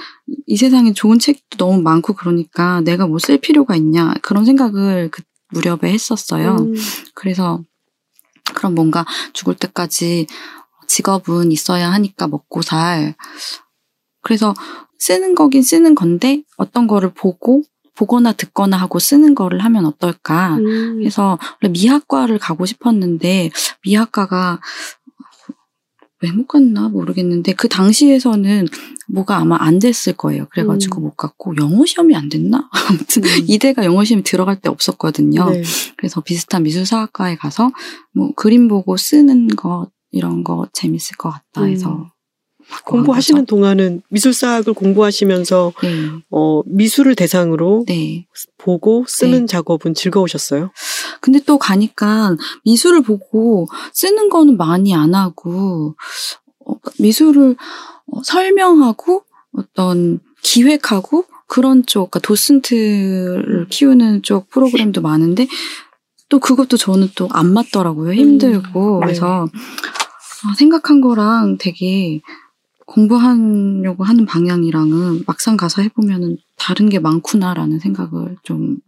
이 0.47 0.57
세상에 0.57 0.93
좋은 0.93 1.19
책도 1.19 1.57
너무 1.57 1.81
많고 1.81 2.13
그러니까 2.13 2.81
내가 2.81 3.07
뭐 3.07 3.17
쓸 3.19 3.37
필요가 3.39 3.75
있냐 3.75 4.13
그런 4.21 4.45
생각을 4.45 5.09
그 5.11 5.21
무렵에 5.53 5.91
했었어요. 5.91 6.55
음, 6.59 6.73
그래서 7.13 7.61
그럼 8.55 8.75
뭔가 8.75 9.05
죽을 9.33 9.55
때까지 9.55 10.27
직업은 10.87 11.51
있어야 11.51 11.91
하니까 11.91 12.27
먹고 12.27 12.61
살. 12.61 13.15
그래서 14.21 14.53
쓰는 14.99 15.35
거긴 15.35 15.63
쓰는 15.63 15.95
건데 15.95 16.43
어떤 16.57 16.87
거를 16.87 17.13
보고 17.13 17.63
보거나 17.95 18.31
듣거나 18.33 18.77
하고 18.77 18.99
쓰는 18.99 19.35
거를 19.35 19.59
하면 19.63 19.85
어떨까. 19.85 20.55
음. 20.55 20.97
그래서 20.97 21.37
원래 21.61 21.71
미학과를 21.71 22.39
가고 22.39 22.65
싶었는데 22.65 23.51
미학과가 23.83 24.59
왜 26.23 26.31
못 26.31 26.47
갔나 26.47 26.89
모르겠는데 26.89 27.53
그 27.53 27.67
당시에서는 27.67 28.67
뭐가 29.09 29.37
아마 29.37 29.57
안 29.59 29.79
됐을 29.79 30.13
거예요. 30.13 30.47
그래가지고 30.49 31.01
음. 31.01 31.03
못 31.03 31.15
갔고 31.15 31.55
영어 31.57 31.85
시험이 31.85 32.15
안 32.15 32.29
됐나? 32.29 32.69
아무튼 32.89 33.23
이대가 33.47 33.83
영어 33.85 34.03
시험이 34.03 34.23
들어갈 34.23 34.59
때 34.59 34.69
없었거든요. 34.69 35.49
네. 35.49 35.63
그래서 35.97 36.21
비슷한 36.21 36.63
미술사학과에 36.63 37.35
가서 37.35 37.71
뭐 38.13 38.31
그림 38.35 38.67
보고 38.67 38.97
쓰는 38.97 39.47
것 39.49 39.89
이런 40.11 40.43
거 40.43 40.67
재밌을 40.73 41.17
것 41.17 41.29
같다 41.29 41.65
해서 41.65 41.91
음. 41.91 42.05
공부하시는. 42.85 43.45
동안은 43.45 44.01
미술사학을 44.09 44.73
공부하시면서 44.73 45.73
네, 45.81 46.09
어, 46.29 46.61
미술을 46.65 47.15
대상으로 47.15 47.85
네. 47.87 48.25
보고 48.57 49.05
쓰는 49.07 49.47
작업은 49.47 49.93
즐거우셨어요? 49.93 50.71
근데 51.19 51.39
또 51.45 51.57
가니까 51.57 52.35
미술을 52.65 53.01
보고 53.01 53.67
쓰는 53.93 54.29
거는 54.29 54.57
많이 54.57 54.93
안 54.95 55.15
하고 55.15 55.95
어, 56.65 56.73
미술을 56.99 57.55
어, 58.07 58.23
설명하고 58.23 59.23
어떤 59.53 60.19
기획하고 60.41 61.25
그런 61.47 61.85
쪽, 61.85 62.11
그러니까 62.11 62.19
도슨트를 62.27 63.67
키우는 63.69 64.23
쪽 64.23 64.49
프로그램도 64.49 65.01
많은데 65.01 65.47
또 66.29 66.39
그것도 66.39 66.77
저는 66.77 67.09
또 67.15 67.27
안 67.33 67.51
맞더라고요. 67.51 68.13
힘들고 68.13 68.99
네. 69.01 69.05
그래서 69.05 69.47
아, 70.43 70.53
생각한 70.57 71.01
거랑 71.01 71.57
되게 71.59 72.21
공부하려고 72.91 74.03
하는 74.03 74.25
방향이랑은 74.25 75.23
막상 75.25 75.55
가서 75.55 75.81
해보면은 75.81 76.37
다른 76.57 76.89
게 76.89 76.99
많구나라는 76.99 77.79
생각을 77.79 78.35
좀 78.43 78.79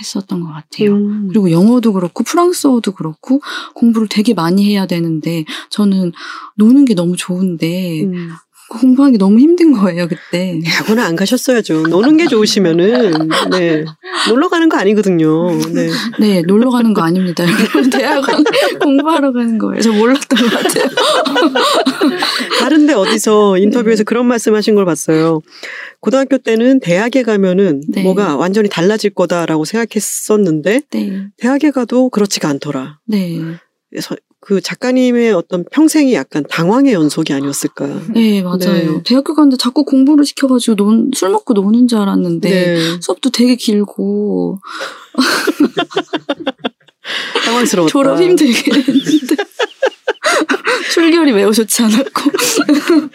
했었던 0.00 0.40
것 0.40 0.48
같아요. 0.48 0.94
음. 0.94 1.28
그리고 1.28 1.50
영어도 1.50 1.92
그렇고 1.92 2.24
프랑스어도 2.24 2.92
그렇고 2.92 3.40
공부를 3.74 4.08
되게 4.08 4.34
많이 4.34 4.64
해야 4.68 4.86
되는데 4.86 5.44
저는 5.70 6.12
노는 6.56 6.84
게 6.84 6.94
너무 6.94 7.16
좋은데 7.16 8.04
음. 8.04 8.30
공부하기 8.70 9.18
너무 9.18 9.40
힘든 9.40 9.72
거예요 9.72 10.06
그때. 10.06 10.60
대학원은 10.64 11.02
안 11.02 11.16
가셨어야죠. 11.16 11.88
노는 11.88 12.16
게 12.16 12.26
좋으시면은 12.28 13.28
네 13.50 13.84
놀러 14.28 14.48
가는 14.48 14.68
거 14.68 14.76
아니거든요. 14.76 15.50
네. 15.74 15.90
네 16.20 16.42
놀러 16.42 16.70
가는 16.70 16.94
거 16.94 17.02
아닙니다. 17.02 17.44
여러분 17.44 17.90
대학원 17.90 18.44
공부하러 18.80 19.32
가는 19.32 19.58
거예요. 19.58 19.80
저 19.80 19.92
몰랐던 19.92 20.38
것 20.38 20.50
같아요. 20.50 20.84
다른데 22.60 22.94
어디서 22.94 23.58
인터뷰에서 23.58 24.04
그런 24.04 24.26
말씀하신 24.26 24.76
걸 24.76 24.84
봤어요. 24.84 25.40
고등학교 25.98 26.38
때는 26.38 26.78
대학에 26.78 27.24
가면은 27.24 27.82
네. 27.88 28.04
뭐가 28.04 28.36
완전히 28.36 28.68
달라질 28.68 29.10
거다라고 29.10 29.64
생각했었는데 29.64 30.82
네, 30.92 31.26
대학에 31.38 31.72
가도 31.72 32.08
그렇지가 32.08 32.48
않더라. 32.48 33.00
네, 33.06 33.40
그 34.40 34.60
작가님의 34.60 35.32
어떤 35.32 35.64
평생이 35.70 36.14
약간 36.14 36.44
당황의 36.48 36.94
연속이 36.94 37.32
아니었을까. 37.32 37.86
네 38.14 38.42
맞아요. 38.42 38.96
네. 38.96 39.02
대학교 39.04 39.34
갔는데 39.34 39.56
자꾸 39.58 39.84
공부를 39.84 40.24
시켜가지고 40.24 40.76
논, 40.76 41.10
술 41.14 41.30
먹고 41.30 41.52
노는 41.52 41.88
줄 41.88 41.98
알았는데 41.98 42.50
네. 42.50 43.00
수업도 43.00 43.30
되게 43.30 43.56
길고 43.56 44.58
당황스러웠다. 47.44 47.92
졸업 47.92 48.20
힘들게 48.20 48.72
했는데 48.72 49.36
출결이 50.92 51.32
매우 51.32 51.52
좋지 51.52 51.82
않았고. 51.82 52.30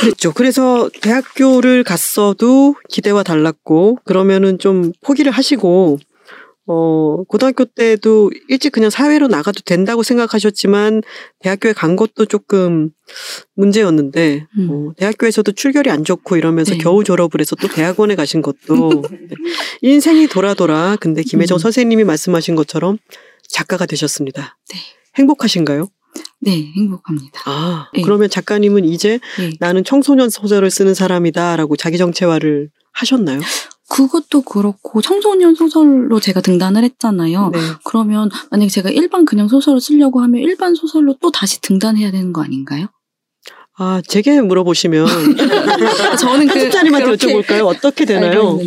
그랬죠. 0.00 0.32
그래서 0.32 0.90
대학교를 1.00 1.84
갔어도 1.84 2.74
기대와 2.88 3.22
달랐고 3.22 3.98
그러면은 4.04 4.58
좀 4.58 4.92
포기를 5.00 5.32
하시고 5.32 5.98
어 6.70 7.24
고등학교 7.28 7.64
때도 7.64 8.30
일찍 8.48 8.72
그냥 8.72 8.90
사회로 8.90 9.28
나가도 9.28 9.62
된다고 9.64 10.02
생각하셨지만 10.02 11.02
대학교에 11.40 11.72
간 11.72 11.96
것도 11.96 12.26
조금 12.26 12.90
문제였는데 13.54 14.46
음. 14.58 14.68
어, 14.70 14.92
대학교에서도 14.98 15.50
출결이 15.52 15.90
안 15.90 16.04
좋고 16.04 16.36
이러면서 16.36 16.72
네. 16.72 16.78
겨우 16.78 17.04
졸업을 17.04 17.40
해서 17.40 17.56
또 17.56 17.68
대학원에 17.68 18.16
가신 18.16 18.42
것도 18.42 19.02
네. 19.10 19.28
인생이 19.80 20.26
돌아 20.26 20.52
돌아 20.52 20.96
근데 21.00 21.22
김혜정 21.22 21.56
음. 21.56 21.58
선생님이 21.58 22.04
말씀하신 22.04 22.54
것처럼 22.54 22.98
작가가 23.48 23.86
되셨습니다. 23.86 24.58
네. 24.70 24.78
행복하신가요? 25.16 25.88
네, 26.40 26.70
행복합니다. 26.76 27.40
아 27.46 27.88
네. 27.94 28.02
그러면 28.02 28.28
작가님은 28.28 28.84
이제 28.84 29.20
네. 29.38 29.52
나는 29.58 29.84
청소년 29.84 30.28
소설을 30.28 30.70
쓰는 30.70 30.92
사람이다라고 30.92 31.76
자기 31.76 31.96
정체화를 31.96 32.68
하셨나요? 32.92 33.40
그것도 33.88 34.42
그렇고 34.42 35.00
청소년 35.00 35.54
소설로 35.54 36.20
제가 36.20 36.40
등단을 36.40 36.84
했잖아요. 36.84 37.50
네. 37.52 37.58
그러면 37.84 38.28
만약에 38.50 38.68
제가 38.70 38.90
일반 38.90 39.24
그냥 39.24 39.48
소설을 39.48 39.80
쓰려고 39.80 40.20
하면 40.20 40.40
일반 40.42 40.74
소설로 40.74 41.16
또 41.20 41.30
다시 41.30 41.60
등단해야 41.60 42.10
되는 42.10 42.32
거 42.32 42.42
아닌가요? 42.42 42.88
아, 43.80 44.02
제게 44.08 44.40
물어보시면 44.40 45.06
저는 46.20 46.48
그 46.48 46.68
그렇게 46.68 47.32
여쭤볼까요? 47.32 47.66
어떻게 47.66 48.04
되나요? 48.04 48.58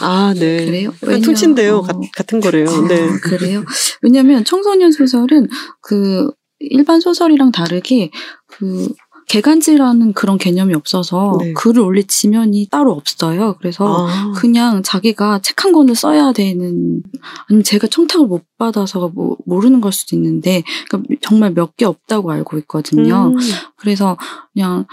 아, 0.00 0.34
네. 0.36 0.64
그래요? 0.66 0.92
왜냐- 1.02 1.24
퉁친데요. 1.24 1.76
어. 1.76 1.82
가- 1.82 1.92
같은 2.16 2.40
거래요. 2.40 2.66
네. 2.88 3.08
아, 3.08 3.18
그래요? 3.22 3.64
왜냐면 4.02 4.44
청소년 4.44 4.90
소설은 4.90 5.46
그 5.80 6.30
일반 6.58 7.00
소설이랑 7.00 7.52
다르게 7.52 8.10
그 8.48 8.88
개간지라는 9.28 10.14
그런 10.14 10.38
개념이 10.38 10.74
없어서 10.74 11.36
네. 11.40 11.52
글을 11.52 11.80
올릴 11.82 12.06
지면이 12.06 12.68
따로 12.70 12.92
없어요. 12.92 13.56
그래서 13.58 14.08
아, 14.08 14.32
그냥 14.36 14.82
자기가 14.82 15.40
책 15.42 15.58
한 15.64 15.72
권을 15.72 15.94
써야 15.94 16.32
되는 16.32 17.02
아니면 17.48 17.64
제가 17.64 17.86
청탁을 17.88 18.26
못 18.26 18.44
받아서 18.58 19.08
뭐 19.14 19.36
모르는 19.44 19.80
걸 19.80 19.92
수도 19.92 20.14
있는데 20.16 20.62
그러니까 20.88 21.14
정말 21.20 21.52
몇 21.52 21.76
개 21.76 21.84
없다고 21.84 22.30
알고 22.30 22.58
있거든요. 22.58 23.28
음, 23.28 23.36
그래서 23.76 24.16
그냥 24.52 24.86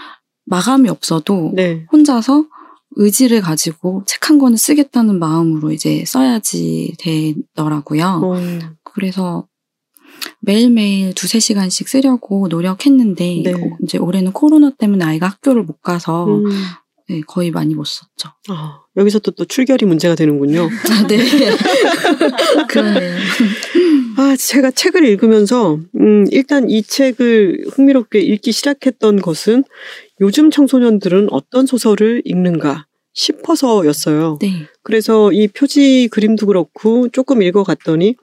마감이 0.44 0.88
없어도 0.88 1.52
네. 1.54 1.86
혼자서 1.92 2.44
의지를 2.96 3.40
가지고 3.40 4.02
책 4.06 4.28
한 4.28 4.38
권을 4.38 4.58
쓰겠다는 4.58 5.18
마음으로 5.20 5.70
이제 5.72 6.04
써야지 6.04 6.94
되더라고요. 6.98 8.20
어, 8.24 8.34
그래서 8.82 9.46
매일매일 10.40 11.14
두세 11.14 11.40
시간씩 11.40 11.88
쓰려고 11.88 12.48
노력했는데 12.48 13.42
네. 13.44 13.52
어, 13.52 13.76
이제 13.82 13.98
올해는 13.98 14.32
코로나 14.32 14.70
때문에 14.70 15.04
아이가 15.04 15.28
학교를 15.28 15.62
못 15.62 15.82
가서 15.82 16.26
음. 16.26 16.44
네, 17.08 17.20
거의 17.20 17.52
많이 17.52 17.74
못 17.74 17.84
썼죠. 17.84 18.30
아, 18.48 18.80
여기서 18.96 19.20
또, 19.20 19.30
또 19.30 19.44
출결이 19.44 19.86
문제가 19.86 20.16
되는군요. 20.16 20.68
네. 21.08 21.18
그러네요. 22.68 23.16
아, 24.16 24.34
제가 24.36 24.72
책을 24.72 25.04
읽으면서, 25.04 25.78
음, 26.00 26.26
일단 26.30 26.68
이 26.68 26.82
책을 26.82 27.66
흥미롭게 27.70 28.18
읽기 28.18 28.50
시작했던 28.50 29.20
것은 29.20 29.62
요즘 30.20 30.50
청소년들은 30.50 31.28
어떤 31.30 31.66
소설을 31.66 32.22
읽는가 32.24 32.86
싶어서였어요. 33.12 34.38
네. 34.40 34.66
그래서 34.82 35.30
이 35.32 35.48
표지 35.48 36.08
그림도 36.10 36.46
그렇고 36.46 37.08
조금 37.10 37.42
읽어갔더니, 37.42 38.16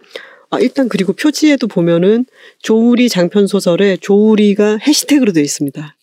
아, 0.53 0.59
일단 0.59 0.87
그리고 0.87 1.13
표지에도 1.13 1.67
보면은 1.67 2.25
조우리 2.59 3.09
장편 3.09 3.47
소설에 3.47 3.97
조우리가 3.97 4.77
해시태그로 4.77 5.31
되어 5.31 5.43
있습니다. 5.43 5.95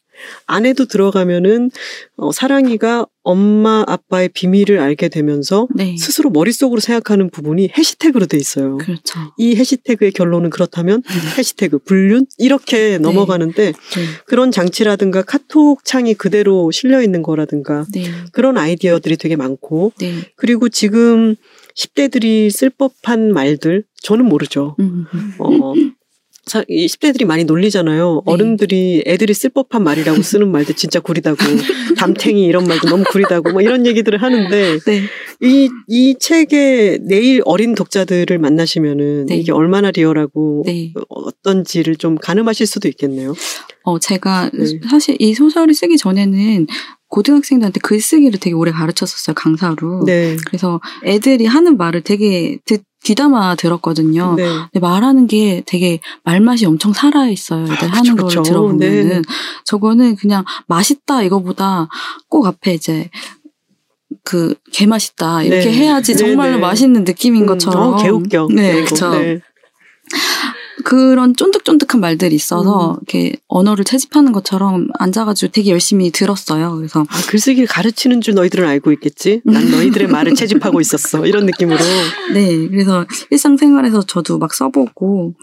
안에도 0.47 0.87
들어가면은 0.87 1.71
어, 2.17 2.33
사랑이가 2.33 3.07
엄마 3.23 3.85
아빠의 3.87 4.31
비밀을 4.31 4.81
알게 4.81 5.09
되면서 5.09 5.69
네. 5.75 5.97
스스로 5.97 6.31
머릿속으로 6.31 6.81
생각하는 6.81 7.31
부분이 7.31 7.71
해시태그로 7.77 8.27
돼 8.27 8.37
있어요. 8.37 8.79
그렇죠. 8.79 9.21
이 9.39 9.55
해시태그의 9.57 10.13
결론은 10.13 10.51
그렇다면 10.51 11.03
해시태그 11.39 11.79
불륜 11.79 12.27
이렇게 12.39 12.99
넘어가는데 12.99 13.73
네. 13.73 14.05
그런 14.27 14.51
장치라든가 14.51 15.23
카톡 15.23 15.85
창이 15.85 16.15
그대로 16.15 16.71
실려 16.71 17.03
있는 17.03 17.23
거라든가 17.23 17.87
네. 17.93 18.05
그런 18.33 18.59
아이디어들이 18.59 19.17
되게 19.17 19.37
많고 19.37 19.93
네. 19.99 20.15
그리고 20.37 20.69
지금 20.69 21.37
10대들이 21.77 22.51
쓸 22.51 22.71
법한 22.71 23.33
말들 23.33 23.85
저는 24.03 24.27
모르죠. 24.27 24.77
음, 24.81 25.07
음. 25.15 25.35
어, 25.39 25.75
사- 26.47 26.65
이 26.69 26.87
10대들이 26.87 27.27
많이 27.27 27.45
놀리잖아요. 27.45 28.23
네. 28.27 28.33
어른들이 28.33 29.05
애들이 29.07 29.35
쓸 29.35 29.51
법한 29.51 29.85
말이라고 29.85 30.21
쓰는 30.23 30.51
말들 30.51 30.75
진짜 30.75 30.99
구리다고 30.99 31.37
담탱이 31.99 32.45
이런 32.45 32.65
말도 32.65 32.89
너무 32.89 33.05
구리다고 33.09 33.53
뭐 33.53 33.61
이런 33.61 33.87
얘기들을 33.87 34.21
하는데 34.21 34.79
네. 34.81 35.03
이, 35.43 35.69
이 35.87 36.17
책에 36.19 36.99
내일 37.03 37.43
어린 37.45 37.75
독자들을 37.75 38.37
만나시면은 38.39 39.27
네. 39.27 39.37
이게 39.37 39.53
얼마나 39.53 39.91
리얼하고 39.91 40.65
네. 40.67 40.93
어떤지를 41.09 41.97
좀 41.97 42.17
가늠하실 42.17 42.67
수도 42.67 42.89
있겠네요. 42.89 43.35
어, 43.85 43.99
제가 43.99 44.51
네. 44.53 44.81
사실 44.91 45.17
이 45.21 45.35
소설을 45.35 45.73
쓰기 45.75 45.97
전에는 45.99 46.67
고등학생들한테 47.11 47.81
글쓰기를 47.81 48.41
되게 48.41 48.55
오래 48.55 48.71
가르쳤었어요, 48.71 49.35
강사로. 49.35 50.05
네. 50.07 50.37
그래서 50.47 50.81
애들이 51.05 51.45
하는 51.45 51.77
말을 51.77 52.03
되게 52.03 52.59
듣, 52.65 52.83
귀담아 53.03 53.57
들었거든요. 53.57 54.35
네. 54.37 54.45
근데 54.45 54.79
말하는 54.81 55.27
게 55.27 55.63
되게 55.67 56.01
말맛이 56.25 56.67
엄청 56.67 56.93
살아있어요. 56.93 57.65
애들 57.65 57.89
아, 57.89 57.99
하는 57.99 58.17
그쵸, 58.17 58.43
걸. 58.43 58.43
들어보면은. 58.45 59.09
네. 59.09 59.23
저거는 59.65 60.17
그냥 60.17 60.45
맛있다 60.67 61.23
이거보다 61.23 61.89
꼭 62.29 62.47
앞에 62.47 62.75
이제 62.75 63.11
그 64.23 64.55
개맛있다 64.73 65.45
이렇게 65.45 65.71
네. 65.71 65.73
해야지 65.79 66.13
네, 66.13 66.19
정말로 66.19 66.57
네. 66.57 66.61
맛있는 66.61 67.05
느낌인 67.05 67.43
음, 67.43 67.47
것처럼. 67.47 67.95
어, 67.95 67.97
개웃겨. 67.97 68.49
네, 68.55 68.85
그리고, 68.85 68.95
그런 70.83 71.35
쫀득쫀득한 71.37 72.01
말들이 72.01 72.35
있어서 72.35 72.93
음. 72.93 72.97
이렇게 72.97 73.37
언어를 73.49 73.85
채집하는 73.85 74.33
것처럼 74.33 74.89
앉아가지고 74.99 75.53
되게 75.53 75.71
열심히 75.71 76.11
들었어요. 76.11 76.77
그래서 76.77 77.07
아, 77.09 77.21
글쓰기를 77.29 77.67
가르치는 77.67 78.21
줄 78.21 78.35
너희들은 78.35 78.67
알고 78.67 78.93
있겠지? 78.93 79.41
난 79.45 79.71
너희들의 79.71 80.09
말을 80.09 80.35
채집하고 80.35 80.81
있었어. 80.81 81.27
이런 81.27 81.47
느낌으로. 81.47 81.79
네, 82.35 82.69
그래서 82.69 83.07
일상생활에서 83.31 84.03
저도 84.07 84.39
막 84.39 84.53
써보고 84.55 85.35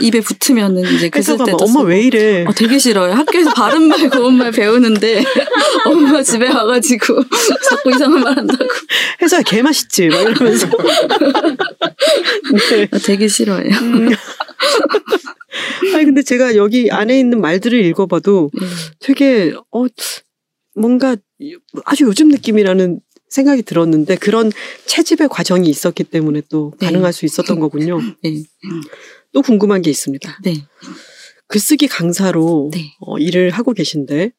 입에 0.00 0.20
붙으면은 0.20 0.82
이제 0.94 1.08
그쓸 1.08 1.34
회사가 1.34 1.38
막 1.38 1.44
때도 1.46 1.64
엄마 1.64 1.72
쓰고. 1.72 1.82
왜 1.84 2.02
이래? 2.02 2.44
어, 2.44 2.52
되게 2.52 2.78
싫어요. 2.78 3.12
학교에서 3.14 3.52
바른 3.54 3.88
말, 3.88 4.10
고운 4.10 4.34
말 4.36 4.50
배우는데 4.50 5.24
엄마 5.86 6.22
집에 6.22 6.48
와가지고 6.48 7.22
자꾸 7.68 7.90
이상한 7.90 8.20
말 8.20 8.36
한다고. 8.36 8.64
회사에 9.20 9.42
개 9.44 9.62
맛있지? 9.62 10.08
막 10.08 10.20
이러면서. 10.22 10.66
네. 12.70 12.88
아, 12.90 12.98
되게 12.98 13.28
싫어해요. 13.28 13.74
음. 13.80 14.10
근데 16.22 16.24
제가 16.24 16.56
여기 16.56 16.90
안에 16.90 17.18
있는 17.18 17.40
말들을 17.40 17.84
읽어봐도 17.84 18.50
네. 18.54 18.66
되게, 19.00 19.54
어, 19.72 19.86
뭔가 20.74 21.16
아주 21.84 22.04
요즘 22.04 22.28
느낌이라는 22.28 23.00
생각이 23.28 23.62
들었는데 23.62 24.16
그런 24.16 24.52
채집의 24.86 25.28
과정이 25.28 25.68
있었기 25.68 26.04
때문에 26.04 26.42
또 26.48 26.72
네. 26.78 26.86
가능할 26.86 27.12
수 27.12 27.26
있었던 27.26 27.58
거군요. 27.58 28.00
네. 28.22 28.42
또 29.32 29.42
궁금한 29.42 29.82
게 29.82 29.90
있습니다. 29.90 30.38
네. 30.44 30.54
글쓰기 31.48 31.88
강사로 31.88 32.70
네. 32.72 32.94
어, 33.00 33.18
일을 33.18 33.50
하고 33.50 33.72
계신데 33.72 34.32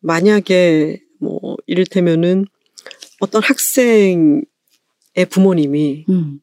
만약에 0.00 1.02
뭐 1.20 1.56
이를테면은 1.66 2.46
어떤 3.20 3.42
학생의 3.42 4.44
부모님이 5.30 6.06
음. 6.08 6.40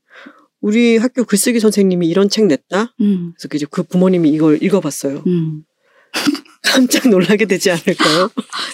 우리 0.61 0.97
학교 0.97 1.23
글쓰기 1.23 1.59
선생님이 1.59 2.07
이런 2.07 2.29
책 2.29 2.47
냈다. 2.47 2.93
음. 3.01 3.33
그래서 3.37 3.47
이제 3.53 3.65
그 3.69 3.83
부모님이 3.83 4.29
이걸 4.29 4.61
읽어봤어요. 4.61 5.23
음. 5.25 5.63
깜짝 6.61 7.09
놀라게 7.09 7.45
되지 7.45 7.71
않을까요? 7.71 8.29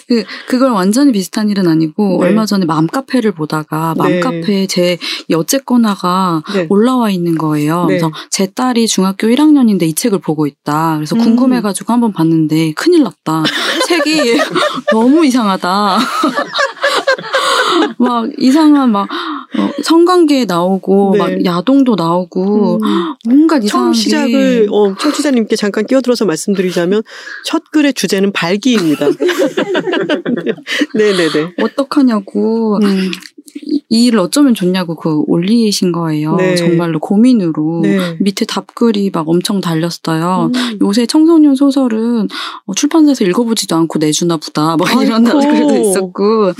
그, 0.08 0.24
그걸 0.48 0.72
완전히 0.72 1.12
비슷한 1.12 1.48
일은 1.48 1.66
아니고, 1.66 2.18
네. 2.20 2.28
얼마 2.28 2.44
전에 2.44 2.66
맘카페를 2.66 3.32
보다가, 3.32 3.94
네. 3.96 4.20
맘카페에 4.20 4.66
제이 4.66 4.98
어쨌거나가 5.34 6.42
네. 6.52 6.66
올라와 6.68 7.10
있는 7.10 7.38
거예요. 7.38 7.86
네. 7.86 7.98
그래서 7.98 8.10
제 8.30 8.46
딸이 8.46 8.88
중학교 8.88 9.28
1학년인데 9.28 9.82
이 9.82 9.94
책을 9.94 10.18
보고 10.18 10.46
있다. 10.46 10.96
그래서 10.96 11.16
음. 11.16 11.20
궁금해가지고 11.20 11.92
한번 11.92 12.12
봤는데, 12.12 12.72
큰일 12.72 13.04
났다. 13.04 13.44
책이 13.86 14.36
너무 14.92 15.24
이상하다. 15.24 15.98
막 17.98 18.30
이상한 18.38 18.92
막 18.92 19.02
어, 19.02 19.06
성관계 19.82 20.44
나오고 20.46 21.10
네. 21.12 21.18
막 21.18 21.44
야동도 21.44 21.94
나오고 21.94 22.80
음. 22.82 23.14
뭔가 23.28 23.58
이상한 23.58 23.68
처음 23.68 23.92
게 23.92 23.98
시작을 23.98 24.68
어, 24.70 24.94
청취자님께 24.98 25.56
잠깐 25.56 25.86
끼어들어서 25.86 26.24
말씀드리자면 26.24 27.02
첫 27.44 27.70
글의 27.70 27.94
주제는 27.94 28.32
발기입니다. 28.32 29.06
네네네. 30.94 31.54
어떡하냐고 31.62 32.78
음, 32.82 33.10
이, 33.62 33.82
이 33.88 34.04
일을 34.06 34.18
어쩌면 34.18 34.54
좋냐고 34.54 34.96
그 34.96 35.22
올리신 35.26 35.92
거예요. 35.92 36.36
네. 36.36 36.56
정말로 36.56 36.98
고민으로 36.98 37.80
네. 37.82 38.16
밑에 38.20 38.44
답글이 38.44 39.10
막 39.12 39.28
엄청 39.28 39.60
달렸어요. 39.60 40.50
음. 40.54 40.78
요새 40.82 41.06
청소년 41.06 41.54
소설은 41.54 42.28
어, 42.66 42.74
출판사에서 42.74 43.24
읽어보지도 43.24 43.76
않고 43.76 43.98
내주나 43.98 44.36
보다. 44.36 44.76
뭐 44.76 44.86
이런. 45.02 45.24
댓글도 45.36 45.76
있었고, 45.76 46.52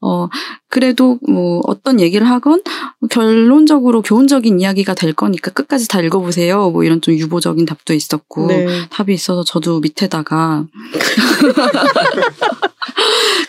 어, 0.00 0.28
그래도 0.72 1.18
뭐 1.28 1.60
어떤 1.66 2.00
얘기를 2.00 2.26
하건 2.26 2.62
결론적으로 3.10 4.00
교훈적인 4.00 4.58
이야기가 4.58 4.94
될 4.94 5.12
거니까 5.12 5.50
끝까지 5.50 5.86
다 5.86 6.00
읽어보세요. 6.00 6.70
뭐 6.70 6.82
이런 6.82 7.02
좀 7.02 7.14
유보적인 7.14 7.66
답도 7.66 7.92
있었고, 7.92 8.46
네. 8.46 8.66
답이 8.88 9.12
있어서 9.12 9.44
저도 9.44 9.80
밑에다가 9.80 10.64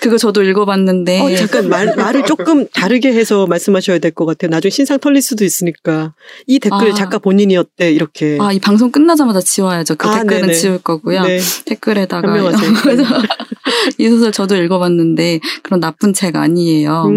그거 0.02 0.18
저도 0.18 0.44
읽어봤는데 0.44 1.22
어, 1.22 1.36
잠깐 1.38 1.70
말, 1.70 1.96
말을 1.96 2.26
조금 2.26 2.68
다르게 2.74 3.14
해서 3.14 3.48
말씀하셔야 3.48 4.00
될 4.00 4.12
것 4.12 4.26
같아요. 4.26 4.50
나중에 4.50 4.70
신상 4.70 5.00
털릴 5.00 5.22
수도 5.22 5.46
있으니까 5.46 6.14
이 6.46 6.60
댓글 6.60 6.92
아. 6.92 6.94
작가 6.94 7.20
본인이었대 7.20 7.90
이렇게. 7.92 8.38
아 8.42 8.52
이 8.52 8.60
방송 8.60 8.92
끝나자마자 8.92 9.40
지워야죠. 9.40 9.96
그 9.96 10.08
아, 10.08 10.20
댓글은 10.20 10.42
네네. 10.42 10.54
지울 10.54 10.78
거고요. 10.78 11.24
네. 11.24 11.40
댓글에다가 11.66 12.36
이 13.98 14.10
소설 14.10 14.32
저도 14.32 14.56
읽어봤는데 14.58 15.40
그런 15.64 15.80
나쁜 15.80 16.14
책 16.14 16.36
아니에요. 16.36 17.06
음, 17.08 17.13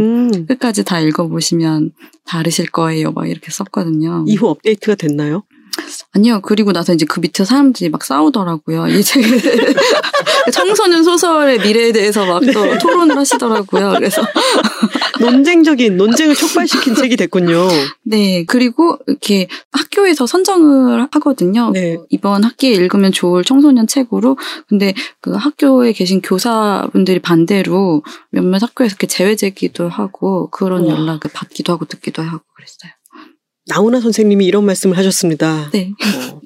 끝까지 0.47 0.85
다 0.85 1.01
읽어보시면 1.01 1.93
다르실 2.25 2.71
거예요. 2.71 3.13
막 3.13 3.29
이렇게 3.29 3.51
썼거든요. 3.51 4.25
이후 4.27 4.49
업데이트가 4.49 4.95
됐나요? 4.95 5.45
아니요. 6.13 6.41
그리고 6.43 6.73
나서 6.73 6.93
이제 6.93 7.05
그 7.05 7.21
밑에 7.21 7.45
사람들이 7.45 7.91
막 7.91 8.05
싸우더라고요. 8.05 8.89
이 8.89 9.03
책. 9.03 9.23
청소년 10.53 11.05
소설의 11.05 11.61
미래에 11.61 11.93
대해서 11.93 12.25
막또 12.25 12.47
네. 12.47 12.79
토론을 12.79 13.17
하시더라고요. 13.17 13.95
그래서. 13.97 14.23
논쟁적인 15.21 15.97
논쟁을 15.97 16.35
촉발시킨 16.35 16.95
책이 16.97 17.17
됐군요. 17.17 17.69
네. 18.05 18.45
그리고 18.47 18.99
이렇게 19.07 19.49
학교에서 19.73 20.27
선정을 20.27 21.09
하거든요. 21.13 21.71
네. 21.71 21.97
이번 22.11 22.45
학기에 22.45 22.73
읽으면 22.73 23.13
좋을 23.13 23.45
청소년 23.45 23.87
책으로. 23.87 24.37
근데 24.69 24.95
그 25.21 25.33
학교에 25.33 25.93
계신 25.93 26.21
교사분들이 26.21 27.21
반대로 27.21 28.03
몇몇 28.31 28.63
학교에서 28.63 28.93
이렇게 28.93 29.07
제외 29.07 29.37
제기도 29.37 29.89
하고 29.89 30.49
그런. 30.51 30.87
연락을 30.87 31.31
받기도 31.33 31.73
하고 31.73 31.85
듣기도 31.85 32.23
하고 32.23 32.43
그랬어요. 32.55 32.93
나훈아 33.67 34.01
선생님이 34.01 34.47
이런 34.47 34.65
말씀을 34.65 34.97
하셨습니다. 34.97 35.71
네. 35.73 35.93
어, 36.33 36.41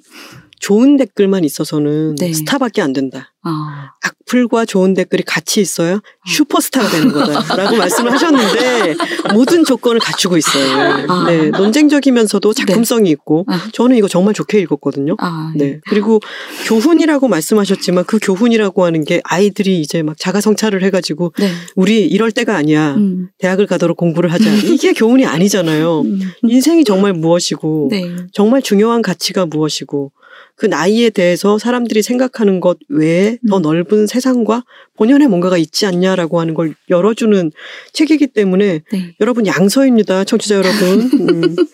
좋은 0.59 0.97
댓글만 0.97 1.45
있어서는 1.45 2.17
네. 2.17 2.33
스타밖에 2.33 2.83
안 2.83 2.93
된다. 2.93 3.33
아. 3.43 3.93
악플과 4.03 4.67
좋은 4.67 4.95
댓글이 4.95 5.23
같이 5.25 5.61
있어야 5.61 6.01
슈퍼스타가 6.27 6.89
되는 6.91 7.13
거다라고 7.13 7.77
말씀을 7.79 8.13
하셨는데 8.13 8.95
모든 9.35 9.65
조건을 9.65 10.01
갖추고 10.01 10.37
있어요. 10.37 11.05
아. 11.09 11.25
네, 11.27 11.51
논쟁적이면서도 11.51 12.53
작품성이 12.53 13.11
있고 13.11 13.45
아. 13.49 13.69
저는 13.73 13.97
이거 13.97 14.07
정말 14.07 14.35
좋게 14.35 14.61
읽었거든요. 14.61 15.17
아, 15.19 15.53
네. 15.57 15.81
그리고 15.89 16.21
교훈이라고 16.67 17.29
말씀하셨지만 17.29 18.05
그 18.05 18.19
교훈이라고 18.21 18.85
하는 18.85 19.05
게 19.05 19.21
아이들이 19.25 19.81
이제 19.81 20.03
막 20.03 20.17
자가 20.19 20.41
성찰을 20.41 20.83
해가지고 20.83 21.33
네. 21.39 21.51
우리 21.75 22.07
이럴 22.07 22.33
때가 22.33 22.55
아니야. 22.55 22.95
음. 22.97 23.29
대학을 23.39 23.67
가도록 23.67 23.97
공부를 23.97 24.33
하자. 24.33 24.53
이게 24.65 24.93
교훈이 24.93 25.25
아니잖아요. 25.25 26.03
음. 26.05 26.21
인생이 26.43 26.85
정말 26.85 27.15
무엇이고 27.15 27.89
네. 27.91 28.15
정말 28.33 28.61
중요한 28.61 29.01
가치가 29.01 29.47
무엇이고 29.47 30.13
그 30.57 30.67
나이에 30.67 31.09
대해서 31.09 31.59
사람들이 31.59 32.03
생각하는 32.03 32.61
것 32.61 32.77
외에 32.91 33.39
더 33.49 33.57
음. 33.57 33.63
넓은 33.63 34.07
세상과 34.07 34.65
본연의 34.97 35.29
뭔가가 35.29 35.57
있지 35.57 35.87
않냐 35.87 36.17
라고 36.21 36.39
하는 36.41 36.55
걸 36.55 36.75
열어주는 36.89 37.51
책이기 37.93 38.29
때문에 38.29 38.83
네. 38.93 39.15
여러분 39.21 39.47
양서입니다. 39.47 40.25
청취자 40.25 40.57
여러분. 40.57 41.11
음. 41.29 41.57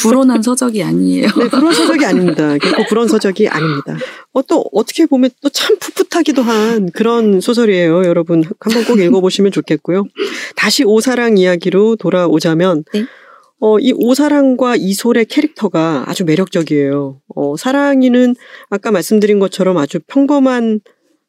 불온한 0.00 0.42
서적이 0.42 0.82
아니에요. 0.82 1.28
네, 1.28 1.48
그런 1.48 1.72
서적이 1.72 2.04
아닙니다. 2.04 2.58
결코 2.58 2.84
그런 2.88 3.06
서적이 3.08 3.48
아닙니다. 3.48 3.96
어, 4.32 4.42
또 4.42 4.64
어떻게 4.72 5.06
보면 5.06 5.30
또 5.40 5.48
참 5.54 5.78
풋풋하기도 5.78 6.42
한 6.42 6.90
그런 6.90 7.40
소설이에요. 7.40 8.04
여러분 8.04 8.42
한번 8.58 8.84
꼭 8.84 8.98
읽어보시면 8.98 9.52
좋겠고요. 9.52 10.04
다시 10.56 10.84
오사랑 10.84 11.38
이야기로 11.38 11.96
돌아오자면 11.96 12.84
네. 12.92 13.06
어, 13.60 13.78
이 13.78 13.92
오사랑과 13.96 14.76
이솔의 14.76 15.26
캐릭터가 15.26 16.04
아주 16.06 16.24
매력적이에요. 16.24 17.20
어, 17.34 17.56
사랑이는 17.56 18.34
아까 18.68 18.90
말씀드린 18.90 19.38
것처럼 19.38 19.78
아주 19.78 20.00
평범한 20.06 20.80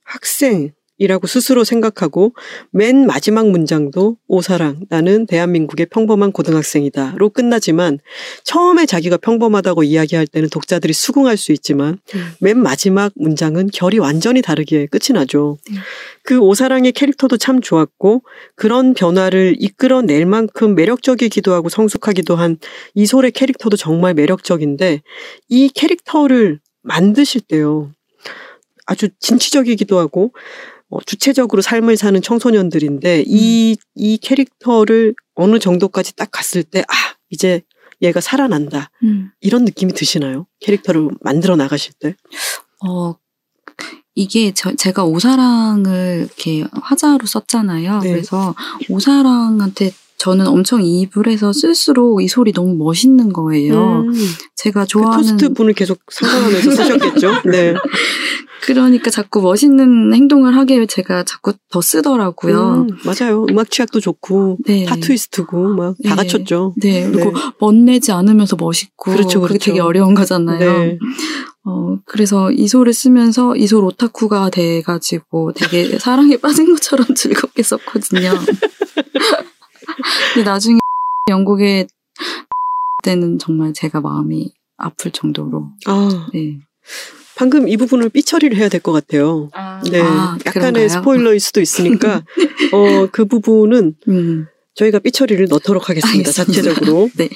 학생 0.03 0.71
이라고 0.97 1.27
스스로 1.27 1.65
생각하고 1.65 2.33
맨 2.71 3.05
마지막 3.05 3.49
문장도 3.49 4.17
오사랑 4.27 4.85
나는 4.89 5.25
대한민국의 5.25 5.87
평범한 5.87 6.31
고등학생이다로 6.31 7.29
끝나지만 7.31 7.99
처음에 8.43 8.85
자기가 8.85 9.17
평범하다고 9.17 9.83
이야기할 9.83 10.25
때는 10.27 10.49
독자들이 10.49 10.93
수긍할 10.93 11.35
수 11.35 11.51
있지만 11.51 11.99
음. 12.15 12.27
맨 12.39 12.57
마지막 12.57 13.11
문장은 13.15 13.69
결이 13.73 13.99
완전히 13.99 14.41
다르게 14.41 14.85
끝이 14.85 15.13
나죠. 15.13 15.57
네. 15.69 15.77
그 16.23 16.39
오사랑의 16.39 16.93
캐릭터도 16.93 17.37
참 17.37 17.59
좋았고 17.59 18.23
그런 18.55 18.93
변화를 18.93 19.55
이끌어낼 19.59 20.25
만큼 20.25 20.75
매력적이기도 20.75 21.53
하고 21.53 21.67
성숙하기도 21.67 22.37
한 22.37 22.57
이솔의 22.93 23.31
캐릭터도 23.31 23.75
정말 23.75 24.13
매력적인데 24.13 25.01
이 25.49 25.69
캐릭터를 25.69 26.59
만드실 26.83 27.41
때요. 27.41 27.91
아주 28.85 29.09
진취적이기도 29.19 29.97
하고 29.97 30.31
어, 30.31 30.74
주체적으로 31.05 31.61
삶을 31.61 31.97
사는 31.97 32.21
청소년들인데 32.21 33.23
이, 33.27 33.77
이 33.95 34.17
캐릭터를 34.17 35.15
어느 35.35 35.59
정도까지 35.59 36.15
딱 36.15 36.29
갔을 36.31 36.63
때 36.63 36.81
아, 36.81 36.93
이제 37.29 37.61
얘가 38.01 38.21
살아난다. 38.21 38.89
음. 39.03 39.31
이런 39.41 39.65
느낌이 39.65 39.93
드시나요? 39.93 40.47
캐릭터를 40.59 41.09
만들어 41.21 41.55
나가실 41.55 41.93
때? 41.99 42.15
어, 42.85 43.15
이게 44.15 44.53
저, 44.53 44.73
제가 44.75 45.03
오사랑을 45.03 46.25
이렇게 46.25 46.65
화자로 46.71 47.25
썼잖아요. 47.25 47.99
네. 47.99 48.11
그래서 48.11 48.55
오사랑한테 48.89 49.91
저는 50.17 50.47
엄청 50.47 50.81
이입을 50.83 51.27
해서 51.27 51.53
쓸수록 51.53 52.23
이 52.23 52.27
소리 52.27 52.51
너무 52.53 52.75
멋있는 52.75 53.33
거예요. 53.33 54.03
음, 54.07 54.13
제가 54.55 54.81
그 54.81 54.87
좋아하는 54.87 55.37
토스트 55.37 55.53
분을 55.53 55.73
계속 55.73 55.99
상상하면서 56.09 56.71
쓰셨겠죠? 56.71 57.41
네. 57.45 57.75
그러니까 58.63 59.11
자꾸 59.11 59.41
멋있는 59.41 60.13
행동을 60.13 60.55
하게 60.55 60.85
제가 60.87 61.23
자꾸 61.23 61.53
더 61.69 61.81
쓰더라고요. 61.81 62.87
음, 62.89 62.97
맞아요. 63.05 63.45
음악 63.49 63.69
취향도 63.69 63.99
좋고, 63.99 64.57
네. 64.65 64.85
타투이스트고, 64.85 65.75
막다 65.75 65.95
네. 65.99 66.09
갖췄죠. 66.15 66.73
네, 66.77 67.09
그리고 67.11 67.31
네. 67.31 67.39
멋내지 67.59 68.11
않으면서 68.11 68.55
멋있고 68.55 69.11
그렇죠, 69.11 69.41
그게 69.41 69.53
그렇죠. 69.53 69.65
되게 69.65 69.79
어려운 69.81 70.15
거잖아요. 70.15 70.59
네. 70.59 70.97
어, 71.65 71.97
그래서 72.05 72.51
이소를 72.51 72.93
쓰면서 72.93 73.55
이솔 73.55 73.83
오타쿠가 73.83 74.51
돼가지고 74.51 75.53
되게 75.53 75.97
사랑에 75.99 76.37
빠진 76.37 76.71
것처럼 76.71 77.07
즐겁게 77.15 77.63
썼거든요. 77.63 78.33
근데 80.33 80.49
나중에 80.49 80.77
영국에 81.29 81.87
때는 83.03 83.39
정말 83.39 83.73
제가 83.73 84.01
마음이 84.01 84.51
아플 84.77 85.11
정도로. 85.11 85.69
아, 85.85 86.27
네. 86.33 86.59
방금 87.35 87.67
이 87.67 87.75
부분을 87.77 88.09
삐처리를 88.09 88.57
해야 88.57 88.69
될 88.69 88.79
것 88.81 88.91
같아요. 88.91 89.49
네. 89.91 90.01
아, 90.01 90.37
약간의 90.45 90.51
그런가요? 90.51 90.89
스포일러일 90.89 91.39
수도 91.39 91.59
있으니까, 91.61 92.23
어, 92.73 93.07
그 93.11 93.25
부분은 93.25 93.95
음, 94.07 94.45
저희가 94.75 94.99
삐처리를 94.99 95.47
넣도록 95.49 95.89
하겠습니다. 95.89 96.29
알겠습니다. 96.29 96.61
자체적으로. 96.61 97.09
네. 97.17 97.29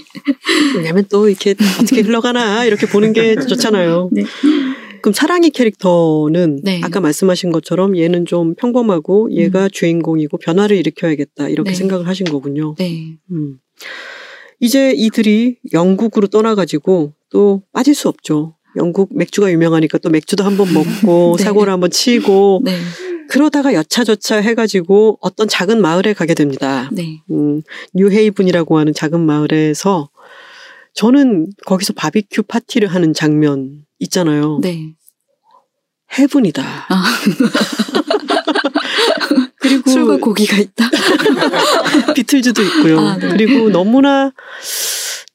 왜냐면 0.76 1.06
또 1.10 1.28
이렇게 1.30 1.52
어떻게 1.82 2.02
흘러가나, 2.02 2.66
이렇게 2.66 2.88
보는 2.88 3.14
게 3.14 3.36
좋잖아요. 3.36 4.10
네. 4.14 4.24
그럼 5.02 5.14
사랑이 5.14 5.50
캐릭터는 5.50 6.62
네. 6.64 6.82
아까 6.84 7.00
말씀하신 7.00 7.52
것처럼 7.52 7.98
얘는 7.98 8.26
좀 8.26 8.56
평범하고 8.56 9.32
얘가 9.32 9.70
주인공이고 9.70 10.38
변화를 10.38 10.78
일으켜야겠다 10.78 11.50
이렇게 11.50 11.72
네. 11.72 11.76
생각을 11.76 12.08
하신 12.08 12.28
거군요. 12.28 12.76
네. 12.78 13.18
음. 13.32 13.60
이제 14.60 14.92
이들이 14.92 15.58
영국으로 15.74 16.28
떠나가지고 16.28 17.14
또 17.30 17.64
빠질 17.72 17.96
수 17.96 18.10
없죠. 18.10 18.56
영국 18.76 19.10
맥주가 19.16 19.52
유명하니까 19.52 19.98
또 20.00 20.10
맥주도 20.10 20.44
한번 20.44 20.68
먹고 20.74 21.36
네. 21.38 21.44
사고를 21.44 21.72
한번 21.74 21.90
치고 21.90 22.62
네. 22.64 22.78
그러다가 23.30 23.74
여차저차 23.74 24.38
해가지고 24.38 25.20
어떤 25.22 25.48
작은 25.48 25.82
마을에 25.82 26.14
가게 26.14 26.34
됩니다. 26.34 26.90
네. 26.92 27.22
음, 27.30 27.62
뉴헤이븐이라고 27.94 28.78
하는 28.78 28.94
작은 28.94 29.20
마을에서 29.20 30.10
저는 30.94 31.48
거기서 31.66 31.94
바비큐 31.94 32.44
파티를 32.44 32.88
하는 32.88 33.14
장면 33.14 33.86
있잖아요. 34.00 34.60
네. 34.62 34.94
헤븐이다. 36.18 36.64
아. 36.90 37.04
그리고 39.60 39.90
술과 39.92 40.18
고기가 40.18 40.58
있다. 40.58 40.90
비틀즈도 42.16 42.62
있고요. 42.64 43.00
아, 43.00 43.18
네. 43.18 43.30
그리고 43.30 43.70
너무나 43.70 44.32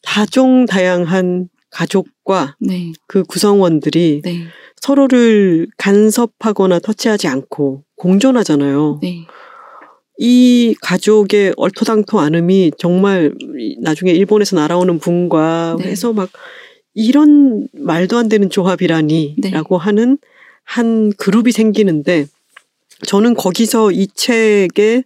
다종다양한 0.02 1.48
가족과 1.70 2.56
네. 2.60 2.92
그 3.06 3.22
구성원들이 3.24 4.22
네. 4.24 4.46
서로를 4.80 5.68
간섭하거나 5.76 6.78
터치하지 6.80 7.28
않고 7.28 7.84
공존하잖아요. 7.96 9.00
네. 9.02 9.26
이 10.18 10.74
가족의 10.80 11.54
얼토당토 11.56 12.20
않음이 12.20 12.72
정말 12.78 13.34
이- 13.58 13.76
나중에 13.80 14.12
일본에서 14.12 14.54
날아오는 14.56 14.98
분과 15.00 15.76
네. 15.80 15.86
해서 15.90 16.12
막 16.12 16.28
이런 16.94 17.68
말도 17.72 18.16
안 18.16 18.28
되는 18.28 18.48
조합이라니 18.48 19.36
네. 19.38 19.50
라고 19.50 19.76
하는 19.76 20.18
한 20.64 21.12
그룹이 21.12 21.52
생기는데 21.52 22.26
저는 23.06 23.34
거기서 23.34 23.92
이 23.92 24.06
책의 24.06 25.04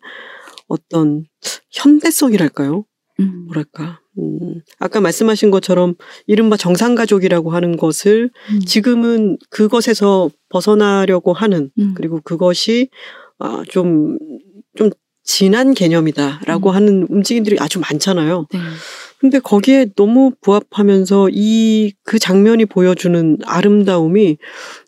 어떤 0.68 1.24
현대성이랄까요? 1.70 2.84
음. 3.20 3.45
뭐랄까. 3.47 4.01
음, 4.18 4.61
아까 4.78 5.01
말씀하신 5.01 5.51
것처럼 5.51 5.95
이른바 6.26 6.57
정상가족이라고 6.57 7.51
하는 7.51 7.76
것을 7.76 8.30
음. 8.51 8.61
지금은 8.61 9.39
그것에서 9.51 10.30
벗어나려고 10.49 11.32
하는 11.32 11.70
음. 11.78 11.95
그리고 11.97 12.20
그것이 12.22 12.89
아, 13.39 13.62
좀, 13.68 14.18
좀 14.76 14.91
진한 15.22 15.74
개념이다라고 15.74 16.70
음. 16.70 16.74
하는 16.74 17.07
움직임들이 17.09 17.57
아주 17.61 17.80
많잖아요. 17.80 18.47
네. 18.53 18.59
근데 19.21 19.39
거기에 19.41 19.87
너무 19.97 20.33
부합하면서 20.41 21.31
이 21.33 21.93
그 22.05 22.19
장면이 22.19 22.64
보여주는 22.64 23.39
아름다움이 23.45 24.39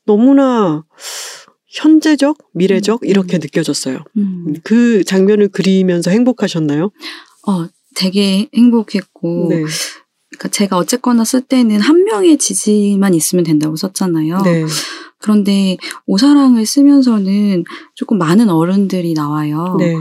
너무나 0.07 0.85
현재적, 1.67 2.39
미래적 2.55 3.03
음. 3.03 3.07
이렇게 3.07 3.39
느껴졌어요. 3.39 3.99
음. 4.17 4.55
그 4.65 5.05
장면을 5.05 5.49
그리면서 5.49 6.11
행복하셨나요? 6.11 6.91
어, 7.47 7.67
되게 7.95 8.49
행복했고, 8.55 9.49
네. 9.51 9.65
그러니까 10.31 10.49
제가 10.49 10.79
어쨌거나 10.79 11.25
쓸 11.25 11.43
때는 11.43 11.81
한 11.81 12.05
명의 12.05 12.39
지지만 12.39 13.15
있으면 13.15 13.45
된다고 13.45 13.77
썼잖아요. 13.77 14.43
네. 14.43 14.65
그런데 15.19 15.77
오사랑을 16.07 16.65
쓰면서는 16.65 17.65
조금 17.95 18.17
많은 18.17 18.49
어른들이 18.49 19.13
나와요. 19.13 19.77
네. 19.79 19.95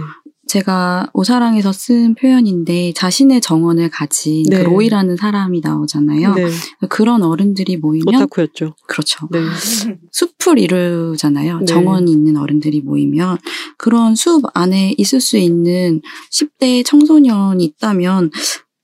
제가 0.50 1.10
오사랑에서 1.14 1.72
쓴 1.72 2.16
표현인데 2.16 2.92
자신의 2.94 3.40
정원을 3.42 3.90
가진 3.92 4.44
네. 4.50 4.58
그 4.58 4.64
로이라는 4.64 5.16
사람이 5.16 5.62
나오잖아요. 5.64 6.34
네. 6.34 6.50
그런 6.90 7.22
어른들이 7.24 7.78
모이면 7.78 8.16
오타쿠였죠. 8.16 8.76
그렇죠. 8.88 9.28
네. 9.32 9.40
숲을 10.12 10.58
이루잖아요. 10.58 11.60
네. 11.60 11.66
정원이 11.66 12.12
있는 12.12 12.36
어른들이 12.38 12.82
모이면 12.82 13.38
그런 13.78 14.16
숲 14.16 14.44
안에 14.54 14.96
있을 14.98 15.22
수 15.22 15.38
있는 15.38 16.02
10대 16.32 16.84
청소년이 16.84 17.64
있다면 17.64 18.32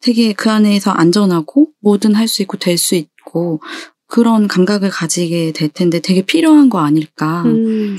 되게 0.01 0.34
그 0.34 0.51
안에서 0.51 0.91
안전하고 0.91 1.70
뭐든 1.82 2.13
할 2.13 2.28
수 2.28 2.43
있고 2.43 2.57
될 2.57 2.78
수 2.78 2.93
있고 2.95 3.59
그런 4.07 4.47
감각을 4.47 4.91
가지게 4.91 5.51
될 5.51 5.70
텐데 5.70 5.99
되게 5.99 6.22
필요한 6.22 6.70
거 6.70 6.78
아닐까. 6.80 7.41
음, 7.45 7.97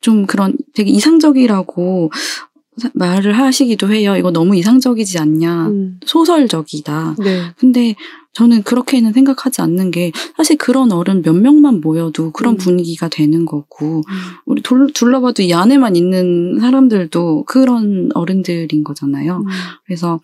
좀 0.00 0.26
그런 0.26 0.56
되게 0.74 0.92
이상적이라고 0.92 2.12
사- 2.14 2.47
말을 2.94 3.32
하시기도 3.32 3.92
해요. 3.92 4.16
이거 4.16 4.30
너무 4.30 4.56
이상적이지 4.56 5.18
않냐. 5.18 5.68
음. 5.68 6.00
소설적이다. 6.04 7.16
네. 7.18 7.42
근데 7.58 7.94
저는 8.32 8.62
그렇게는 8.62 9.12
생각하지 9.12 9.62
않는 9.62 9.90
게 9.90 10.12
사실 10.36 10.56
그런 10.56 10.92
어른 10.92 11.22
몇 11.22 11.34
명만 11.34 11.80
모여도 11.80 12.30
그런 12.30 12.54
음. 12.54 12.56
분위기가 12.56 13.08
되는 13.08 13.44
거고 13.44 14.02
우리 14.46 14.62
둘, 14.62 14.92
둘러봐도 14.92 15.42
이 15.42 15.52
안에만 15.52 15.96
있는 15.96 16.58
사람들도 16.60 17.44
그런 17.46 18.10
어른들인 18.14 18.84
거잖아요. 18.84 19.44
그래서 19.84 20.20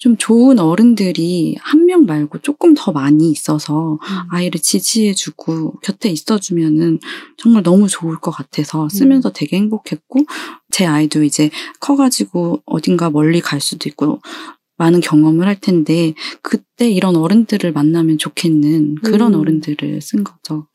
좀 0.00 0.16
좋은 0.16 0.58
어른들이 0.58 1.56
한 1.60 1.80
명 1.90 2.06
말고 2.06 2.38
조금 2.38 2.72
더 2.76 2.92
많이 2.92 3.32
있어서 3.32 3.98
아이를 4.30 4.60
지지해주고 4.60 5.80
곁에 5.80 6.08
있어주면은 6.08 7.00
정말 7.36 7.64
너무 7.64 7.88
좋을 7.88 8.20
것 8.20 8.30
같아서 8.30 8.88
쓰면서 8.88 9.32
되게 9.32 9.56
행복했고 9.56 10.20
제 10.70 10.86
아이도 10.86 11.24
이제 11.24 11.50
커가지고 11.80 12.62
어딘가 12.64 13.10
멀리 13.10 13.40
갈 13.40 13.60
수도 13.60 13.88
있고 13.88 14.20
많은 14.76 15.00
경험을 15.00 15.48
할 15.48 15.60
텐데 15.60 16.14
그때 16.42 16.88
이런 16.88 17.16
어른들을 17.16 17.72
만나면 17.72 18.18
좋겠는 18.18 18.96
그런 19.02 19.34
음. 19.34 19.40
어른들을 19.40 20.00
쓴 20.00 20.22
거죠. 20.22 20.68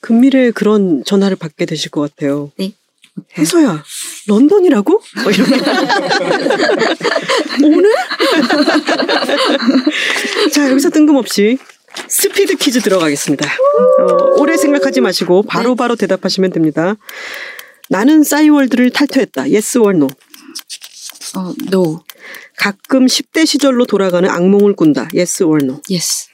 금미래에 0.00 0.52
그런 0.52 1.02
전화를 1.04 1.36
받게 1.36 1.66
되실 1.66 1.90
것 1.90 2.02
같아요. 2.02 2.52
네. 2.56 2.72
혜서야, 3.38 3.82
런던이라고? 4.28 5.02
뭐 5.22 5.30
이렇게. 5.30 5.54
오늘? 7.64 7.94
자, 10.52 10.70
여기서 10.70 10.90
뜬금없이 10.90 11.58
스피드 12.08 12.56
퀴즈 12.56 12.80
들어가겠습니다. 12.80 13.46
어, 13.46 14.40
오래 14.40 14.56
생각하지 14.56 15.00
마시고 15.00 15.42
바로바로 15.44 15.96
대답하시면 15.96 16.50
됩니다. 16.52 16.94
나는 17.88 18.22
싸이월드를 18.22 18.90
탈퇴했다. 18.90 19.42
Yes 19.42 19.78
or 19.78 19.94
no. 19.96 20.08
어, 21.36 21.54
no, 21.72 22.02
가끔 22.56 23.06
10대 23.06 23.46
시절로 23.46 23.86
돌아가는 23.86 24.28
악몽을 24.28 24.74
꾼다. 24.74 25.08
Yes 25.14 25.42
or 25.42 25.62
no. 25.62 25.80
yes, 25.90 26.28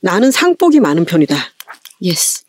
나는 0.00 0.30
상복이 0.30 0.80
많은 0.80 1.04
편이다. 1.04 1.36
yes, 2.04 2.44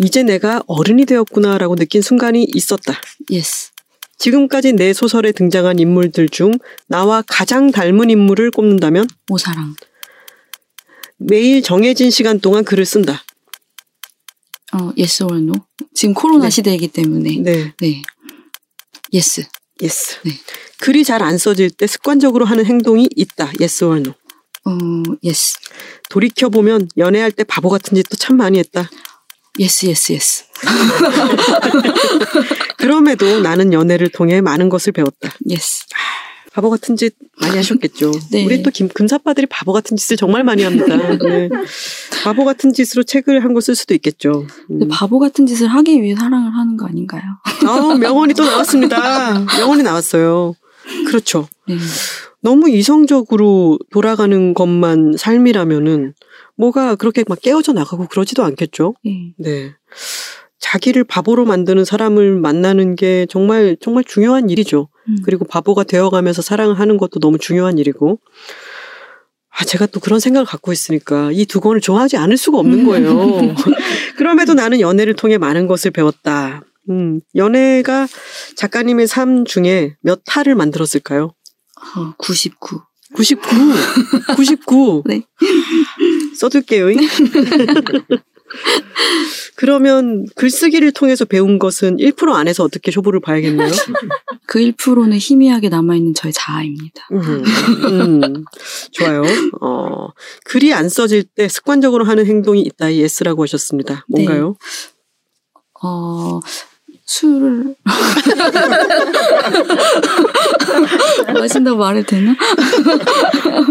이제 0.00 0.22
내가 0.22 0.62
어른이 0.66 1.06
되었구나라고 1.06 1.76
느낀 1.76 2.02
순간이 2.02 2.46
있었다. 2.54 2.94
yes. 3.30 3.70
지금까지 4.18 4.72
내 4.72 4.92
소설에 4.92 5.32
등장한 5.32 5.78
인물들 5.78 6.28
중 6.28 6.52
나와 6.88 7.22
가장 7.26 7.70
닮은 7.70 8.10
인물을 8.10 8.50
꼽는다면 8.50 9.06
오사랑. 9.30 9.74
매일 11.18 11.62
정해진 11.62 12.10
시간 12.10 12.40
동안 12.40 12.64
글을 12.64 12.84
쓴다. 12.84 13.24
어, 14.72 14.92
yes 14.98 15.22
or 15.22 15.36
no? 15.38 15.54
지금 15.94 16.14
코로나 16.14 16.44
네. 16.44 16.50
시대이기 16.50 16.88
때문에. 16.88 17.38
네. 17.42 17.74
네. 17.80 18.02
yes. 19.12 19.46
yes. 19.82 20.16
네. 20.24 20.32
글이 20.80 21.04
잘 21.04 21.22
안 21.22 21.38
써질 21.38 21.70
때 21.70 21.86
습관적으로 21.86 22.44
하는 22.44 22.64
행동이 22.64 23.08
있다. 23.14 23.52
yes 23.60 23.84
or 23.84 23.98
no. 23.98 24.14
어, 24.64 24.70
yes. 25.24 25.56
돌이켜 26.10 26.48
보면 26.48 26.88
연애할 26.96 27.30
때 27.32 27.44
바보 27.44 27.68
같은 27.68 27.94
짓도 27.94 28.16
참 28.16 28.36
많이 28.36 28.58
했다. 28.58 28.90
Yes, 29.58 29.86
yes, 29.86 30.12
yes. 30.12 30.44
그럼에도 32.76 33.40
나는 33.40 33.72
연애를 33.72 34.08
통해 34.10 34.40
많은 34.40 34.68
것을 34.68 34.92
배웠다. 34.92 35.30
yes. 35.48 35.84
바보 36.52 36.70
같은 36.70 36.96
짓 36.96 37.14
많이 37.40 37.56
하셨겠죠. 37.56 38.10
네. 38.32 38.44
우리 38.44 38.62
또 38.62 38.70
김, 38.70 38.88
금사빠들이 38.88 39.46
바보 39.46 39.72
같은 39.72 39.96
짓을 39.96 40.16
정말 40.16 40.42
많이 40.42 40.64
합니다. 40.64 40.96
네. 40.96 41.48
바보 42.24 42.44
같은 42.44 42.72
짓으로 42.72 43.04
책을 43.04 43.44
한 43.44 43.52
권 43.52 43.60
쓸 43.62 43.76
수도 43.76 43.94
있겠죠. 43.94 44.46
음. 44.70 44.88
바보 44.90 45.18
같은 45.20 45.46
짓을 45.46 45.68
하기 45.68 46.02
위해 46.02 46.16
사랑을 46.16 46.52
하는 46.54 46.76
거 46.76 46.86
아닌가요? 46.86 47.22
아, 47.66 47.94
명언이 47.96 48.34
또 48.34 48.44
나왔습니다. 48.44 49.38
명언이 49.58 49.82
나왔어요. 49.84 50.54
그렇죠. 51.06 51.48
네. 51.68 51.76
너무 52.40 52.70
이성적으로 52.70 53.78
돌아가는 53.92 54.54
것만 54.54 55.14
삶이라면은 55.18 56.14
뭐가 56.58 56.96
그렇게 56.96 57.24
막 57.26 57.40
깨어져 57.40 57.72
나가고 57.72 58.06
그러지도 58.08 58.44
않겠죠. 58.44 58.94
네. 59.04 59.32
네. 59.38 59.74
자기를 60.58 61.04
바보로 61.04 61.44
만드는 61.44 61.84
사람을 61.84 62.40
만나는 62.40 62.96
게 62.96 63.26
정말 63.30 63.76
정말 63.80 64.04
중요한 64.04 64.50
일이죠. 64.50 64.88
음. 65.08 65.16
그리고 65.24 65.44
바보가 65.44 65.84
되어가면서 65.84 66.42
사랑을 66.42 66.78
하는 66.78 66.98
것도 66.98 67.20
너무 67.20 67.38
중요한 67.38 67.78
일이고. 67.78 68.18
아, 69.50 69.64
제가 69.64 69.86
또 69.86 69.98
그런 70.00 70.20
생각을 70.20 70.46
갖고 70.46 70.72
있으니까 70.72 71.30
이 71.32 71.44
두 71.46 71.60
권을 71.60 71.80
좋아하지 71.80 72.16
않을 72.16 72.36
수가 72.36 72.58
없는 72.58 72.84
거예요. 72.84 73.08
그럼에도 74.16 74.54
나는 74.54 74.80
연애를 74.80 75.14
통해 75.14 75.38
많은 75.38 75.66
것을 75.66 75.90
배웠다. 75.90 76.62
음, 76.90 77.20
연애가 77.34 78.06
작가님의 78.56 79.06
삶 79.08 79.44
중에 79.44 79.96
몇 80.00 80.20
탈을 80.24 80.54
만들었을까요? 80.54 81.24
어, 81.96 82.12
99. 82.18 82.82
99. 83.14 83.40
99. 84.36 85.02
네. 85.06 85.22
써둘게요. 86.38 86.86
그러면 89.56 90.24
글쓰기를 90.36 90.92
통해서 90.92 91.24
배운 91.24 91.58
것은 91.58 91.96
1% 91.98 92.32
안에서 92.32 92.64
어떻게 92.64 92.90
쇼부를 92.90 93.20
봐야겠네요. 93.20 93.68
그 94.46 94.60
1%는 94.60 95.18
희미하게 95.18 95.68
남아있는 95.68 96.14
저의 96.14 96.32
자아입니다. 96.32 97.08
음, 97.12 97.44
음, 97.84 98.44
좋아요. 98.92 99.22
어, 99.60 100.08
글이 100.44 100.72
안 100.72 100.88
써질 100.88 101.24
때 101.24 101.48
습관적으로 101.48 102.04
하는 102.04 102.24
행동이 102.24 102.62
있다. 102.62 102.88
이 102.88 103.02
S라고 103.02 103.42
하셨습니다. 103.42 104.06
뭔가요? 104.08 104.56
어, 105.82 106.40
술을. 107.10 107.74
마신다고 111.34 111.78
말해도 111.78 112.06
되나? 112.06 112.34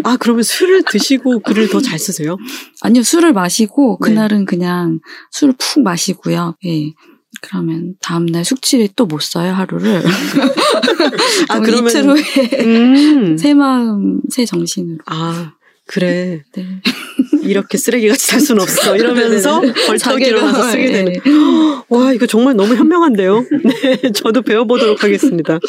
아, 0.03 0.17
그러면 0.17 0.43
술을 0.43 0.83
드시고 0.89 1.39
글을 1.41 1.69
더 1.69 1.81
잘 1.81 1.99
쓰세요? 1.99 2.37
아니요, 2.81 3.03
술을 3.03 3.33
마시고, 3.33 3.99
네. 4.01 4.09
그날은 4.09 4.45
그냥 4.45 4.99
술을 5.31 5.53
푹 5.57 5.83
마시고요. 5.83 6.55
예. 6.65 6.93
그러면 7.41 7.93
다음날 8.01 8.43
숙취를 8.43 8.89
또 8.95 9.05
못 9.05 9.21
써요, 9.21 9.53
하루를. 9.53 10.01
아, 11.49 11.59
그러면- 11.61 11.89
이틀 11.89 12.09
후에 12.09 12.65
음. 12.65 13.37
새 13.37 13.53
마음, 13.53 14.21
새 14.29 14.45
정신으로. 14.45 14.97
아, 15.05 15.53
그래. 15.87 16.43
네. 16.55 16.65
이렇게 17.43 17.77
쓰레기같이 17.77 18.27
살 18.27 18.39
수는 18.41 18.61
없어. 18.61 18.95
이러면서 18.97 19.61
벌떡 19.61 20.17
자기가- 20.17 20.27
일어나서 20.27 20.71
쓰게 20.71 20.91
되는. 20.91 21.13
네. 21.13 21.19
와, 21.89 22.11
이거 22.13 22.25
정말 22.25 22.55
너무 22.55 22.75
현명한데요? 22.75 23.45
네, 23.63 24.11
저도 24.11 24.41
배워보도록 24.41 25.03
하겠습니다. 25.03 25.59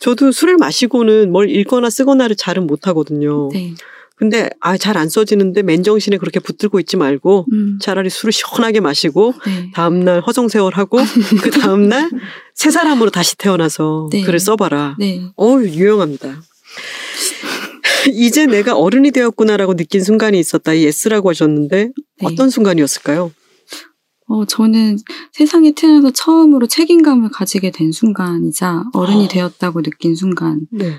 저도 0.00 0.32
술을 0.32 0.56
마시고는 0.58 1.32
뭘 1.32 1.48
읽거나 1.50 1.88
쓰거나를 1.90 2.36
잘은 2.36 2.66
못하거든요. 2.66 3.48
네. 3.52 3.72
근데, 4.16 4.48
아, 4.60 4.76
잘 4.76 4.96
안 4.96 5.08
써지는데 5.08 5.62
맨정신에 5.62 6.18
그렇게 6.18 6.38
붙들고 6.38 6.78
있지 6.80 6.96
말고 6.96 7.46
음, 7.52 7.78
차라리 7.80 8.10
술을 8.10 8.32
시원하게 8.32 8.78
마시고 8.80 9.34
네. 9.46 9.70
다음날 9.74 10.20
허송세월하고 10.20 10.98
그 11.42 11.50
다음날 11.50 12.10
새 12.54 12.70
사람으로 12.70 13.10
다시 13.10 13.36
태어나서 13.36 14.08
네. 14.12 14.22
글을 14.22 14.38
써봐라. 14.38 14.96
네. 15.00 15.22
어우, 15.36 15.64
유용합니다. 15.64 16.42
이제 18.12 18.46
내가 18.46 18.76
어른이 18.76 19.10
되었구나라고 19.10 19.74
느낀 19.76 20.02
순간이 20.02 20.38
있었다. 20.38 20.72
이 20.72 20.86
S라고 20.86 21.30
하셨는데 21.30 21.84
네. 21.86 21.92
어떤 22.22 22.50
순간이었을까요? 22.50 23.32
어, 24.26 24.44
저는 24.46 24.98
세상에 25.32 25.72
태어나서 25.72 26.10
처음으로 26.10 26.66
책임감을 26.66 27.30
가지게 27.30 27.70
된 27.70 27.92
순간이자 27.92 28.84
어른이 28.94 29.26
아. 29.26 29.28
되었다고 29.28 29.82
느낀 29.82 30.14
순간, 30.14 30.66
네. 30.72 30.98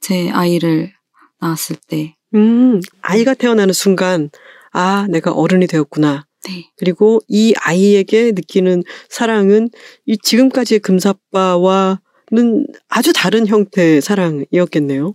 제 0.00 0.28
아이를 0.30 0.92
낳았을 1.40 1.76
때, 1.86 2.14
음, 2.34 2.80
아이가 3.00 3.32
태어나는 3.34 3.72
순간, 3.72 4.30
아, 4.70 5.06
내가 5.08 5.32
어른이 5.32 5.66
되었구나. 5.66 6.26
네. 6.46 6.70
그리고 6.76 7.20
이 7.26 7.54
아이에게 7.56 8.32
느끼는 8.32 8.82
사랑은 9.08 9.70
이 10.06 10.18
지금까지의 10.18 10.80
금사빠와는 10.80 11.98
아주 12.88 13.12
다른 13.14 13.46
형태의 13.46 14.02
사랑이었겠네요. 14.02 15.14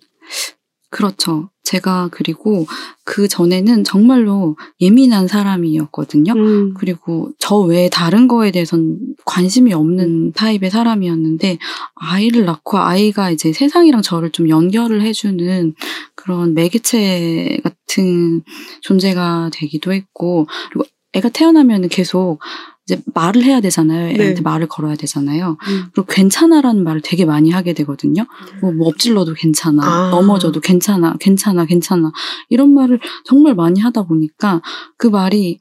그렇죠. 0.93 1.49
제가 1.63 2.09
그리고 2.11 2.67
그 3.03 3.27
전에는 3.27 3.83
정말로 3.83 4.55
예민한 4.79 5.27
사람이었거든요. 5.27 6.33
음, 6.33 6.73
그리고 6.75 7.31
저 7.39 7.57
외에 7.57 7.89
다른 7.89 8.27
거에 8.27 8.51
대해선 8.51 8.99
관심이 9.25 9.73
없는 9.73 10.33
타입의 10.33 10.69
사람이었는데 10.69 11.57
아이를 11.95 12.45
낳고 12.45 12.77
아이가 12.77 13.31
이제 13.31 13.51
세상이랑 13.51 14.03
저를 14.03 14.31
좀 14.31 14.49
연결을 14.49 15.01
해주는 15.01 15.73
그런 16.13 16.53
매개체 16.53 17.57
같은 17.63 18.43
존재가 18.81 19.49
되기도 19.51 19.93
했고 19.93 20.45
그리고 20.69 20.85
애가 21.13 21.29
태어나면 21.29 21.87
계속 21.87 22.39
이제 22.85 23.01
말을 23.13 23.43
해야 23.43 23.61
되잖아요. 23.61 24.07
애한테 24.07 24.35
네. 24.35 24.41
말을 24.41 24.67
걸어야 24.67 24.95
되잖아요. 24.95 25.57
음. 25.67 25.83
그리고 25.93 26.05
괜찮아라는 26.05 26.83
말을 26.83 27.01
되게 27.01 27.23
많이 27.23 27.49
하게 27.49 27.73
되거든요. 27.73 28.25
뭐, 28.61 28.73
뭐 28.73 28.87
엎질러도 28.89 29.33
괜찮아, 29.35 29.83
아. 29.83 30.09
넘어져도 30.09 30.59
괜찮아, 30.59 31.15
괜찮아, 31.19 31.65
괜찮아 31.65 32.11
이런 32.49 32.73
말을 32.73 32.99
정말 33.23 33.55
많이 33.55 33.79
하다 33.79 34.03
보니까 34.03 34.61
그 34.97 35.07
말이 35.07 35.59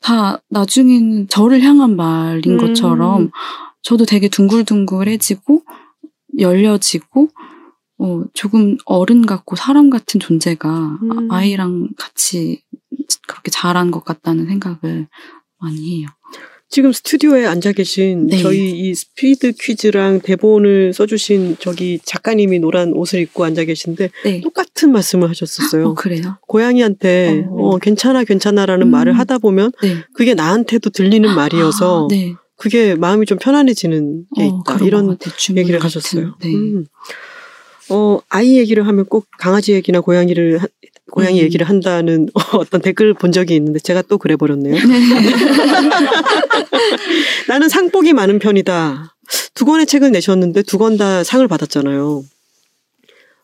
다 0.00 0.40
나중에는 0.48 1.28
저를 1.28 1.60
향한 1.62 1.96
말인 1.96 2.52
음. 2.52 2.58
것처럼 2.58 3.30
저도 3.82 4.04
되게 4.06 4.28
둥글둥글해지고 4.28 5.62
열려지고 6.38 7.28
어, 7.98 8.22
조금 8.32 8.78
어른 8.86 9.26
같고 9.26 9.56
사람 9.56 9.90
같은 9.90 10.20
존재가 10.20 10.98
음. 11.02 11.30
아이랑 11.32 11.88
같이 11.98 12.62
그렇게 13.26 13.50
자란 13.50 13.90
것 13.90 14.04
같다는 14.04 14.46
생각을 14.46 15.08
많이 15.58 15.98
해요. 15.98 16.08
지금 16.70 16.92
스튜디오에 16.92 17.46
앉아 17.46 17.72
계신 17.72 18.28
네. 18.28 18.38
저희 18.40 18.70
이 18.70 18.94
스피드 18.94 19.52
퀴즈랑 19.60 20.20
대본을 20.20 20.92
써주신 20.92 21.56
저기 21.58 21.98
작가님이 22.04 22.60
노란 22.60 22.92
옷을 22.92 23.18
입고 23.20 23.42
앉아 23.44 23.64
계신데 23.64 24.10
네. 24.24 24.40
똑같은 24.40 24.92
말씀을 24.92 25.28
하셨었어요. 25.28 25.88
어, 25.88 25.94
그래요? 25.94 26.38
고양이한테 26.46 27.44
어. 27.48 27.70
어, 27.74 27.78
괜찮아 27.78 28.22
괜찮아라는 28.22 28.86
음. 28.86 28.90
말을 28.92 29.18
하다 29.18 29.38
보면 29.38 29.72
네. 29.82 29.96
그게 30.14 30.34
나한테도 30.34 30.90
들리는 30.90 31.28
말이어서 31.34 32.04
아, 32.04 32.08
네. 32.08 32.34
그게 32.56 32.94
마음이 32.94 33.26
좀 33.26 33.36
편안해지는 33.38 34.26
게 34.36 34.42
어, 34.44 34.46
있다. 34.46 34.76
그런 34.76 34.86
이런 34.86 35.18
얘기를. 35.56 35.82
하셨어요. 35.82 36.36
네. 36.40 36.54
음. 36.54 36.84
어, 37.88 38.20
아이 38.28 38.56
얘기를 38.58 38.86
하면 38.86 39.06
꼭 39.06 39.26
강아지 39.40 39.72
얘기나 39.72 40.00
고양이를 40.00 40.58
하- 40.58 40.68
고양이 41.10 41.40
음. 41.40 41.44
얘기를 41.44 41.68
한다는 41.68 42.28
어떤 42.54 42.80
댓글 42.80 43.12
본 43.14 43.32
적이 43.32 43.56
있는데 43.56 43.78
제가 43.80 44.02
또 44.02 44.18
그래 44.18 44.36
버렸네요. 44.36 44.74
나는 47.48 47.68
상복이 47.68 48.12
많은 48.12 48.38
편이다. 48.38 49.16
두 49.54 49.64
권의 49.64 49.86
책을 49.86 50.10
내셨는데 50.12 50.62
두 50.62 50.78
권 50.78 50.96
다 50.96 51.22
상을 51.24 51.46
받았잖아요. 51.46 52.24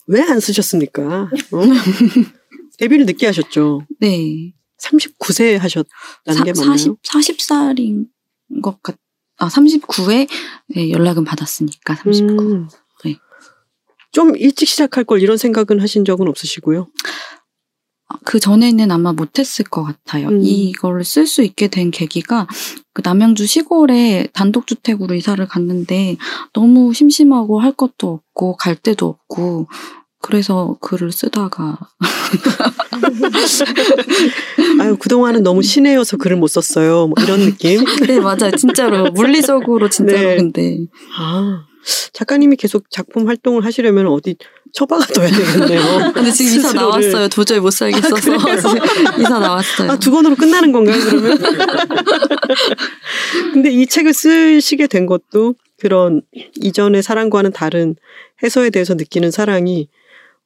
왜 0.09 0.23
안 0.23 0.41
쓰셨습니까? 0.41 1.31
어? 1.53 1.62
데뷔를 2.79 3.07
늦게 3.07 3.27
하셨죠. 3.27 3.87
네. 4.01 4.53
39세 4.81 5.57
하셨다는 5.59 6.45
게 6.45 6.53
맞나요? 6.53 6.77
40, 6.77 7.03
40살인 7.03 8.07
것 8.62 8.83
같, 8.83 8.97
아, 9.39 9.49
39에 9.49 10.29
네, 10.69 10.91
연락은 10.91 11.25
받았으니까, 11.25 11.97
39. 11.97 12.43
음. 12.43 12.69
네. 13.05 13.17
좀 14.12 14.37
일찍 14.37 14.69
시작할 14.69 15.05
걸 15.05 15.23
이런 15.23 15.39
생각은 15.39 15.81
하신 15.81 16.05
적은 16.05 16.29
없으시고요. 16.29 16.89
그 18.25 18.39
전에는 18.39 18.91
아마 18.91 19.13
못했을 19.13 19.65
것 19.65 19.83
같아요. 19.83 20.29
음. 20.29 20.41
이걸 20.43 21.05
쓸 21.05 21.27
수 21.27 21.43
있게 21.43 21.69
된 21.69 21.91
계기가 21.91 22.47
그 22.93 23.03
남양주 23.05 23.47
시골에 23.47 24.29
단독주택으로 24.33 25.15
이사를 25.15 25.45
갔는데 25.47 26.17
너무 26.53 26.93
심심하고 26.93 27.61
할 27.61 27.73
것도 27.73 28.09
없고 28.09 28.57
갈 28.57 28.77
데도 28.77 29.07
없고 29.07 29.69
그래서 30.23 30.77
글을 30.81 31.13
쓰다가 31.13 31.79
아유, 34.81 34.97
그동안은 34.97 35.43
너무 35.43 35.63
신혜여서 35.63 36.17
글을 36.17 36.37
못 36.37 36.49
썼어요. 36.49 37.09
뭐 37.09 37.15
이런 37.23 37.41
느낌. 37.41 37.85
네 38.07 38.21
맞아요 38.21 38.51
진짜로 38.57 39.11
물리적으로 39.13 39.89
진짜로 39.89 40.19
네. 40.19 40.37
근데 40.37 40.79
아, 41.19 41.65
작가님이 42.13 42.57
계속 42.57 42.91
작품 42.91 43.29
활동을 43.29 43.65
하시려면 43.65 44.09
어디 44.09 44.37
처박아 44.77 45.07
둬야 45.07 45.29
되겠네요. 45.29 46.12
근데 46.12 46.31
지금 46.31 46.59
이사. 46.59 46.72
나왔어요 46.74 47.29
도저히 47.29 47.61
못 47.61 47.70
살겠어서 47.70 48.37
이사 49.18 49.39
나왔어요. 49.39 49.91
아, 49.91 49.99
두 49.99 50.11
권으로 50.11 50.37
끝나는 50.37 50.70
건가요, 50.70 51.03
그러면? 51.03 51.39
근데 53.55 53.70
이 53.70 53.87
책을 53.87 54.12
쓰시게 54.12 54.87
된 54.87 55.07
것도 55.07 55.55
그런 55.79 56.20
이전의 56.57 57.03
사랑과는 57.03 57.53
다른 57.53 57.97
해서에 58.43 58.68
대해서 58.68 58.93
느끼는 58.93 59.31
사랑이, 59.31 59.89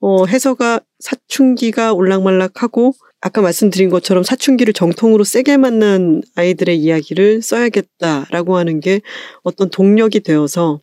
어, 0.01 0.27
해서가 0.27 0.81
사춘기가 1.01 1.93
올락말락하고, 1.93 2.95
아까 3.21 3.43
말씀드린 3.43 3.91
것처럼 3.91 4.23
사춘기를 4.23 4.73
정통으로 4.73 5.25
세게 5.25 5.57
만난 5.57 6.23
아이들의 6.37 6.79
이야기를 6.79 7.43
써야겠다라고 7.43 8.57
하는 8.57 8.79
게 8.79 9.01
어떤 9.43 9.71
동력이 9.71 10.21
되어서 10.21 10.81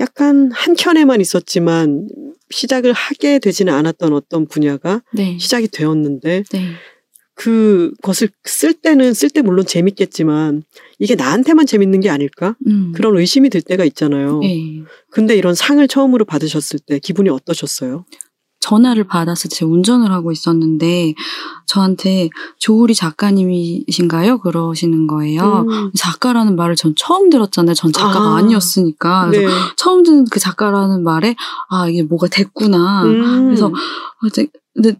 약간 0.00 0.50
한켠에만 0.52 1.20
있었지만 1.20 2.08
시작을 2.52 2.92
하게 2.92 3.38
되지는 3.38 3.72
않았던 3.72 4.12
어떤 4.12 4.46
분야가 4.46 5.02
네. 5.12 5.38
시작이 5.38 5.68
되었는데 5.68 6.44
네. 6.52 6.72
그것을 7.34 8.28
쓸 8.44 8.74
때는 8.74 9.14
쓸 9.14 9.30
때 9.30 9.42
물론 9.42 9.66
재밌겠지만 9.66 10.62
이게 10.98 11.14
나한테만 11.14 11.66
재밌는 11.66 12.00
게 12.00 12.10
아닐까? 12.10 12.56
음. 12.66 12.92
그런 12.94 13.16
의심이 13.18 13.48
들 13.48 13.62
때가 13.62 13.84
있잖아요. 13.84 14.40
네. 14.40 14.82
근데 15.10 15.36
이런 15.36 15.54
상을 15.54 15.86
처음으로 15.88 16.24
받으셨을 16.24 16.78
때 16.78 16.98
기분이 16.98 17.30
어떠셨어요? 17.30 18.04
전화를 18.62 19.04
받아서 19.04 19.48
제가 19.48 19.70
운전을 19.70 20.12
하고 20.12 20.30
있었는데 20.30 21.14
저한테 21.66 22.30
조우리 22.58 22.94
작가님이신가요? 22.94 24.38
그러시는 24.38 25.08
거예요. 25.08 25.66
음. 25.68 25.90
작가라는 25.94 26.54
말을 26.54 26.76
전 26.76 26.94
처음 26.96 27.28
들었잖아요. 27.28 27.74
전 27.74 27.92
작가가 27.92 28.20
아. 28.20 28.36
아. 28.36 28.42
니었으니까 28.42 29.28
네. 29.32 29.46
처음 29.76 30.04
듣는 30.04 30.26
그 30.30 30.38
작가라는 30.38 31.02
말에 31.02 31.34
아 31.70 31.88
이게 31.88 32.02
뭐가 32.04 32.28
됐구나. 32.28 33.02
음. 33.02 33.46
그래서 33.46 33.66
아, 33.66 34.26
이제 34.28 34.46
근데 34.74 34.96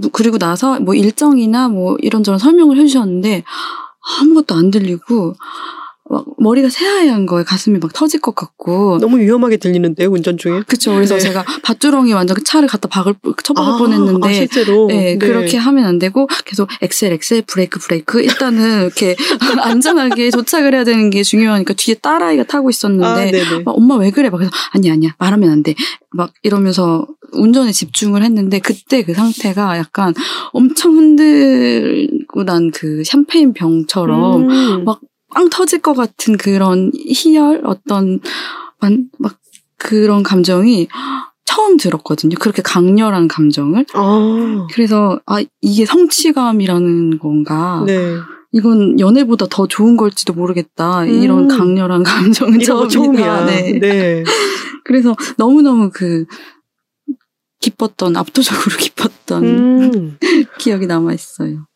뭐 0.00 0.10
그리고 0.12 0.36
나서 0.36 0.78
뭐 0.78 0.94
일정이나 0.94 1.68
뭐 1.68 1.96
이런저런 2.00 2.38
설명을 2.38 2.76
해주셨는데 2.76 3.42
아무것도 4.20 4.54
안 4.54 4.70
들리고 4.70 5.34
막 6.10 6.26
머리가 6.38 6.68
새하얀 6.68 7.26
거예요. 7.26 7.44
가슴이 7.44 7.78
막 7.78 7.92
터질 7.92 8.20
것 8.20 8.34
같고. 8.34 8.98
너무 8.98 9.18
위험하게 9.18 9.56
들리는데요, 9.56 10.10
운전 10.10 10.36
중에? 10.36 10.62
그쵸. 10.66 10.92
그래서 10.94 11.14
네. 11.14 11.20
제가 11.20 11.44
밧주렁이 11.62 12.12
완전 12.12 12.34
그 12.36 12.42
차를 12.44 12.68
갖다 12.68 12.88
박을 12.88 13.14
쳐박을 13.42 13.72
아, 13.72 13.76
뻔했는데 13.78 14.28
아, 14.28 14.32
실제로? 14.32 14.88
네, 14.88 15.16
그렇게 15.16 15.56
하면 15.56 15.84
안 15.84 15.98
되고 15.98 16.26
계속 16.44 16.68
엑셀 16.82 17.12
엑셀 17.12 17.42
브레이크 17.46 17.78
브레이크 17.78 18.20
일단은 18.20 18.82
이렇게 18.82 19.16
안전하게 19.62 20.30
도착을 20.30 20.74
해야 20.74 20.84
되는 20.84 21.08
게 21.10 21.22
중요하니까 21.22 21.74
뒤에 21.74 21.94
딸아이가 21.94 22.44
타고 22.44 22.68
있었는데 22.68 23.32
아, 23.64 23.70
엄마 23.70 23.96
왜 23.96 24.10
그래? 24.10 24.28
막 24.28 24.38
그래서 24.38 24.52
아니 24.72 24.90
아니야 24.90 25.14
말하면 25.18 25.50
안 25.50 25.62
돼. 25.62 25.74
막 26.10 26.32
이러면서 26.42 27.06
운전에 27.32 27.72
집중을 27.72 28.22
했는데 28.22 28.58
그때 28.58 29.02
그 29.02 29.14
상태가 29.14 29.78
약간 29.78 30.12
엄청 30.52 30.96
흔들고 30.96 32.44
난 32.44 32.70
그 32.74 33.02
샴페인 33.04 33.52
병처럼 33.52 34.50
음. 34.50 34.84
막 34.84 35.00
빵 35.34 35.48
터질 35.50 35.80
것 35.80 35.94
같은 35.94 36.36
그런 36.36 36.92
희열 36.94 37.62
어떤 37.64 38.20
만- 38.80 39.08
막 39.18 39.36
그런 39.78 40.22
감정이 40.22 40.88
처음 41.44 41.76
들었거든요. 41.76 42.36
그렇게 42.40 42.62
강렬한 42.62 43.28
감정을. 43.28 43.84
아, 43.94 44.66
그래서 44.72 45.20
아 45.26 45.42
이게 45.60 45.84
성취감이라는 45.84 47.18
건가? 47.18 47.82
네. 47.86 48.16
이건 48.52 49.00
연애보다 49.00 49.46
더 49.50 49.66
좋은 49.66 49.96
걸지도 49.96 50.34
모르겠다. 50.34 51.02
음. 51.04 51.22
이런 51.22 51.48
강렬한 51.48 52.02
감정은 52.02 52.60
이런. 52.60 52.88
처음이야. 52.88 53.46
네. 53.46 53.78
네. 53.80 54.24
그래서 54.84 55.16
너무너무 55.38 55.90
그 55.92 56.26
기뻤던 57.60 58.16
압도적으로 58.16 58.76
기뻤던 58.78 59.12
음. 59.38 60.18
기억이 60.58 60.86
남아 60.86 61.12
있어요. 61.12 61.66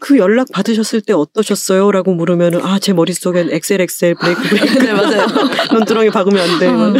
그 0.00 0.18
연락 0.18 0.48
받으셨을 0.52 1.00
때 1.00 1.12
어떠셨어요? 1.12 1.90
라고 1.90 2.14
물으면은, 2.14 2.60
아, 2.62 2.78
제 2.78 2.92
머릿속엔 2.92 3.50
엑셀, 3.50 3.80
엑셀, 3.80 4.14
브레이크, 4.14 4.42
브레이크. 4.48 4.78
네 4.78 4.92
맞아요. 4.92 5.26
눈두렁이 5.72 6.10
박으면 6.10 6.50
안 6.50 6.58
돼. 6.58 6.66
어, 6.68 6.92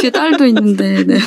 뒤에 0.00 0.10
딸도 0.10 0.46
있는데. 0.46 1.04
네. 1.04 1.18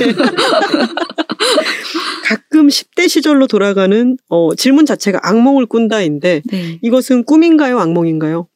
가끔 2.24 2.68
10대 2.68 3.10
시절로 3.10 3.48
돌아가는 3.48 4.18
어, 4.30 4.56
질문 4.56 4.86
자체가 4.86 5.20
악몽을 5.24 5.66
꾼다인데 5.66 6.42
네. 6.46 6.80
이것은 6.82 7.24
꿈인가요, 7.24 7.80
악몽인가요? 7.80 8.48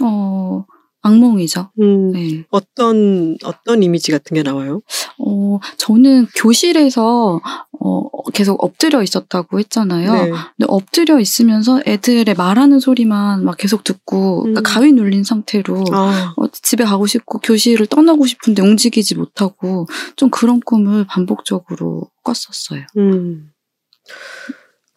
어 0.00 0.64
악몽이죠. 1.02 1.70
음, 1.80 2.12
네. 2.12 2.44
어떤 2.50 3.36
어떤 3.44 3.82
이미지 3.82 4.10
같은 4.10 4.34
게 4.34 4.42
나와요? 4.42 4.82
어 5.18 5.58
저는 5.76 6.26
교실에서 6.34 7.40
어 7.80 8.08
계속 8.32 8.62
엎드려 8.62 9.02
있었다고 9.02 9.58
했잖아요. 9.60 10.12
네. 10.12 10.30
근데 10.30 10.66
엎드려 10.66 11.20
있으면서 11.20 11.80
애들의 11.86 12.34
말하는 12.34 12.80
소리만 12.80 13.44
막 13.44 13.56
계속 13.56 13.84
듣고 13.84 14.42
그러니까 14.42 14.60
음. 14.60 14.62
가위 14.64 14.92
눌린 14.92 15.24
상태로 15.24 15.84
아, 15.92 16.34
어, 16.36 16.48
집에 16.48 16.84
가고 16.84 17.06
싶고 17.06 17.38
교실을 17.38 17.86
떠나고 17.86 18.26
싶은데 18.26 18.62
움직이지 18.62 19.14
못하고 19.14 19.86
좀 20.16 20.30
그런 20.30 20.60
꿈을 20.60 21.06
반복적으로 21.06 22.10
꿨었어요. 22.24 22.84
음. 22.96 23.50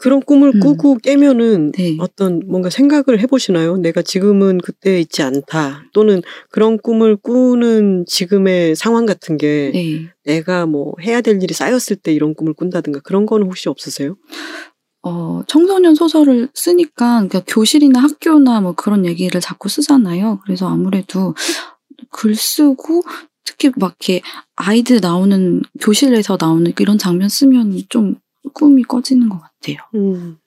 그런 0.01 0.19
꿈을 0.19 0.53
음. 0.55 0.59
꾸고 0.59 0.97
깨면은 0.97 1.71
네. 1.73 1.95
어떤 1.99 2.41
뭔가 2.47 2.71
생각을 2.71 3.19
해보시나요? 3.19 3.77
내가 3.77 4.01
지금은 4.01 4.57
그때 4.57 4.99
있지 4.99 5.21
않다. 5.21 5.85
또는 5.93 6.23
그런 6.49 6.79
꿈을 6.79 7.15
꾸는 7.15 8.05
지금의 8.07 8.75
상황 8.75 9.05
같은 9.05 9.37
게 9.37 9.71
네. 9.71 10.09
내가 10.25 10.65
뭐 10.65 10.93
해야 11.03 11.21
될 11.21 11.41
일이 11.43 11.53
쌓였을 11.53 11.95
때 11.95 12.11
이런 12.11 12.33
꿈을 12.33 12.53
꾼다든가 12.53 13.01
그런 13.01 13.27
거는 13.27 13.45
혹시 13.45 13.69
없으세요? 13.69 14.15
어, 15.03 15.43
청소년 15.47 15.93
소설을 15.93 16.49
쓰니까 16.55 17.27
그러니까 17.27 17.41
교실이나 17.45 17.99
학교나 17.99 18.59
뭐 18.61 18.73
그런 18.73 19.05
얘기를 19.05 19.39
자꾸 19.39 19.69
쓰잖아요. 19.69 20.39
그래서 20.43 20.67
아무래도 20.67 21.35
글 22.09 22.33
쓰고 22.33 23.03
특히 23.45 23.71
막 23.75 23.95
이렇게 23.99 24.21
아이들 24.55 24.99
나오는 24.99 25.61
교실에서 25.79 26.39
나오는 26.41 26.73
이런 26.79 26.97
장면 26.97 27.29
쓰면 27.29 27.83
좀 27.89 28.15
꿈이 28.53 28.81
꺼지는 28.81 29.29
것 29.29 29.35
같아요. 29.35 29.50
음. 29.95 30.37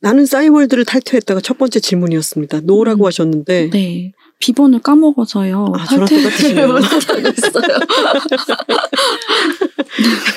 나는 0.00 0.26
싸이월드를 0.26 0.84
탈퇴했다가 0.84 1.40
첫 1.40 1.58
번째 1.58 1.80
질문이었습니다. 1.80 2.60
노라고 2.60 3.04
음. 3.04 3.06
하셨는데 3.06 3.70
네. 3.70 4.12
비번을 4.38 4.80
까먹어서요. 4.80 5.72
아, 5.74 5.86
저랑 5.86 6.06
똑같으시네요. 6.06 6.76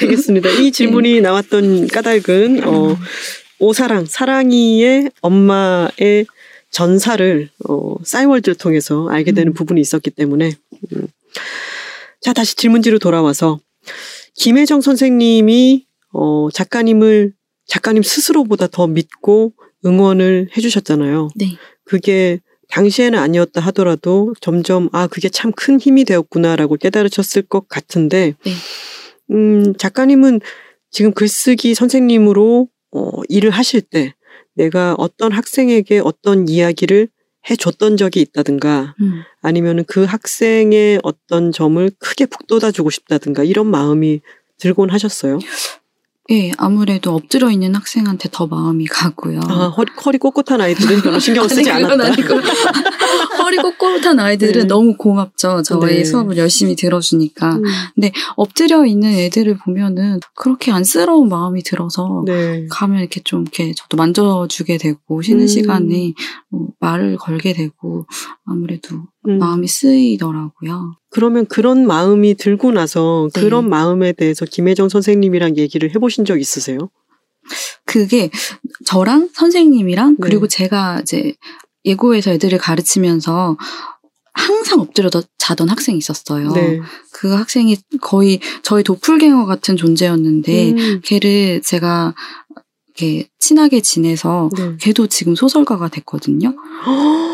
알겠습니다. 0.02 0.50
이 0.52 0.72
질문이 0.72 1.20
나왔던 1.22 1.88
까닭은 1.88 2.64
어, 2.66 2.98
오사랑 3.60 4.06
사랑이의 4.06 5.12
엄마의 5.22 6.26
전사를 6.72 7.50
어, 7.68 7.96
싸이월드를 8.04 8.56
통해서 8.56 9.10
알게 9.10 9.34
되는 9.34 9.52
음. 9.52 9.54
부분이 9.54 9.82
있었기 9.82 10.12
때문에 10.12 10.54
음. 10.96 11.08
자 12.22 12.32
다시 12.32 12.56
질문지로 12.56 13.00
돌아와서 13.00 13.60
김혜정 14.36 14.80
선생님이 14.82 15.86
어, 16.14 16.48
작가님을 16.54 17.34
작가님 17.70 18.04
스스로보다 18.04 18.68
더 18.68 18.88
믿고 18.88 19.54
응원을 19.86 20.50
해주셨잖아요. 20.58 21.30
네. 21.36 21.56
그게 21.86 22.42
당시에는 22.70 23.18
아니었다 23.18 23.62
하더라도 23.62 24.34
점점 24.42 24.90
아 24.92 25.08
그게 25.08 25.30
참 25.30 25.52
큰 25.54 25.80
힘이 25.80 26.04
되었구나라고 26.06 26.76
깨달으셨을 26.76 27.44
것 27.44 27.68
같은데 27.70 28.36
네. 28.44 28.52
음 29.32 29.74
작가님은 29.78 30.42
지금 30.92 31.14
글쓰기 31.14 31.76
선생님으로 31.76 32.68
어, 32.92 33.12
일을 33.30 33.52
하실 33.52 33.82
때 33.82 34.14
내가 34.56 34.96
어떤 34.98 35.32
학생에게 35.32 36.02
어떤 36.04 36.48
이야기를 36.50 37.08
해줬던 37.50 37.98
적이 37.98 38.22
있다든가 38.22 38.96
음. 39.02 39.22
아니면은 39.42 39.84
그 39.88 40.04
학생의 40.04 41.00
어떤 41.04 41.52
점을 41.52 41.90
크게 42.00 42.26
북돋아주고 42.26 42.90
싶다든가 42.90 43.44
이런 43.44 43.68
마음이 43.68 44.20
들곤 44.58 44.90
하셨어요. 44.90 45.40
예, 46.32 46.52
아무래도 46.58 47.16
엎드려 47.16 47.50
있는 47.50 47.74
학생한테 47.74 48.30
더 48.32 48.46
마음이 48.46 48.86
가고요. 48.86 49.40
아 49.48 49.68
허리, 49.76 49.92
허리 50.06 50.18
꼿꼿한 50.20 50.62
아이들은 50.62 51.02
별로 51.02 51.18
신경을 51.20 51.50
쓰지 51.50 51.70
아니, 51.72 51.84
않았다. 51.86 52.06
아니고. 52.06 52.36
허리 53.44 53.58
꼿꼿한 53.58 54.20
아이들은 54.20 54.62
네. 54.62 54.68
너무 54.68 54.96
고맙죠. 54.96 55.64
저희 55.64 55.98
네. 55.98 56.04
수업을 56.04 56.38
열심히 56.38 56.76
들어주니까. 56.76 57.56
음, 57.56 57.64
엎드려 58.36 58.86
있는 58.86 59.12
애들을 59.12 59.58
보면은 59.58 60.20
그렇게 60.36 60.72
안쓰러운 60.72 61.30
마음이 61.30 61.64
들어서 61.64 62.24
네. 62.26 62.68
가면 62.70 63.00
이렇게 63.00 63.22
좀 63.24 63.42
이렇게 63.42 63.74
저도 63.74 63.98
만져주게 63.98 64.78
되고 64.78 65.22
쉬는 65.22 65.42
음. 65.42 65.48
시간에 65.48 66.14
뭐 66.50 66.68
말을 66.80 67.18
걸게 67.18 67.54
되고 67.54 68.06
아무래도 68.46 68.96
음. 69.28 69.40
마음이 69.40 69.68
쓰이더라고요. 69.68 70.96
그러면 71.10 71.46
그런 71.48 71.86
마음이 71.86 72.36
들고 72.36 72.72
나서 72.72 73.30
네. 73.34 73.42
그런 73.42 73.70
마음에 73.70 74.12
대해서 74.12 74.46
김혜정 74.46 74.90
선생님이랑 74.90 75.58
얘기를 75.58 75.94
해보신 75.96 76.26
적 76.26 76.40
있으세요? 76.40 76.90
그게 77.86 78.30
저랑 78.86 79.30
선생님이랑 79.34 80.12
네. 80.12 80.18
그리고 80.22 80.48
제가 80.48 81.00
이제 81.02 81.34
예고에서 81.86 82.32
애들을 82.32 82.58
가르치면서 82.58 83.58
항상 84.34 84.80
엎드려 84.80 85.10
자던 85.38 85.70
학생이 85.70 85.98
있었어요. 85.98 86.52
네. 86.54 86.80
그 87.12 87.34
학생이 87.34 87.78
거의 88.02 88.40
저희 88.64 88.84
도플갱어 88.84 89.46
같은 89.46 89.76
존재였는데 89.76 90.72
음, 90.72 91.02
걔를 91.04 91.62
제가 91.64 92.14
이렇게 93.00 93.30
친하게 93.40 93.82
지내서 93.82 94.50
네. 94.58 94.76
걔도 94.80 95.08
지금 95.08 95.36
소설가가 95.36 95.88
됐거든요. 95.88 96.54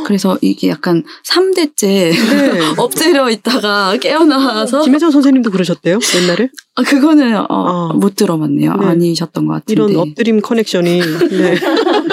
그래서 0.06 0.38
이게 0.42 0.70
약간 0.70 1.04
3대째 1.28 1.82
네. 1.82 2.14
엎드려 2.78 3.30
있다가 3.30 3.98
깨어나서 3.98 4.84
김혜정 4.84 5.10
선생님도 5.10 5.50
그러셨대요 5.50 6.00
옛날에 6.22 6.50
아, 6.76 6.84
그거는 6.84 7.36
어, 7.38 7.46
아. 7.50 7.94
못 7.94 8.16
들어봤네요. 8.16 8.76
네. 8.76 8.86
아니셨던 8.86 9.48
것 9.48 9.54
같은데. 9.54 9.74
이런 9.74 9.96
엎드림 9.96 10.42
커넥션이 10.42 11.00
네. 11.00 11.56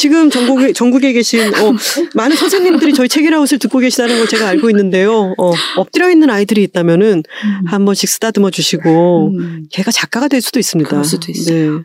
지금 0.00 0.30
전국에 0.30 0.72
전국에 0.72 1.12
계신 1.12 1.54
어, 1.54 1.74
많은 2.14 2.34
선생님들이 2.34 2.94
저희 2.94 3.06
책이라웃을 3.06 3.58
듣고 3.58 3.80
계시다는 3.80 4.16
걸 4.16 4.26
제가 4.28 4.48
알고 4.48 4.70
있는데요. 4.70 5.34
어, 5.36 5.52
엎드려 5.76 6.08
있는 6.08 6.30
아이들이 6.30 6.62
있다면은 6.62 7.22
음. 7.22 7.66
한 7.66 7.84
번씩 7.84 8.08
쓰다듬어 8.08 8.50
주시고 8.50 9.28
음. 9.28 9.66
걔가 9.70 9.90
작가가 9.90 10.28
될 10.28 10.40
수도 10.40 10.58
있습니다. 10.58 10.88
그럴 10.88 11.04
수도 11.04 11.30
있어요. 11.30 11.72
네. 11.72 11.84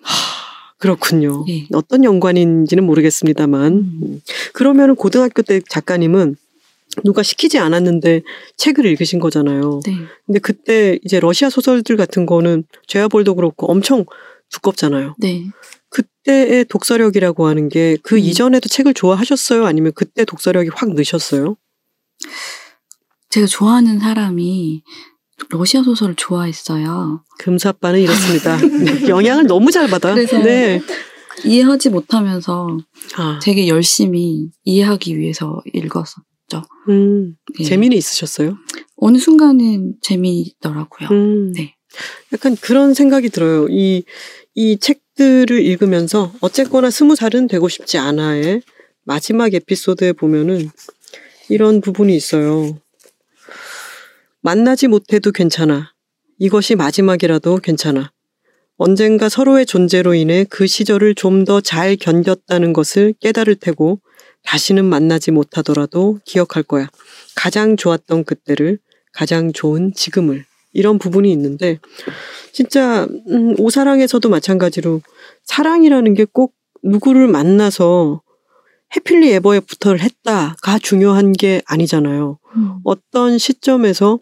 하, 0.00 0.16
그렇군요. 0.78 1.44
예. 1.50 1.66
어떤 1.74 2.04
연관인지는 2.04 2.84
모르겠습니다만. 2.84 3.72
음. 3.72 4.00
음. 4.02 4.20
그러면은 4.54 4.94
고등학교 4.94 5.42
때 5.42 5.60
작가님은 5.68 6.36
누가 7.04 7.22
시키지 7.22 7.58
않았는데 7.58 8.22
책을 8.56 8.86
읽으신 8.86 9.20
거잖아요. 9.20 9.80
네. 9.84 9.92
근데 10.24 10.38
그때 10.38 10.98
이제 11.04 11.20
러시아 11.20 11.50
소설들 11.50 11.98
같은 11.98 12.24
거는 12.24 12.64
죄와볼도 12.86 13.34
그렇고 13.34 13.70
엄청 13.70 14.06
두껍잖아요. 14.48 15.16
네. 15.18 15.44
그때의 15.90 16.64
독서력이라고 16.66 17.46
하는 17.46 17.68
게그 17.68 18.14
음. 18.16 18.18
이전에도 18.18 18.68
책을 18.68 18.94
좋아하셨어요? 18.94 19.66
아니면 19.66 19.92
그때 19.94 20.24
독서력이 20.24 20.70
확 20.74 20.90
느셨어요? 20.94 21.56
제가 23.28 23.46
좋아하는 23.46 23.98
사람이 23.98 24.82
러시아 25.50 25.82
소설을 25.82 26.14
좋아했어요. 26.16 27.24
금사빠는 27.38 28.00
이렇습니다. 28.00 28.56
네, 28.60 29.08
영향을 29.08 29.46
너무 29.46 29.70
잘 29.70 29.88
받아. 29.88 30.14
그래서 30.14 30.38
네. 30.38 30.80
이해하지 31.44 31.88
못하면서 31.90 32.76
아, 33.16 33.38
되게 33.42 33.68
열심히 33.68 34.48
이해하기 34.64 35.18
위해서 35.18 35.62
읽었어. 35.72 36.22
음, 36.88 37.36
예. 37.60 37.64
재미는 37.64 37.96
있으셨어요? 37.96 38.56
어느 38.96 39.18
순간은 39.18 39.94
재미있더라고요. 40.02 41.08
음, 41.12 41.52
네. 41.52 41.76
약간 42.32 42.56
그런 42.56 42.92
생각이 42.94 43.28
들어요. 43.28 43.68
이, 43.68 44.02
이 44.54 44.76
책 44.80 45.00
들을 45.20 45.62
읽으면서 45.62 46.32
어쨌거나 46.40 46.90
스무 46.90 47.14
살은 47.14 47.46
되고 47.46 47.68
싶지 47.68 47.98
않아의 47.98 48.62
마지막 49.04 49.52
에피소드에 49.52 50.14
보면은 50.14 50.70
이런 51.50 51.82
부분이 51.82 52.16
있어요. 52.16 52.78
만나지 54.40 54.88
못해도 54.88 55.32
괜찮아. 55.32 55.92
이것이 56.38 56.74
마지막이라도 56.74 57.58
괜찮아. 57.58 58.12
언젠가 58.78 59.28
서로의 59.28 59.66
존재로 59.66 60.14
인해 60.14 60.46
그 60.48 60.66
시절을 60.66 61.14
좀 61.16 61.44
더 61.44 61.60
잘 61.60 61.96
견뎠다는 61.96 62.72
것을 62.72 63.12
깨달을 63.20 63.56
테고 63.56 64.00
다시는 64.44 64.86
만나지 64.86 65.32
못하더라도 65.32 66.18
기억할 66.24 66.62
거야. 66.62 66.88
가장 67.36 67.76
좋았던 67.76 68.24
그때를, 68.24 68.78
가장 69.12 69.52
좋은 69.52 69.92
지금을. 69.94 70.46
이런 70.72 70.98
부분이 70.98 71.30
있는데 71.32 71.78
진짜 72.52 73.06
음, 73.28 73.54
오사랑에서도 73.58 74.28
마찬가지로 74.28 75.00
사랑이라는 75.44 76.14
게 76.14 76.26
꼭 76.32 76.54
누구를 76.82 77.28
만나서 77.28 78.22
해필리 78.96 79.32
에버에 79.34 79.60
부터를 79.60 80.00
했다가 80.00 80.78
중요한 80.82 81.32
게 81.32 81.62
아니잖아요. 81.66 82.38
음. 82.56 82.74
어떤 82.84 83.38
시점에서 83.38 84.18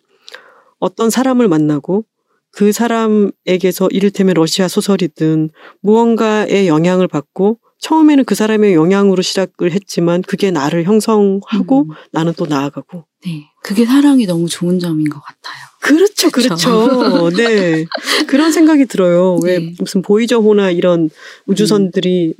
어떤 0.78 1.10
사람을 1.10 1.48
만나고 1.48 2.04
그 2.50 2.72
사람에게서 2.72 3.88
이를테면 3.90 4.34
러시아 4.34 4.68
소설이든 4.68 5.50
무언가의 5.80 6.68
영향을 6.68 7.08
받고 7.08 7.58
처음에는 7.80 8.24
그 8.24 8.34
사람의 8.34 8.74
영향으로 8.74 9.22
시작을 9.22 9.72
했지만 9.72 10.22
그게 10.22 10.50
나를 10.50 10.84
형성하고 10.84 11.82
음. 11.82 11.88
나는 12.12 12.32
또 12.36 12.46
나아가고 12.46 13.04
네. 13.24 13.50
그게 13.62 13.84
사랑이 13.84 14.26
너무 14.26 14.48
좋은 14.48 14.78
점인 14.78 15.08
것 15.08 15.20
같아요. 15.20 15.68
그렇죠. 15.80 16.30
그렇죠. 16.30 17.30
네. 17.36 17.84
그런 18.26 18.52
생각이 18.52 18.86
들어요. 18.86 19.38
왜 19.42 19.58
네. 19.58 19.74
무슨 19.78 20.02
보이저호나 20.02 20.70
이런 20.70 21.10
우주선들이 21.46 22.34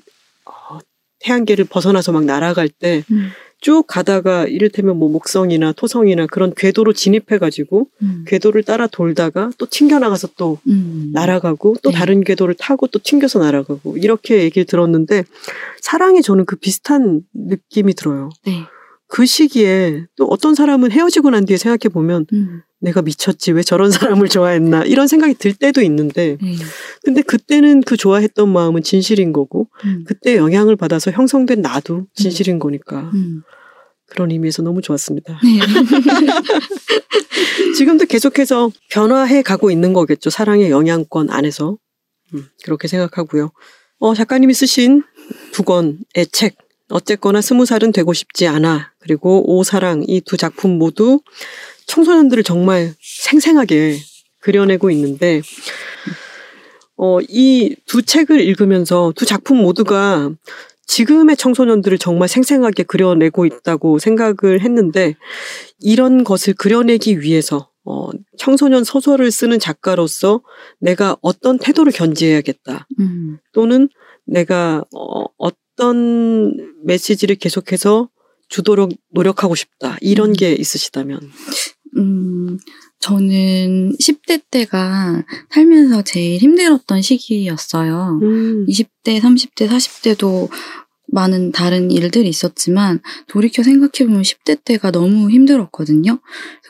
어, 0.44 0.78
태양계를 1.20 1.64
벗어나서 1.64 2.12
막 2.12 2.24
날아갈 2.24 2.68
때쭉 2.68 3.10
음. 3.10 3.82
가다가 3.86 4.46
이를테면 4.46 4.98
뭐 4.98 5.08
목성이나 5.08 5.72
토성이나 5.72 6.26
그런 6.26 6.52
궤도로 6.54 6.92
진입해가지고 6.92 7.88
음. 8.02 8.24
궤도를 8.26 8.62
따라 8.62 8.86
돌다가 8.86 9.50
또 9.58 9.66
튕겨나가서 9.66 10.30
또 10.36 10.58
음. 10.68 11.10
날아가고 11.12 11.76
또 11.82 11.90
네. 11.90 11.96
다른 11.96 12.22
궤도를 12.22 12.54
타고 12.54 12.86
또 12.86 12.98
튕겨서 13.02 13.38
날아가고 13.40 13.96
이렇게 13.96 14.42
얘기를 14.42 14.66
들었는데 14.66 15.24
사랑에 15.80 16.20
저는 16.20 16.44
그 16.44 16.56
비슷한 16.56 17.22
느낌이 17.34 17.94
들어요. 17.94 18.30
네. 18.44 18.64
그 19.08 19.26
시기에 19.26 20.06
또 20.16 20.26
어떤 20.26 20.54
사람은 20.54 20.92
헤어지고 20.92 21.30
난 21.30 21.46
뒤에 21.46 21.56
생각해 21.56 21.92
보면 21.92 22.26
음. 22.32 22.62
내가 22.80 23.02
미쳤지 23.02 23.50
왜 23.52 23.62
저런 23.62 23.90
사람을 23.90 24.28
좋아했나 24.28 24.84
이런 24.84 25.08
생각이 25.08 25.34
들 25.34 25.54
때도 25.54 25.82
있는데 25.82 26.36
네. 26.40 26.54
근데 27.02 27.22
그때는 27.22 27.82
그 27.82 27.96
좋아했던 27.96 28.52
마음은 28.52 28.82
진실인 28.82 29.32
거고 29.32 29.68
음. 29.84 30.04
그때 30.06 30.36
영향을 30.36 30.76
받아서 30.76 31.10
형성된 31.10 31.62
나도 31.62 32.06
진실인 32.14 32.58
거니까 32.58 33.10
음. 33.14 33.42
그런 34.06 34.30
의미에서 34.30 34.60
너무 34.62 34.82
좋았습니다. 34.82 35.40
네. 35.42 35.58
지금도 37.76 38.06
계속해서 38.06 38.70
변화해 38.90 39.42
가고 39.42 39.70
있는 39.70 39.92
거겠죠. 39.92 40.30
사랑의 40.30 40.70
영향권 40.70 41.28
안에서. 41.30 41.76
음, 42.34 42.46
그렇게 42.64 42.88
생각하고요. 42.88 43.52
어, 44.00 44.14
작가님이 44.14 44.54
쓰신 44.54 45.02
두 45.52 45.62
권의 45.62 45.98
책, 46.32 46.56
어쨌거나 46.90 47.40
스무 47.40 47.66
살은 47.66 47.92
되고 47.92 48.12
싶지 48.12 48.46
않아. 48.46 48.92
그리고 48.98 49.44
오사랑 49.56 50.04
이 50.08 50.20
두 50.20 50.36
작품 50.36 50.78
모두 50.78 51.20
청소년들을 51.86 52.42
정말 52.44 52.94
생생하게 53.00 53.98
그려내고 54.40 54.90
있는데, 54.90 55.42
어, 56.96 57.18
이 57.28 57.76
두 57.86 58.02
책을 58.02 58.40
읽으면서 58.40 59.12
두 59.16 59.24
작품 59.26 59.58
모두가 59.58 60.30
지금의 60.86 61.36
청소년들을 61.36 61.98
정말 61.98 62.28
생생하게 62.28 62.82
그려내고 62.84 63.44
있다고 63.46 63.98
생각을 63.98 64.60
했는데 64.62 65.16
이런 65.80 66.24
것을 66.24 66.54
그려내기 66.54 67.20
위해서 67.20 67.68
어, 67.84 68.10
청소년 68.38 68.84
소설을 68.84 69.30
쓰는 69.30 69.58
작가로서 69.58 70.40
내가 70.80 71.16
어떤 71.22 71.58
태도를 71.58 71.92
견지해야겠다. 71.92 72.86
음. 73.00 73.38
또는 73.52 73.88
내가 74.26 74.82
어, 74.94 75.24
어떤 75.78 76.74
메시지를 76.84 77.36
계속해서 77.36 78.08
주도록 78.48 78.92
노력하고 79.10 79.54
싶다. 79.54 79.96
이런 80.00 80.30
음. 80.30 80.32
게 80.32 80.52
있으시다면. 80.52 81.20
음, 81.96 82.58
저는 82.98 83.96
10대 84.00 84.42
때가 84.50 85.24
살면서 85.50 86.02
제일 86.02 86.40
힘들었던 86.40 87.00
시기였어요. 87.00 88.18
음. 88.22 88.66
20대, 88.66 89.20
30대, 89.20 89.68
40대도 89.68 90.50
많은 91.10 91.52
다른 91.52 91.90
일들이 91.90 92.28
있었지만 92.28 93.00
돌이켜 93.28 93.62
생각해보면 93.62 94.22
10대 94.22 94.62
때가 94.64 94.90
너무 94.90 95.30
힘들었거든요. 95.30 96.18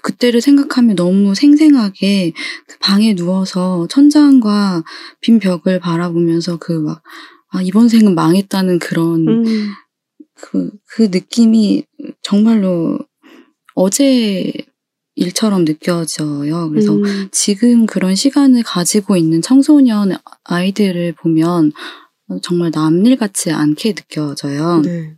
그때를 0.02 0.40
생각하면 0.40 0.94
너무 0.94 1.34
생생하게 1.34 2.32
그 2.68 2.78
방에 2.78 3.14
누워서 3.14 3.88
천장과 3.88 4.84
빈 5.20 5.40
벽을 5.40 5.80
바라보면서 5.80 6.58
그 6.58 6.72
막, 6.72 7.02
아, 7.50 7.62
이번 7.62 7.88
생은 7.88 8.14
망했다는 8.14 8.78
그런 8.78 9.28
음. 9.28 9.44
그, 10.34 10.70
그 10.86 11.08
느낌이 11.10 11.84
정말로 12.22 12.98
어제 13.74 14.52
일처럼 15.14 15.64
느껴져요. 15.64 16.68
그래서 16.70 16.94
음. 16.94 17.28
지금 17.32 17.86
그런 17.86 18.14
시간을 18.14 18.62
가지고 18.62 19.16
있는 19.16 19.42
청소년 19.42 20.12
아이들을 20.44 21.12
보면 21.14 21.72
정말 22.42 22.70
남일 22.72 23.16
같지 23.16 23.50
않게 23.50 23.94
느껴져요. 23.94 24.82
네. 24.82 25.16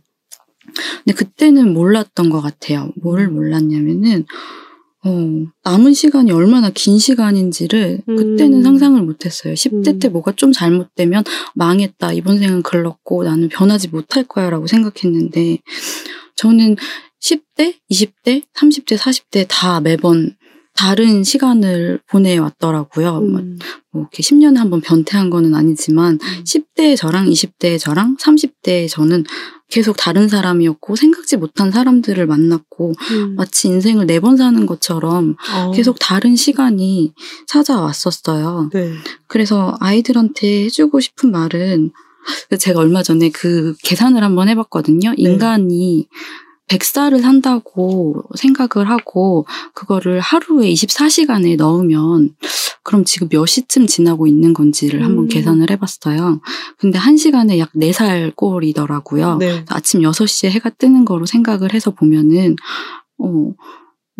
근데 1.03 1.13
그때는 1.15 1.73
몰랐던 1.73 2.29
것 2.29 2.41
같아요. 2.41 2.91
뭘 2.95 3.27
몰랐냐면은, 3.27 4.25
어, 5.03 5.45
남은 5.63 5.93
시간이 5.93 6.31
얼마나 6.31 6.69
긴 6.69 6.99
시간인지를 6.99 8.01
그때는 8.05 8.59
음. 8.59 8.63
상상을 8.63 9.01
못했어요. 9.01 9.53
10대 9.55 9.87
음. 9.87 9.99
때 9.99 10.09
뭐가 10.09 10.33
좀 10.33 10.51
잘못되면 10.51 11.23
망했다. 11.55 12.13
이번 12.13 12.37
생은 12.37 12.61
글렀고 12.61 13.23
나는 13.23 13.49
변하지 13.49 13.87
못할 13.89 14.23
거야 14.25 14.49
라고 14.51 14.67
생각했는데, 14.67 15.57
저는 16.35 16.75
10대, 17.19 17.75
20대, 17.91 18.43
30대, 18.55 18.97
40대 18.97 19.45
다 19.49 19.79
매번 19.79 20.35
다른 20.75 21.23
시간을 21.23 21.99
보내왔더라고요. 22.07 23.21
뭐 23.21 23.39
음. 23.41 23.57
뭐 23.91 24.01
이렇게 24.03 24.23
10년에 24.23 24.55
한 24.57 24.69
번 24.69 24.81
변태한 24.81 25.29
거는 25.29 25.53
아니지만 25.53 26.17
10대의 26.45 26.95
저랑 26.95 27.27
20대의 27.27 27.77
저랑 27.79 28.17
30대의 28.17 28.87
저는 28.89 29.25
계속 29.71 29.95
다른 29.97 30.27
사람이었고 30.27 30.95
생각지 30.95 31.37
못한 31.37 31.71
사람들을 31.71 32.25
만났고 32.27 32.93
음. 33.11 33.35
마치 33.35 33.67
인생을 33.67 34.05
네 34.05 34.19
번 34.19 34.37
사는 34.37 34.65
것처럼 34.67 35.35
어. 35.55 35.71
계속 35.71 35.97
다른 35.99 36.35
시간이 36.35 37.13
찾아왔었어요. 37.47 38.69
네. 38.71 38.93
그래서 39.25 39.75
아이들한테 39.79 40.65
해주고 40.65 40.99
싶은 40.99 41.31
말은 41.31 41.91
제가 42.59 42.79
얼마 42.79 43.01
전에 43.01 43.29
그 43.29 43.73
계산을 43.81 44.23
한번 44.23 44.47
해봤거든요. 44.49 45.13
인간이 45.17 46.07
100살을 46.71 47.21
산다고 47.21 48.23
생각을 48.35 48.89
하고 48.89 49.45
그거를 49.73 50.19
하루에 50.19 50.71
24시간에 50.71 51.57
넣으면 51.57 52.35
그럼 52.83 53.03
지금 53.05 53.27
몇 53.29 53.45
시쯤 53.45 53.87
지나고 53.87 54.25
있는 54.27 54.53
건지를 54.53 55.03
한번 55.03 55.25
음. 55.25 55.27
계산을 55.27 55.69
해봤어요. 55.71 56.41
근데 56.77 56.97
한 56.97 57.17
시간에 57.17 57.59
약 57.59 57.71
4살 57.73 58.35
꼴이더라고요. 58.35 59.37
네. 59.37 59.65
아침 59.69 60.01
6시에 60.01 60.49
해가 60.49 60.69
뜨는 60.71 61.05
거로 61.05 61.25
생각을 61.25 61.73
해서 61.73 61.91
보면은 61.91 62.55
어 63.19 63.53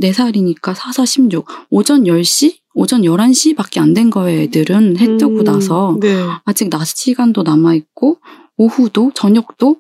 4살이니까 0.02 0.74
4, 0.76 0.92
4, 0.92 1.06
16 1.06 1.46
오전 1.70 2.04
10시? 2.04 2.58
오전 2.74 3.02
11시밖에 3.02 3.80
안 3.82 3.94
된 3.94 4.10
거예요, 4.10 4.42
애들은. 4.44 4.98
해 4.98 5.18
뜨고 5.18 5.40
음. 5.40 5.44
나서. 5.44 5.98
네. 6.00 6.16
아직 6.46 6.70
낮 6.70 6.86
시간도 6.88 7.44
남아있고, 7.44 8.20
오후도, 8.56 9.12
저녁도, 9.14 9.76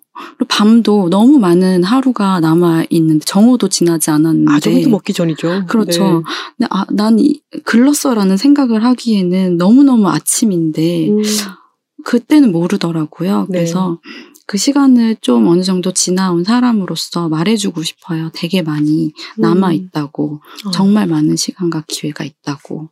밤도 0.47 1.09
너무 1.09 1.39
많은 1.39 1.83
하루가 1.83 2.39
남아 2.39 2.85
있는데, 2.89 3.23
정오도 3.25 3.69
지나지 3.69 4.09
않았는데. 4.11 4.51
아, 4.51 4.59
정도 4.59 4.89
먹기 4.89 5.13
전이죠. 5.13 5.65
그렇죠. 5.67 6.03
네. 6.03 6.09
근데 6.57 6.67
아, 6.69 6.85
난 6.91 7.19
이- 7.19 7.41
글렀어라는 7.63 8.37
생각을 8.37 8.83
하기에는 8.83 9.57
너무 9.57 9.83
너무 9.83 10.09
아침인데, 10.09 11.09
음. 11.09 11.21
그때는 12.03 12.51
모르더라고요. 12.51 13.47
네. 13.49 13.59
그래서 13.59 13.99
그 14.47 14.57
시간을 14.57 15.17
좀 15.21 15.47
어느 15.47 15.61
정도 15.63 15.93
지나온 15.93 16.43
사람으로서 16.43 17.29
말해주고 17.29 17.83
싶어요. 17.83 18.31
되게 18.33 18.61
많이 18.61 19.13
남아 19.37 19.71
있다고. 19.73 20.41
어. 20.65 20.71
정말 20.71 21.07
많은 21.07 21.35
시간과 21.37 21.83
기회가 21.87 22.23
있다고. 22.23 22.89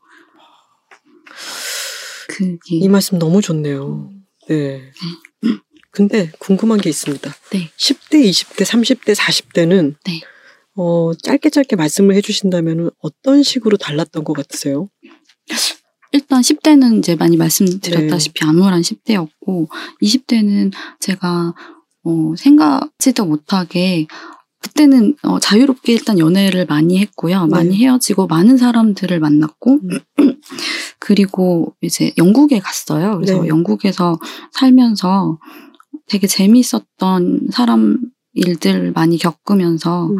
그게. 2.29 2.75
이 2.75 2.87
말씀 2.87 3.19
너무 3.19 3.41
좋네요. 3.41 4.09
네. 4.47 4.91
근데 5.99 6.31
궁금한 6.39 6.79
게 6.79 6.89
있습니다. 6.89 7.29
네. 7.51 7.69
10대, 7.75 8.23
20대, 8.23 8.63
30대, 8.63 9.13
40대는 9.13 9.95
네. 10.05 10.21
어, 10.77 11.11
짧게 11.13 11.49
짧게 11.49 11.75
말씀을 11.75 12.15
해주신다면 12.15 12.91
어떤 13.01 13.43
식으로 13.43 13.75
달랐던 13.75 14.23
것 14.23 14.31
같으세요? 14.31 14.87
일단 16.13 16.39
10대는 16.39 16.99
이제 16.99 17.17
많이 17.17 17.35
말씀드렸다시피 17.35 18.45
암울한 18.45 18.81
10대였고, 18.81 19.67
20대는 20.01 20.71
제가, 21.01 21.53
어, 22.05 22.33
생각지도 22.37 23.25
못하게, 23.25 24.07
그때는 24.61 25.17
어, 25.23 25.37
자유롭게 25.39 25.91
일단 25.91 26.17
연애를 26.17 26.65
많이 26.65 26.99
했고요. 26.99 27.47
많이 27.47 27.75
헤어지고 27.75 28.27
많은 28.27 28.55
사람들을 28.55 29.19
만났고, 29.19 29.79
그리고 30.99 31.75
이제 31.81 32.13
영국에 32.17 32.59
갔어요. 32.59 33.17
그래서 33.17 33.41
네. 33.41 33.49
영국에서 33.49 34.17
살면서 34.53 35.39
되게 36.09 36.27
재미있었던 36.27 37.49
사람 37.51 37.99
일들 38.33 38.91
많이 38.93 39.17
겪으면서, 39.17 40.07
음. 40.07 40.17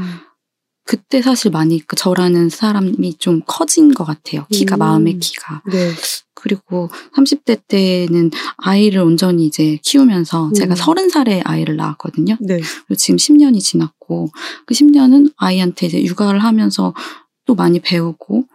그때 0.86 1.22
사실 1.22 1.52
많이 1.52 1.80
그 1.86 1.96
저라는 1.96 2.50
사람이 2.50 3.20
좀 3.20 3.42
커진 3.46 3.94
것 3.94 4.06
같아요. 4.06 4.48
키가, 4.50 4.78
음. 4.78 4.80
마음의 4.80 5.20
키가. 5.20 5.62
네. 5.72 5.92
그리고 6.34 6.90
30대 7.16 7.62
때는 7.68 8.32
아이를 8.58 9.02
온전히 9.02 9.46
이제 9.46 9.78
키우면서 9.84 10.48
음. 10.48 10.54
제가 10.54 10.74
30살에 10.74 11.42
아이를 11.44 11.76
낳았거든요. 11.76 12.38
네. 12.40 12.60
그리고 12.60 12.96
지금 12.96 13.18
10년이 13.18 13.60
지났고 13.60 14.30
그 14.66 14.74
10년은 14.74 15.34
아이한테 15.38 15.88
이제 15.88 16.04
육아를 16.04 16.40
하면서 16.40 16.94
또 17.46 17.56
많이 17.56 17.80
배우고 17.80 18.46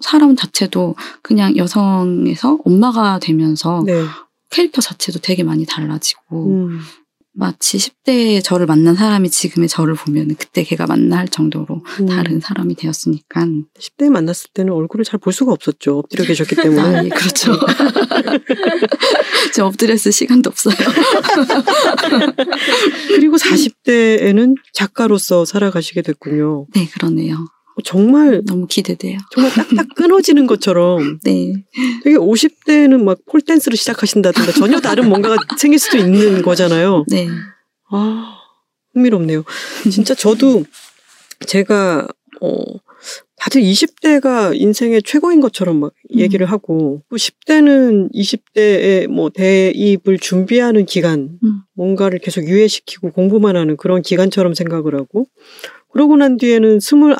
사람 0.00 0.36
자체도 0.36 0.94
그냥 1.22 1.56
여성에서 1.56 2.58
엄마가 2.64 3.18
되면서 3.18 3.82
네. 3.84 4.04
캐릭터 4.50 4.80
자체도 4.80 5.20
되게 5.20 5.42
많이 5.42 5.66
달라지고 5.66 6.46
음. 6.46 6.80
마치 7.34 7.78
10대에 7.78 8.42
저를 8.42 8.66
만난 8.66 8.96
사람이 8.96 9.30
지금의 9.30 9.68
저를 9.68 9.94
보면 9.94 10.34
그때 10.36 10.64
걔가 10.64 10.86
만날 10.86 11.28
정도로 11.28 11.84
음. 12.00 12.06
다른 12.06 12.40
사람이 12.40 12.74
되었으니까 12.74 13.46
10대에 13.78 14.10
만났을 14.10 14.50
때는 14.54 14.72
얼굴을 14.72 15.04
잘 15.04 15.20
볼 15.20 15.32
수가 15.32 15.52
없었죠. 15.52 15.98
엎드려 15.98 16.24
계셨기 16.26 16.56
때문에. 16.56 16.80
아, 16.80 17.04
예, 17.04 17.08
그렇죠. 17.08 17.52
저 19.54 19.66
엎드렸을 19.66 20.10
시간도 20.10 20.50
없어요. 20.50 20.74
그리고 23.08 23.36
40대에는 23.36 24.56
작가로서 24.72 25.44
살아가시게 25.44 26.02
됐군요. 26.02 26.66
네, 26.74 26.88
그러네요. 26.88 27.46
정말 27.84 28.42
너무 28.44 28.66
기대돼요. 28.66 29.18
정말 29.30 29.52
딱딱 29.52 29.94
끊어지는 29.94 30.46
것처럼 30.46 31.18
네. 31.24 31.52
되게 32.02 32.16
50대는 32.16 33.02
막 33.02 33.18
폴댄스를 33.26 33.76
시작하신다든가 33.76 34.52
전혀 34.52 34.80
다른 34.80 35.08
뭔가가 35.08 35.36
생길 35.56 35.78
수도 35.78 35.98
있는 35.98 36.42
거잖아요. 36.42 37.04
네. 37.08 37.28
아, 37.90 38.36
흥미롭네요. 38.94 39.44
진짜 39.90 40.14
저도 40.14 40.64
제가, 41.46 42.08
어, 42.40 42.58
다들 43.36 43.62
20대가 43.62 44.52
인생의 44.54 45.02
최고인 45.04 45.40
것처럼 45.40 45.78
막 45.78 45.92
음. 46.12 46.18
얘기를 46.18 46.44
하고, 46.46 47.02
10대는 47.12 48.12
20대에 48.12 49.06
뭐 49.06 49.30
대입을 49.30 50.18
준비하는 50.20 50.84
기간, 50.84 51.38
음. 51.44 51.60
뭔가를 51.74 52.18
계속 52.18 52.44
유예시키고 52.44 53.12
공부만 53.12 53.56
하는 53.56 53.76
그런 53.76 54.02
기간처럼 54.02 54.54
생각을 54.54 54.96
하고, 54.96 55.26
그러고 55.92 56.16
난 56.16 56.36
뒤에는 56.36 56.78
29 56.78 57.14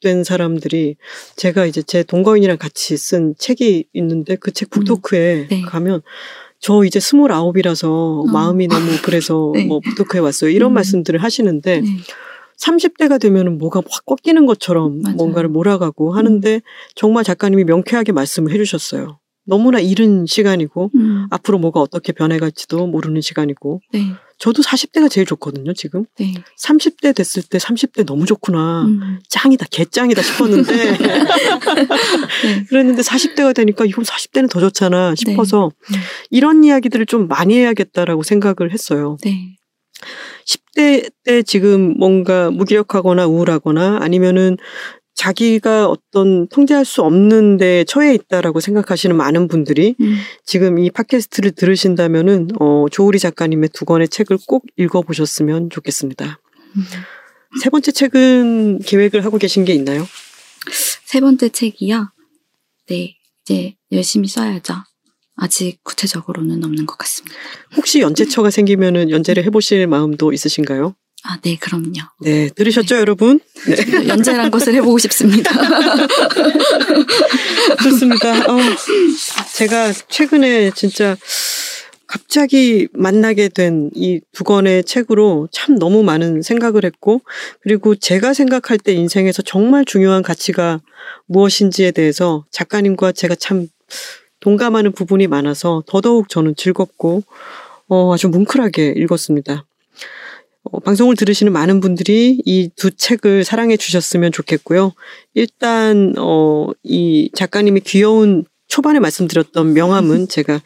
된 0.00 0.24
사람들이 0.24 0.96
제가 1.36 1.66
이제 1.66 1.82
제 1.82 2.02
동거인이랑 2.02 2.56
같이 2.58 2.96
쓴 2.96 3.34
책이 3.38 3.84
있는데 3.92 4.36
그 4.36 4.50
책 4.52 4.70
북토크에 4.70 5.46
네. 5.48 5.60
가면 5.62 6.02
저 6.58 6.84
이제 6.84 7.00
스물아홉이라서 7.00 8.24
마음이 8.32 8.66
너무 8.68 8.86
그래서 9.02 9.52
네. 9.56 9.64
뭐 9.64 9.80
북토크에 9.80 10.20
왔어요. 10.20 10.50
이런 10.50 10.72
음. 10.72 10.74
말씀들을 10.74 11.22
하시는데 11.22 11.80
네. 11.80 11.86
30대가 12.58 13.18
되면은 13.20 13.56
뭐가 13.58 13.80
확 13.90 14.04
꺾이는 14.04 14.44
것처럼 14.46 15.00
맞아요. 15.02 15.14
음. 15.14 15.16
뭔가를 15.16 15.48
몰아가고 15.48 16.12
하는데 16.14 16.60
정말 16.94 17.24
작가님이 17.24 17.64
명쾌하게 17.64 18.12
말씀을 18.12 18.52
해주셨어요. 18.52 19.18
너무나 19.50 19.80
이른 19.80 20.26
시간이고 20.26 20.92
음. 20.94 21.26
앞으로 21.30 21.58
뭐가 21.58 21.80
어떻게 21.80 22.12
변해갈지도 22.12 22.86
모르는 22.86 23.20
시간이고 23.20 23.80
네. 23.92 24.14
저도 24.38 24.62
40대가 24.62 25.10
제일 25.10 25.26
좋거든요, 25.26 25.74
지금. 25.74 26.04
네. 26.18 26.32
30대 26.56 27.14
됐을 27.14 27.42
때 27.42 27.58
30대 27.58 28.06
너무 28.06 28.26
좋구나. 28.26 28.84
음. 28.84 29.18
짱이다, 29.28 29.66
개짱이다 29.70 30.22
싶었는데. 30.22 30.96
네. 32.44 32.64
그랬는데 32.68 33.02
40대가 33.02 33.52
되니까 33.52 33.84
이건 33.84 34.04
40대는 34.04 34.48
더 34.48 34.60
좋잖아 34.60 35.16
싶어서 35.16 35.72
네. 35.90 35.98
이런 36.30 36.62
이야기들을 36.62 37.06
좀 37.06 37.26
많이 37.26 37.56
해야겠다라고 37.56 38.22
생각을 38.22 38.72
했어요. 38.72 39.16
네. 39.24 39.56
10대 40.46 41.10
때 41.24 41.42
지금 41.42 41.98
뭔가 41.98 42.52
무기력하거나 42.52 43.26
우울하거나 43.26 43.98
아니면은 44.00 44.56
자기가 45.20 45.86
어떤 45.86 46.48
통제할 46.48 46.86
수 46.86 47.02
없는 47.02 47.58
데 47.58 47.84
처해 47.84 48.14
있다라고 48.14 48.60
생각하시는 48.60 49.14
많은 49.14 49.48
분들이 49.48 49.94
음. 50.00 50.16
지금 50.46 50.78
이 50.78 50.88
팟캐스트를 50.88 51.50
들으신다면은 51.50 52.48
어 52.58 52.86
조우리 52.90 53.18
작가님의 53.18 53.68
두 53.74 53.84
권의 53.84 54.08
책을 54.08 54.38
꼭 54.48 54.64
읽어 54.78 55.02
보셨으면 55.02 55.68
좋겠습니다. 55.68 56.40
음. 56.76 56.82
세 57.62 57.68
번째 57.68 57.92
책은 57.92 58.78
계획을 58.78 59.22
하고 59.26 59.36
계신 59.36 59.66
게 59.66 59.74
있나요? 59.74 60.06
세 61.04 61.20
번째 61.20 61.50
책이요. 61.50 62.12
네. 62.88 63.14
이제 63.42 63.74
열심히 63.92 64.26
써야죠. 64.26 64.72
아직 65.36 65.80
구체적으로는 65.82 66.64
없는 66.64 66.86
것 66.86 66.96
같습니다. 66.96 67.36
혹시 67.76 68.00
연재처가 68.00 68.48
생기면은 68.48 69.10
연재를 69.10 69.44
해보실 69.44 69.86
마음도 69.86 70.32
있으신가요? 70.32 70.94
아, 71.24 71.38
네, 71.42 71.56
그럼요. 71.56 71.92
네, 72.20 72.48
들으셨죠, 72.48 72.96
여러분? 72.96 73.40
네, 73.66 74.08
연재란 74.08 74.50
것을 74.50 74.74
해보고 74.74 74.98
싶습니다. 74.98 75.50
좋습니다. 77.82 78.50
어, 78.50 78.58
제가 79.54 79.92
최근에 80.08 80.70
진짜 80.74 81.16
갑자기 82.06 82.88
만나게 82.92 83.48
된 83.48 83.90
이 83.94 84.20
두 84.32 84.44
권의 84.44 84.84
책으로 84.84 85.48
참 85.52 85.78
너무 85.78 86.02
많은 86.02 86.42
생각을 86.42 86.84
했고, 86.84 87.20
그리고 87.60 87.94
제가 87.94 88.32
생각할 88.32 88.78
때 88.78 88.92
인생에서 88.94 89.42
정말 89.42 89.84
중요한 89.84 90.22
가치가 90.22 90.80
무엇인지에 91.26 91.90
대해서 91.92 92.44
작가님과 92.50 93.12
제가 93.12 93.34
참 93.34 93.68
동감하는 94.40 94.92
부분이 94.92 95.26
많아서 95.26 95.82
더더욱 95.86 96.28
저는 96.30 96.54
즐겁고, 96.56 97.22
어, 97.88 98.14
아주 98.14 98.28
뭉클하게 98.28 98.94
읽었습니다. 98.96 99.66
어, 100.64 100.78
방송을 100.80 101.16
들으시는 101.16 101.52
많은 101.52 101.80
분들이 101.80 102.40
이 102.44 102.68
두 102.76 102.90
책을 102.90 103.44
사랑해 103.44 103.76
주셨으면 103.76 104.30
좋겠고요. 104.32 104.92
일단 105.34 106.14
어, 106.18 106.68
이 106.82 107.30
작가님이 107.34 107.80
귀여운 107.80 108.44
초반에 108.68 108.98
말씀드렸던 109.00 109.72
명함은 109.72 110.28
제가 110.28 110.60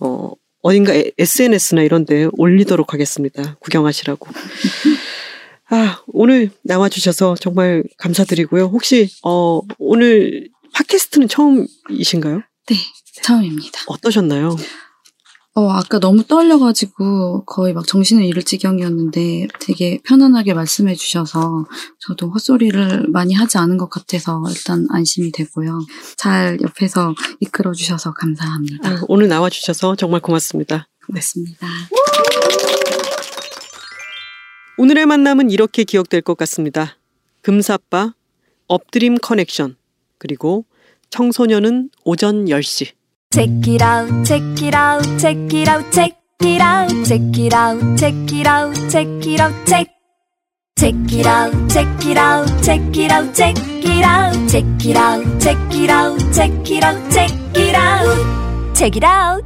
어, 0.00 0.32
어딘가 0.62 0.92
SNS나 1.18 1.82
이런 1.82 2.04
데 2.04 2.28
올리도록 2.32 2.92
하겠습니다. 2.92 3.56
구경하시라고. 3.60 4.26
아, 5.70 6.00
오늘 6.08 6.50
나와 6.62 6.88
주셔서 6.88 7.34
정말 7.40 7.82
감사드리고요. 7.98 8.64
혹시 8.66 9.08
어, 9.24 9.60
오늘 9.78 10.48
팟캐스트는 10.74 11.28
처음이신가요? 11.28 12.42
네, 12.68 12.76
처음입니다. 13.22 13.80
어떠셨나요? 13.86 14.56
어, 15.58 15.70
아까 15.70 15.98
너무 15.98 16.22
떨려가지고 16.22 17.46
거의 17.46 17.72
막 17.72 17.86
정신을 17.86 18.22
잃을 18.26 18.42
지경이었는데 18.42 19.48
되게 19.58 19.98
편안하게 20.04 20.52
말씀해 20.52 20.94
주셔서 20.94 21.64
저도 21.98 22.28
헛소리를 22.30 23.06
많이 23.08 23.32
하지 23.32 23.56
않은 23.56 23.78
것 23.78 23.88
같아서 23.88 24.42
일단 24.50 24.86
안심이 24.90 25.32
되고요. 25.32 25.80
잘 26.18 26.58
옆에서 26.60 27.14
이끌어 27.40 27.72
주셔서 27.72 28.12
감사합니다. 28.12 28.86
아, 28.86 29.00
오늘 29.08 29.28
나와 29.28 29.48
주셔서 29.48 29.96
정말 29.96 30.20
고맙습니다. 30.20 30.88
고맙습니다. 31.06 31.66
오늘의 34.76 35.06
만남은 35.06 35.48
이렇게 35.50 35.84
기억될 35.84 36.20
것 36.20 36.36
같습니다. 36.36 36.98
금사빠, 37.40 38.12
업드림 38.66 39.16
커넥션, 39.16 39.76
그리고 40.18 40.66
청소년은 41.08 41.88
오전 42.04 42.44
10시. 42.44 43.05
Check 43.36 43.68
it 43.68 43.82
out, 43.82 44.08
check 44.24 44.62
it 44.62 44.72
out, 44.72 45.04
check 45.20 45.36
it 45.52 45.68
out, 45.68 45.92
check 45.92 46.16
it 46.40 46.58
out, 46.58 46.88
check 47.04 47.20
it 47.36 47.52
out, 47.52 47.98
check 47.98 48.32
it 48.32 48.46
out, 48.46 48.74
check 48.88 49.26
it 49.26 49.40
out, 49.40 49.66
check. 49.66 49.86
Check 50.80 50.94
it 51.12 51.26
out, 51.26 51.52
check 51.68 51.86
it 52.06 52.16
out, 52.16 52.46
check 52.62 52.96
it 52.96 53.12
out, 53.12 53.34
check 53.34 53.58
it 53.84 54.02
out, 54.02 54.48
check 54.48 54.64
it 54.86 54.96
out, 54.96 55.38
check 55.38 55.58
it 55.76 55.90
out, 55.90 56.32
check 56.32 56.70
it 56.70 56.82
out, 56.82 57.12
check 57.12 57.30
it 57.54 57.76
out, 57.76 58.74
check 58.74 58.96
it 58.96 59.04
out. 59.04 59.44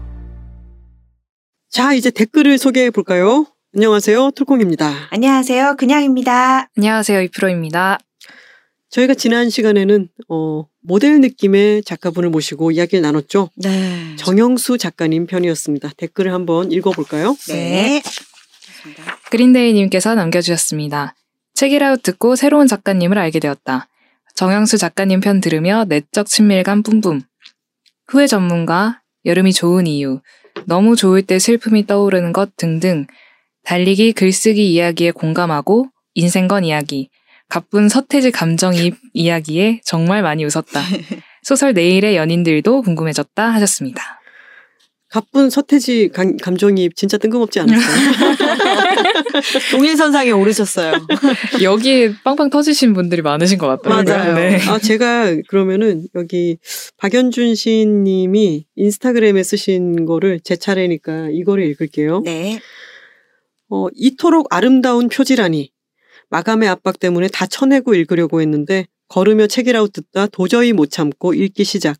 자, 1.68 1.92
이제 1.92 2.12
댓글을 2.12 2.58
소개해 2.58 2.90
볼까요? 2.90 3.46
안녕하세요. 3.74 4.30
툴콩입니다. 4.36 5.08
안녕하세요. 5.10 5.74
그냥입니다. 5.76 6.68
안녕하세요. 6.76 7.22
이프로입니다. 7.22 7.98
저희가 8.90 9.14
지난 9.14 9.50
시간에는 9.50 10.08
어, 10.28 10.69
모델 10.82 11.20
느낌의 11.20 11.84
작가분을 11.84 12.30
모시고 12.30 12.70
이야기를 12.70 13.02
나눴죠. 13.02 13.50
네. 13.56 14.16
정영수 14.16 14.78
작가님 14.78 15.26
편이었습니다. 15.26 15.90
댓글을 15.96 16.32
한번 16.32 16.72
읽어볼까요? 16.72 17.36
네. 17.48 18.02
그린데이님께서 19.30 20.14
남겨주셨습니다. 20.14 21.14
책이라웃 21.54 22.02
듣고 22.02 22.36
새로운 22.36 22.66
작가님을 22.66 23.18
알게 23.18 23.40
되었다. 23.40 23.88
정영수 24.34 24.78
작가님 24.78 25.20
편 25.20 25.40
들으며 25.40 25.84
내적 25.86 26.26
친밀감 26.26 26.82
뿜뿜. 26.82 27.20
후회 28.08 28.26
전문가, 28.26 29.02
여름이 29.26 29.52
좋은 29.52 29.86
이유, 29.86 30.20
너무 30.64 30.96
좋을 30.96 31.22
때 31.22 31.38
슬픔이 31.38 31.86
떠오르는 31.86 32.32
것 32.32 32.56
등등 32.56 33.06
달리기 33.64 34.12
글쓰기 34.14 34.72
이야기에 34.72 35.10
공감하고 35.10 35.86
인생건 36.14 36.64
이야기, 36.64 37.10
가쁜 37.50 37.88
서태지 37.88 38.30
감정이입 38.30 38.96
이야기에 39.12 39.80
정말 39.84 40.22
많이 40.22 40.44
웃었다. 40.44 40.80
소설 41.42 41.74
내일의 41.74 42.16
연인들도 42.16 42.82
궁금해졌다 42.82 43.52
하셨습니다. 43.54 44.20
가쁜 45.08 45.50
서태지 45.50 46.10
감, 46.14 46.36
감정이 46.36 46.88
진짜 46.94 47.18
뜬금없지 47.18 47.58
않았어요? 47.58 48.36
동일선상에 49.72 50.30
오르셨어요. 50.30 50.92
여기에 51.60 52.14
빵빵 52.22 52.50
터지신 52.50 52.94
분들이 52.94 53.20
많으신 53.20 53.58
것 53.58 53.66
같더라고요. 53.66 54.14
맞아요. 54.14 54.34
네. 54.36 54.60
아, 54.68 54.78
제가 54.78 55.34
그러면은 55.48 56.06
여기 56.14 56.58
박연준 56.98 57.56
시인님이 57.56 58.66
인스타그램에 58.76 59.42
쓰신 59.42 60.06
거를 60.06 60.38
제 60.38 60.54
차례니까 60.54 61.30
이거를 61.32 61.64
읽을게요. 61.64 62.20
네. 62.24 62.60
어, 63.68 63.88
이토록 63.94 64.46
아름다운 64.54 65.08
표지라니. 65.08 65.72
마감의 66.30 66.68
압박 66.68 66.98
때문에 66.98 67.28
다 67.28 67.46
쳐내고 67.46 67.94
읽으려고 67.94 68.40
했는데 68.40 68.86
걸으며 69.08 69.46
책이라웃 69.46 69.92
듣다 69.92 70.26
도저히 70.28 70.72
못 70.72 70.90
참고 70.90 71.34
읽기 71.34 71.64
시작. 71.64 71.98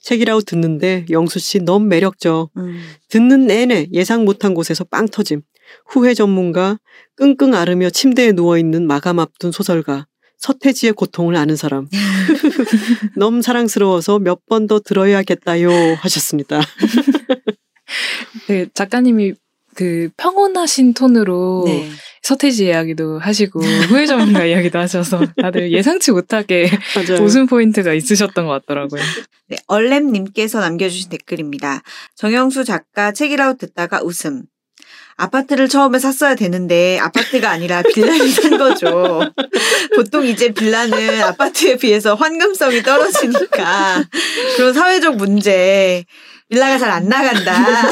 책이라웃 0.00 0.46
듣는데 0.46 1.04
영수 1.10 1.38
씨 1.38 1.58
너무 1.60 1.86
매력적. 1.86 2.50
음. 2.56 2.80
듣는 3.08 3.46
내내 3.46 3.88
예상 3.92 4.24
못한 4.24 4.54
곳에서 4.54 4.84
빵 4.84 5.06
터짐. 5.06 5.42
후회 5.86 6.14
전문가, 6.14 6.78
끙끙 7.16 7.54
앓으며 7.54 7.90
침대에 7.90 8.32
누워있는 8.32 8.86
마감 8.86 9.18
앞둔 9.18 9.52
소설가, 9.52 10.06
서태지의 10.38 10.92
고통을 10.94 11.36
아는 11.36 11.56
사람. 11.56 11.88
너무 13.16 13.42
사랑스러워서 13.42 14.18
몇 14.20 14.40
번 14.48 14.66
더 14.68 14.78
들어야겠다요 14.80 15.68
하셨습니다. 15.98 16.60
네, 18.48 18.66
작가님이 18.74 19.34
그 19.76 20.08
평온하신 20.16 20.94
톤으로 20.94 21.64
네. 21.66 21.88
서태지 22.22 22.64
이야기도 22.66 23.18
하시고 23.20 23.60
후회 23.62 24.06
전문가 24.06 24.44
이야기도 24.46 24.78
하셔서 24.80 25.20
다들 25.40 25.70
예상치 25.70 26.10
못하게. 26.10 26.70
웃음 27.20 27.46
포인트가 27.46 27.92
있으셨던 27.92 28.46
것 28.46 28.52
같더라고요. 28.66 29.00
네. 29.48 29.56
얼렘님께서 29.68 30.58
남겨주신 30.60 31.10
댓글입니다. 31.10 31.82
정영수 32.16 32.64
작가 32.64 33.12
책이라웃 33.12 33.58
듣다가 33.58 34.00
웃음. 34.02 34.42
아파트를 35.18 35.68
처음에 35.68 35.98
샀어야 35.98 36.34
되는데 36.34 36.98
아파트가 36.98 37.48
아니라 37.50 37.80
빌라를 37.94 38.28
산 38.28 38.58
거죠. 38.58 39.22
보통 39.94 40.26
이제 40.26 40.52
빌라는 40.52 41.22
아파트에 41.22 41.76
비해서 41.76 42.14
환금성이 42.14 42.82
떨어지니까 42.82 44.04
그런 44.56 44.74
사회적 44.74 45.16
문제 45.16 46.04
빌라가 46.50 46.76
잘 46.78 46.90
안 46.90 47.08
나간다. 47.08 47.88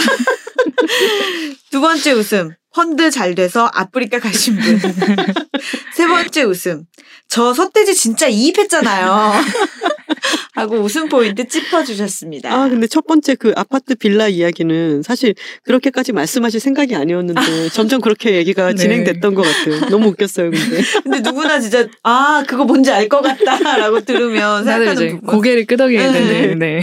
두 1.71 1.81
번째 1.81 2.13
웃음. 2.13 2.51
펀드 2.75 3.11
잘 3.11 3.35
돼서 3.35 3.71
아프리카 3.73 4.19
가신 4.19 4.57
분. 4.57 4.81
세 5.95 6.07
번째 6.09 6.43
웃음. 6.43 6.85
저 7.29 7.55
서태지 7.55 7.95
진짜 7.95 8.27
이입했잖아요. 8.27 9.33
하고 10.55 10.77
웃음 10.79 11.09
포인트 11.09 11.47
짚어주셨습니다. 11.49 12.53
아, 12.53 12.69
근데 12.69 12.87
첫 12.87 13.07
번째 13.07 13.35
그 13.35 13.53
아파트 13.57 13.95
빌라 13.97 14.29
이야기는 14.29 15.03
사실 15.03 15.35
그렇게까지 15.65 16.13
말씀하실 16.13 16.61
생각이 16.61 16.95
아니었는데 16.95 17.71
점점 17.71 18.01
그렇게 18.01 18.35
얘기가 18.37 18.69
네. 18.71 18.75
진행됐던 18.77 19.35
것 19.35 19.43
같아요. 19.43 19.89
너무 19.91 20.09
웃겼어요, 20.09 20.51
근데. 20.51 20.83
근데 21.03 21.21
누구나 21.21 21.59
진짜 21.61 21.87
아 22.05 22.45
그거 22.47 22.65
뭔지 22.65 22.91
알 22.93 23.09
것 23.09 23.21
같다라고 23.21 24.01
들으면 24.05 24.65
생각하는 24.65 25.17
부분. 25.21 25.27
고개를 25.35 25.67
끄덕이게 25.67 25.99
네. 26.07 26.13
되는, 26.13 26.59
네. 26.59 26.81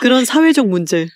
그런 0.00 0.24
사회적 0.24 0.68
문제. 0.68 1.06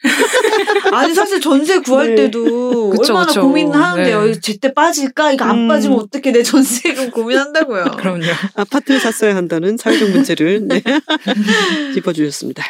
아니 0.93 1.15
사실 1.15 1.41
전세 1.41 1.79
구할 1.79 2.11
네. 2.11 2.15
때도 2.15 2.91
그쵸, 2.91 3.13
얼마나 3.15 3.27
그쵸. 3.27 3.43
고민하는데요. 3.43 4.25
네. 4.25 4.41
제때 4.41 4.73
빠질까? 4.73 5.33
이거 5.33 5.45
안 5.45 5.59
음. 5.61 5.69
빠지면 5.69 5.99
어떻게 5.99 6.33
내 6.33 6.43
전세금 6.43 7.11
고민한다고요. 7.11 7.85
그럼요. 7.99 8.27
아파트를 8.55 9.01
샀어야 9.01 9.35
한다는 9.37 9.77
사회적 9.77 10.11
문제를 10.11 10.69
네. 10.69 10.83
짚어주셨습니다. 11.95 12.65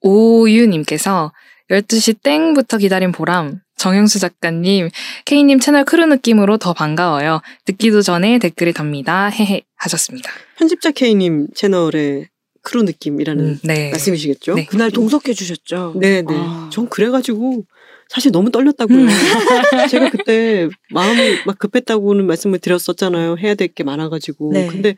오유님께서 0.00 1.32
12시 1.70 2.22
땡부터 2.22 2.78
기다린 2.78 3.12
보람. 3.12 3.60
정영수 3.76 4.20
작가님, 4.20 4.90
K님 5.24 5.58
채널 5.58 5.84
크루 5.84 6.06
느낌으로 6.06 6.56
더 6.56 6.72
반가워요. 6.72 7.40
듣기도 7.64 8.00
전에 8.00 8.38
댓글이 8.38 8.72
답니다. 8.72 9.26
헤헤 9.28 9.62
하셨습니다. 9.76 10.30
편집자 10.56 10.92
K님 10.92 11.48
채널의 11.54 12.28
크루 12.62 12.82
느낌이라는 12.84 13.44
음, 13.44 13.58
네. 13.64 13.90
말씀이시겠죠? 13.90 14.54
네. 14.54 14.66
그날 14.66 14.90
동석해 14.90 15.34
주셨죠. 15.34 15.94
네네. 16.00 16.24
아. 16.30 16.70
전 16.72 16.88
그래가지고 16.88 17.64
사실 18.08 18.30
너무 18.32 18.50
떨렸다고요. 18.50 19.06
제가 19.90 20.10
그때 20.10 20.68
마음이 20.90 21.38
막 21.46 21.58
급했다고는 21.58 22.26
말씀을 22.26 22.58
드렸었잖아요. 22.58 23.36
해야 23.38 23.54
될 23.54 23.68
게 23.68 23.84
많아가지고. 23.84 24.52
네. 24.52 24.66
근데 24.68 24.96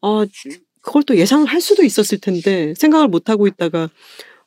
아 0.00 0.24
그걸 0.82 1.02
또 1.02 1.16
예상을 1.16 1.46
할 1.46 1.60
수도 1.60 1.82
있었을 1.82 2.18
텐데 2.18 2.74
생각을 2.76 3.08
못 3.08 3.28
하고 3.28 3.46
있다가 3.46 3.90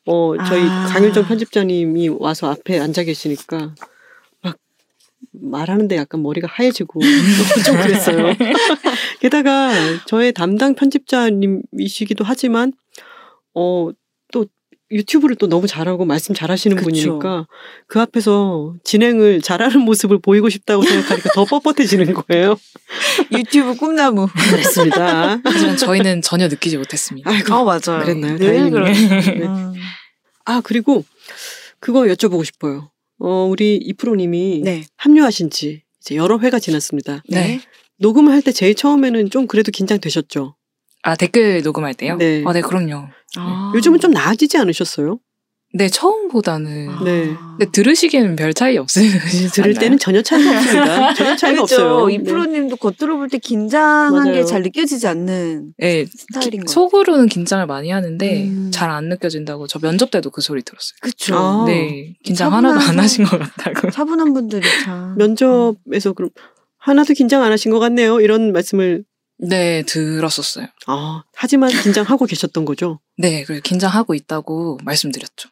어 0.06 0.34
저희 0.48 0.62
아. 0.62 0.86
강윤정 0.92 1.26
편집자님이 1.26 2.08
와서 2.18 2.50
앞에 2.50 2.78
앉아 2.78 3.02
계시니까 3.04 3.58
막 3.58 3.74
말하는데 5.32 5.96
약간 5.96 6.22
머리가 6.22 6.48
하얘지고 6.50 7.00
좀 7.66 7.76
그랬어요. 7.76 8.34
게다가 9.20 9.70
저의 10.06 10.32
담당 10.32 10.74
편집자님이시기도 10.74 12.24
하지만 12.24 12.72
어 13.54 13.90
또 14.32 14.46
유튜브를 14.90 15.36
또 15.36 15.46
너무 15.48 15.66
잘하고 15.66 16.04
말씀 16.06 16.34
잘하시는 16.34 16.76
그쵸. 16.76 16.84
분이니까 16.88 17.46
그 17.86 18.00
앞에서 18.00 18.74
진행을 18.84 19.42
잘하는 19.42 19.80
모습을 19.80 20.18
보이고 20.18 20.48
싶다고 20.48 20.82
생각하니까 20.82 21.30
더 21.34 21.44
뻣뻣해지는 21.44 22.14
거예요. 22.26 22.56
유튜브 23.32 23.74
꿈나무. 23.76 24.28
그랬습니다. 24.50 25.40
하지만 25.44 25.76
저희는 25.76 26.22
전혀 26.22 26.48
느끼지 26.48 26.78
못했습니다. 26.78 27.30
아이고 27.30 27.54
아 27.54 27.64
맞아요. 27.64 28.02
그랬나요? 28.02 28.38
늘 28.38 28.46
다행이네. 28.46 28.70
그런. 28.70 28.92
네. 28.92 29.46
음. 29.46 29.74
아 30.46 30.62
그리고 30.64 31.04
그거 31.80 32.00
여쭤보고 32.04 32.44
싶어요. 32.44 32.90
어 33.20 33.46
우리 33.50 33.76
이프로님이 33.76 34.60
네. 34.64 34.84
합류하신 34.96 35.50
지 35.50 35.82
이제 36.00 36.14
여러 36.16 36.38
회가 36.38 36.58
지났습니다. 36.58 37.22
네. 37.28 37.60
녹음을 37.98 38.32
할 38.32 38.42
때 38.42 38.52
제일 38.52 38.74
처음에는 38.74 39.30
좀 39.30 39.46
그래도 39.46 39.70
긴장되셨죠. 39.72 40.54
아, 41.02 41.14
댓글 41.16 41.62
녹음할 41.62 41.94
때요? 41.94 42.16
네. 42.16 42.42
아, 42.46 42.52
네, 42.52 42.60
그럼요. 42.60 43.08
아. 43.36 43.72
요즘은 43.74 43.98
좀 44.00 44.10
나아지지 44.12 44.56
않으셨어요? 44.58 45.18
네, 45.74 45.88
처음보다는. 45.90 46.88
아. 46.88 47.02
네. 47.04 47.34
근데 47.58 47.70
들으시기에는 47.70 48.36
별 48.36 48.54
차이 48.54 48.78
없으시지 48.78 49.50
들을? 49.50 49.74
때는 49.74 49.98
전혀 49.98 50.22
차이가 50.22 50.50
없습니다. 50.56 51.14
전혀 51.14 51.36
차이가 51.36 51.56
그렇죠. 51.66 51.74
없어요. 51.76 52.10
이 52.10 52.18
네. 52.18 52.24
프로님도 52.24 52.76
겉으로 52.76 53.18
볼 53.18 53.28
때 53.28 53.36
긴장한. 53.38 54.32
게 54.32 54.44
잘 54.44 54.62
느껴지지 54.62 55.06
않는 55.06 55.74
네, 55.76 56.06
스타일인 56.06 56.64
거. 56.64 56.72
속으로는 56.72 57.26
긴장을 57.28 57.64
많이 57.66 57.90
하는데 57.90 58.44
음. 58.46 58.70
잘안 58.72 59.08
느껴진다고 59.10 59.66
저 59.66 59.78
면접 59.78 60.10
때도 60.10 60.30
그 60.30 60.40
소리 60.40 60.62
들었어요. 60.62 60.96
그쵸. 61.02 61.36
아. 61.36 61.64
네, 61.66 62.14
긴장 62.24 62.52
하나도 62.54 62.80
안 62.80 62.98
하신 62.98 63.24
것 63.26 63.38
같다고. 63.38 63.90
차분한 63.92 64.32
분들이 64.32 64.66
참. 64.84 65.16
면접에서 65.18 66.14
그럼 66.14 66.30
하나도 66.78 67.12
긴장 67.12 67.42
안 67.42 67.52
하신 67.52 67.70
것 67.72 67.78
같네요. 67.78 68.20
이런 68.20 68.52
말씀을 68.52 69.04
네, 69.40 69.82
들었었어요. 69.86 70.66
아 70.86 71.22
하지만 71.36 71.70
긴장하고 71.70 72.24
계셨던 72.24 72.64
거죠. 72.64 73.00
네, 73.18 73.44
그래서 73.44 73.60
긴장하고 73.62 74.14
있다고 74.14 74.78
말씀드렸죠. 74.82 75.50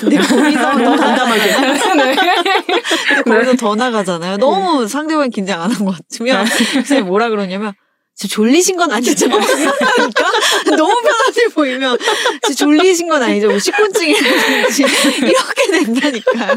근데 0.00 0.16
거기서 0.16 0.60
더 0.78 0.96
담담하게. 0.96 1.42
네. 1.96 2.16
근데 3.24 3.30
거기서 3.38 3.56
더 3.56 3.74
나가잖아요. 3.74 4.36
너무 4.36 4.86
상대방이 4.86 5.30
긴장 5.30 5.60
안 5.62 5.70
한 5.72 5.84
것 5.84 5.96
같으면 5.96 6.46
선생님 6.46 7.06
뭐라 7.06 7.28
그러냐면 7.30 7.72
지금 8.14 8.32
졸리신 8.34 8.76
건 8.76 8.90
아니죠? 8.92 9.28
그러니까 9.28 10.30
너무 10.74 10.94
편하게 11.02 11.48
보이면 11.54 11.98
지금 12.44 12.54
졸리신 12.56 13.08
건 13.08 13.22
아니죠? 13.22 13.48
뭐 13.48 13.58
식곤증이라든지 13.58 14.84
이렇게 15.18 15.70
된다니까요. 15.84 16.52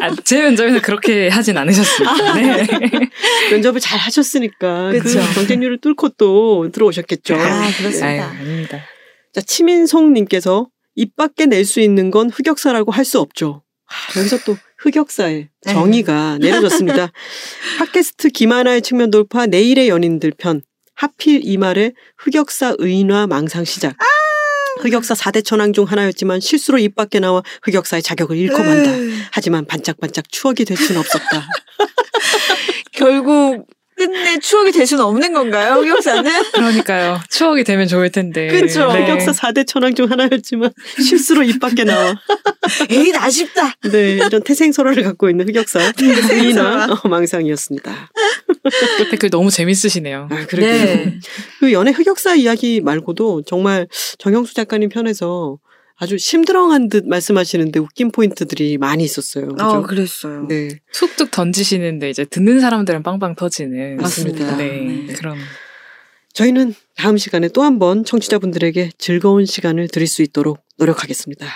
아, 0.00 0.10
제 0.24 0.40
면접에서 0.40 0.80
그렇게 0.80 1.28
하진 1.28 1.58
않으셨습니다. 1.58 2.32
네. 2.34 2.66
면접을 3.50 3.78
잘 3.80 3.98
하셨으니까 3.98 4.92
그 4.92 5.00
그쵸. 5.00 5.20
경쟁률을 5.34 5.80
뚫고 5.82 6.10
또 6.10 6.70
들어오셨겠죠. 6.72 7.34
아 7.34 7.38
아유, 7.38 7.72
그렇습니다. 7.76 8.28
아닙니다. 8.28 8.78
자 9.34 9.40
치민송님께서 9.42 10.68
입 10.96 11.16
밖에 11.16 11.46
낼 11.46 11.64
수 11.64 11.80
있는 11.80 12.10
건 12.10 12.30
흑역사라고 12.30 12.92
할 12.92 13.04
수 13.04 13.20
없죠. 13.20 13.62
아, 13.86 14.18
여기서 14.18 14.38
또 14.44 14.56
흑역사의 14.78 15.48
네. 15.66 15.72
정의가 15.72 16.38
내려졌습니다. 16.38 17.12
팟캐스트 17.78 18.30
김하나의 18.30 18.82
측면 18.82 19.10
돌파 19.10 19.46
내일의 19.46 19.88
연인들 19.88 20.32
편 20.38 20.62
하필 20.94 21.40
이 21.44 21.56
말에 21.56 21.92
흑역사 22.18 22.76
의인화 22.78 23.26
망상 23.26 23.64
시작. 23.64 23.96
아! 24.00 24.04
흑역사 24.82 25.14
4대 25.14 25.44
천왕 25.44 25.72
중 25.72 25.84
하나였지만 25.84 26.40
실수로 26.40 26.78
입 26.78 26.94
밖에 26.94 27.20
나와 27.20 27.42
흑역사의 27.62 28.02
자격을 28.02 28.36
잃고 28.36 28.58
만다. 28.58 28.90
으, 28.92 29.10
하지만 29.32 29.66
반짝반짝 29.66 30.28
추억이 30.30 30.64
될 30.64 30.76
수는 30.76 31.00
없었다. 31.00 31.46
결국 32.92 33.66
끝내 34.00 34.38
추억이 34.38 34.72
될 34.72 34.86
수는 34.86 35.04
없는 35.04 35.34
건가요? 35.34 35.74
흑역사는? 35.74 36.30
그러니까요. 36.54 37.20
추억이 37.28 37.64
되면 37.64 37.86
좋을 37.86 38.10
텐데. 38.10 38.48
그쵸. 38.48 38.90
네. 38.90 39.02
흑역사 39.02 39.32
4대 39.32 39.66
천왕 39.66 39.94
중 39.94 40.10
하나였지만 40.10 40.70
실수로 40.96 41.42
입 41.42 41.60
밖에 41.60 41.84
나와. 41.84 42.14
에이 42.88 43.12
아쉽다. 43.14 43.74
네, 43.92 44.12
이런 44.14 44.42
태생설화를 44.42 45.02
갖고 45.02 45.28
있는 45.28 45.46
흑역사 45.46 45.92
의인화 46.30 46.86
어, 47.04 47.08
망상이었습니다. 47.08 48.10
댓글 49.10 49.28
너무 49.28 49.50
재밌으시네요. 49.50 50.28
아, 50.30 50.46
그러게요. 50.46 50.72
네. 50.72 51.18
그 51.58 51.72
연애 51.72 51.90
흑역사 51.90 52.36
이야기 52.36 52.80
말고도 52.80 53.42
정말 53.42 53.86
정영수 54.18 54.54
작가님 54.54 54.88
편에서 54.88 55.58
아주 56.02 56.16
심드렁한 56.16 56.88
듯 56.88 57.06
말씀하시는데 57.06 57.78
웃긴 57.78 58.10
포인트들이 58.10 58.78
많이 58.78 59.04
있었어요. 59.04 59.48
그죠? 59.48 59.64
어 59.64 59.82
그랬어요. 59.82 60.46
네. 60.48 60.68
툭툭 60.94 61.30
던지시는데 61.30 62.08
이제 62.08 62.24
듣는 62.24 62.60
사람들은 62.60 63.02
빵빵 63.02 63.34
터지는. 63.34 63.98
맞습니다. 63.98 64.56
네. 64.56 65.04
네. 65.06 65.12
그런. 65.12 65.36
저희는 66.32 66.74
다음 66.96 67.18
시간에 67.18 67.48
또 67.48 67.62
한 67.62 67.78
번 67.78 68.04
청취자분들에게 68.04 68.92
즐거운 68.96 69.44
시간을 69.44 69.88
드릴 69.88 70.06
수 70.08 70.22
있도록 70.22 70.60
노력하겠습니다. 70.78 71.46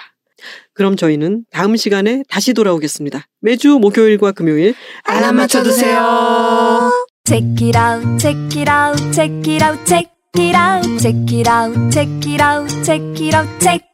그럼 0.75 0.97
저희는 0.97 1.47
다음 1.51 1.75
시간에 1.77 2.23
다시 2.29 2.53
돌아오겠습니다. 2.53 3.27
매주 3.41 3.79
목요일과 3.79 4.33
금요일 4.33 4.75
알람 5.05 5.37
맞춰두세요. 5.37 6.91
Check 7.27 7.67
it 7.69 7.79
out, 7.79 8.19
check 8.21 8.61
it 8.61 8.71
out, 8.71 9.13
check 9.15 9.55
it 9.55 9.65
out, 9.65 9.85
check 9.87 10.11
it 10.37 10.55
out, 10.55 10.99
check 10.99 11.25
it 11.33 11.49
out, 11.49 11.91
check 11.91 12.29
it 12.29 12.43
out, 12.43 12.69
check 12.85 13.01
it 13.25 13.35
out, 13.35 13.49
check. 13.61 13.94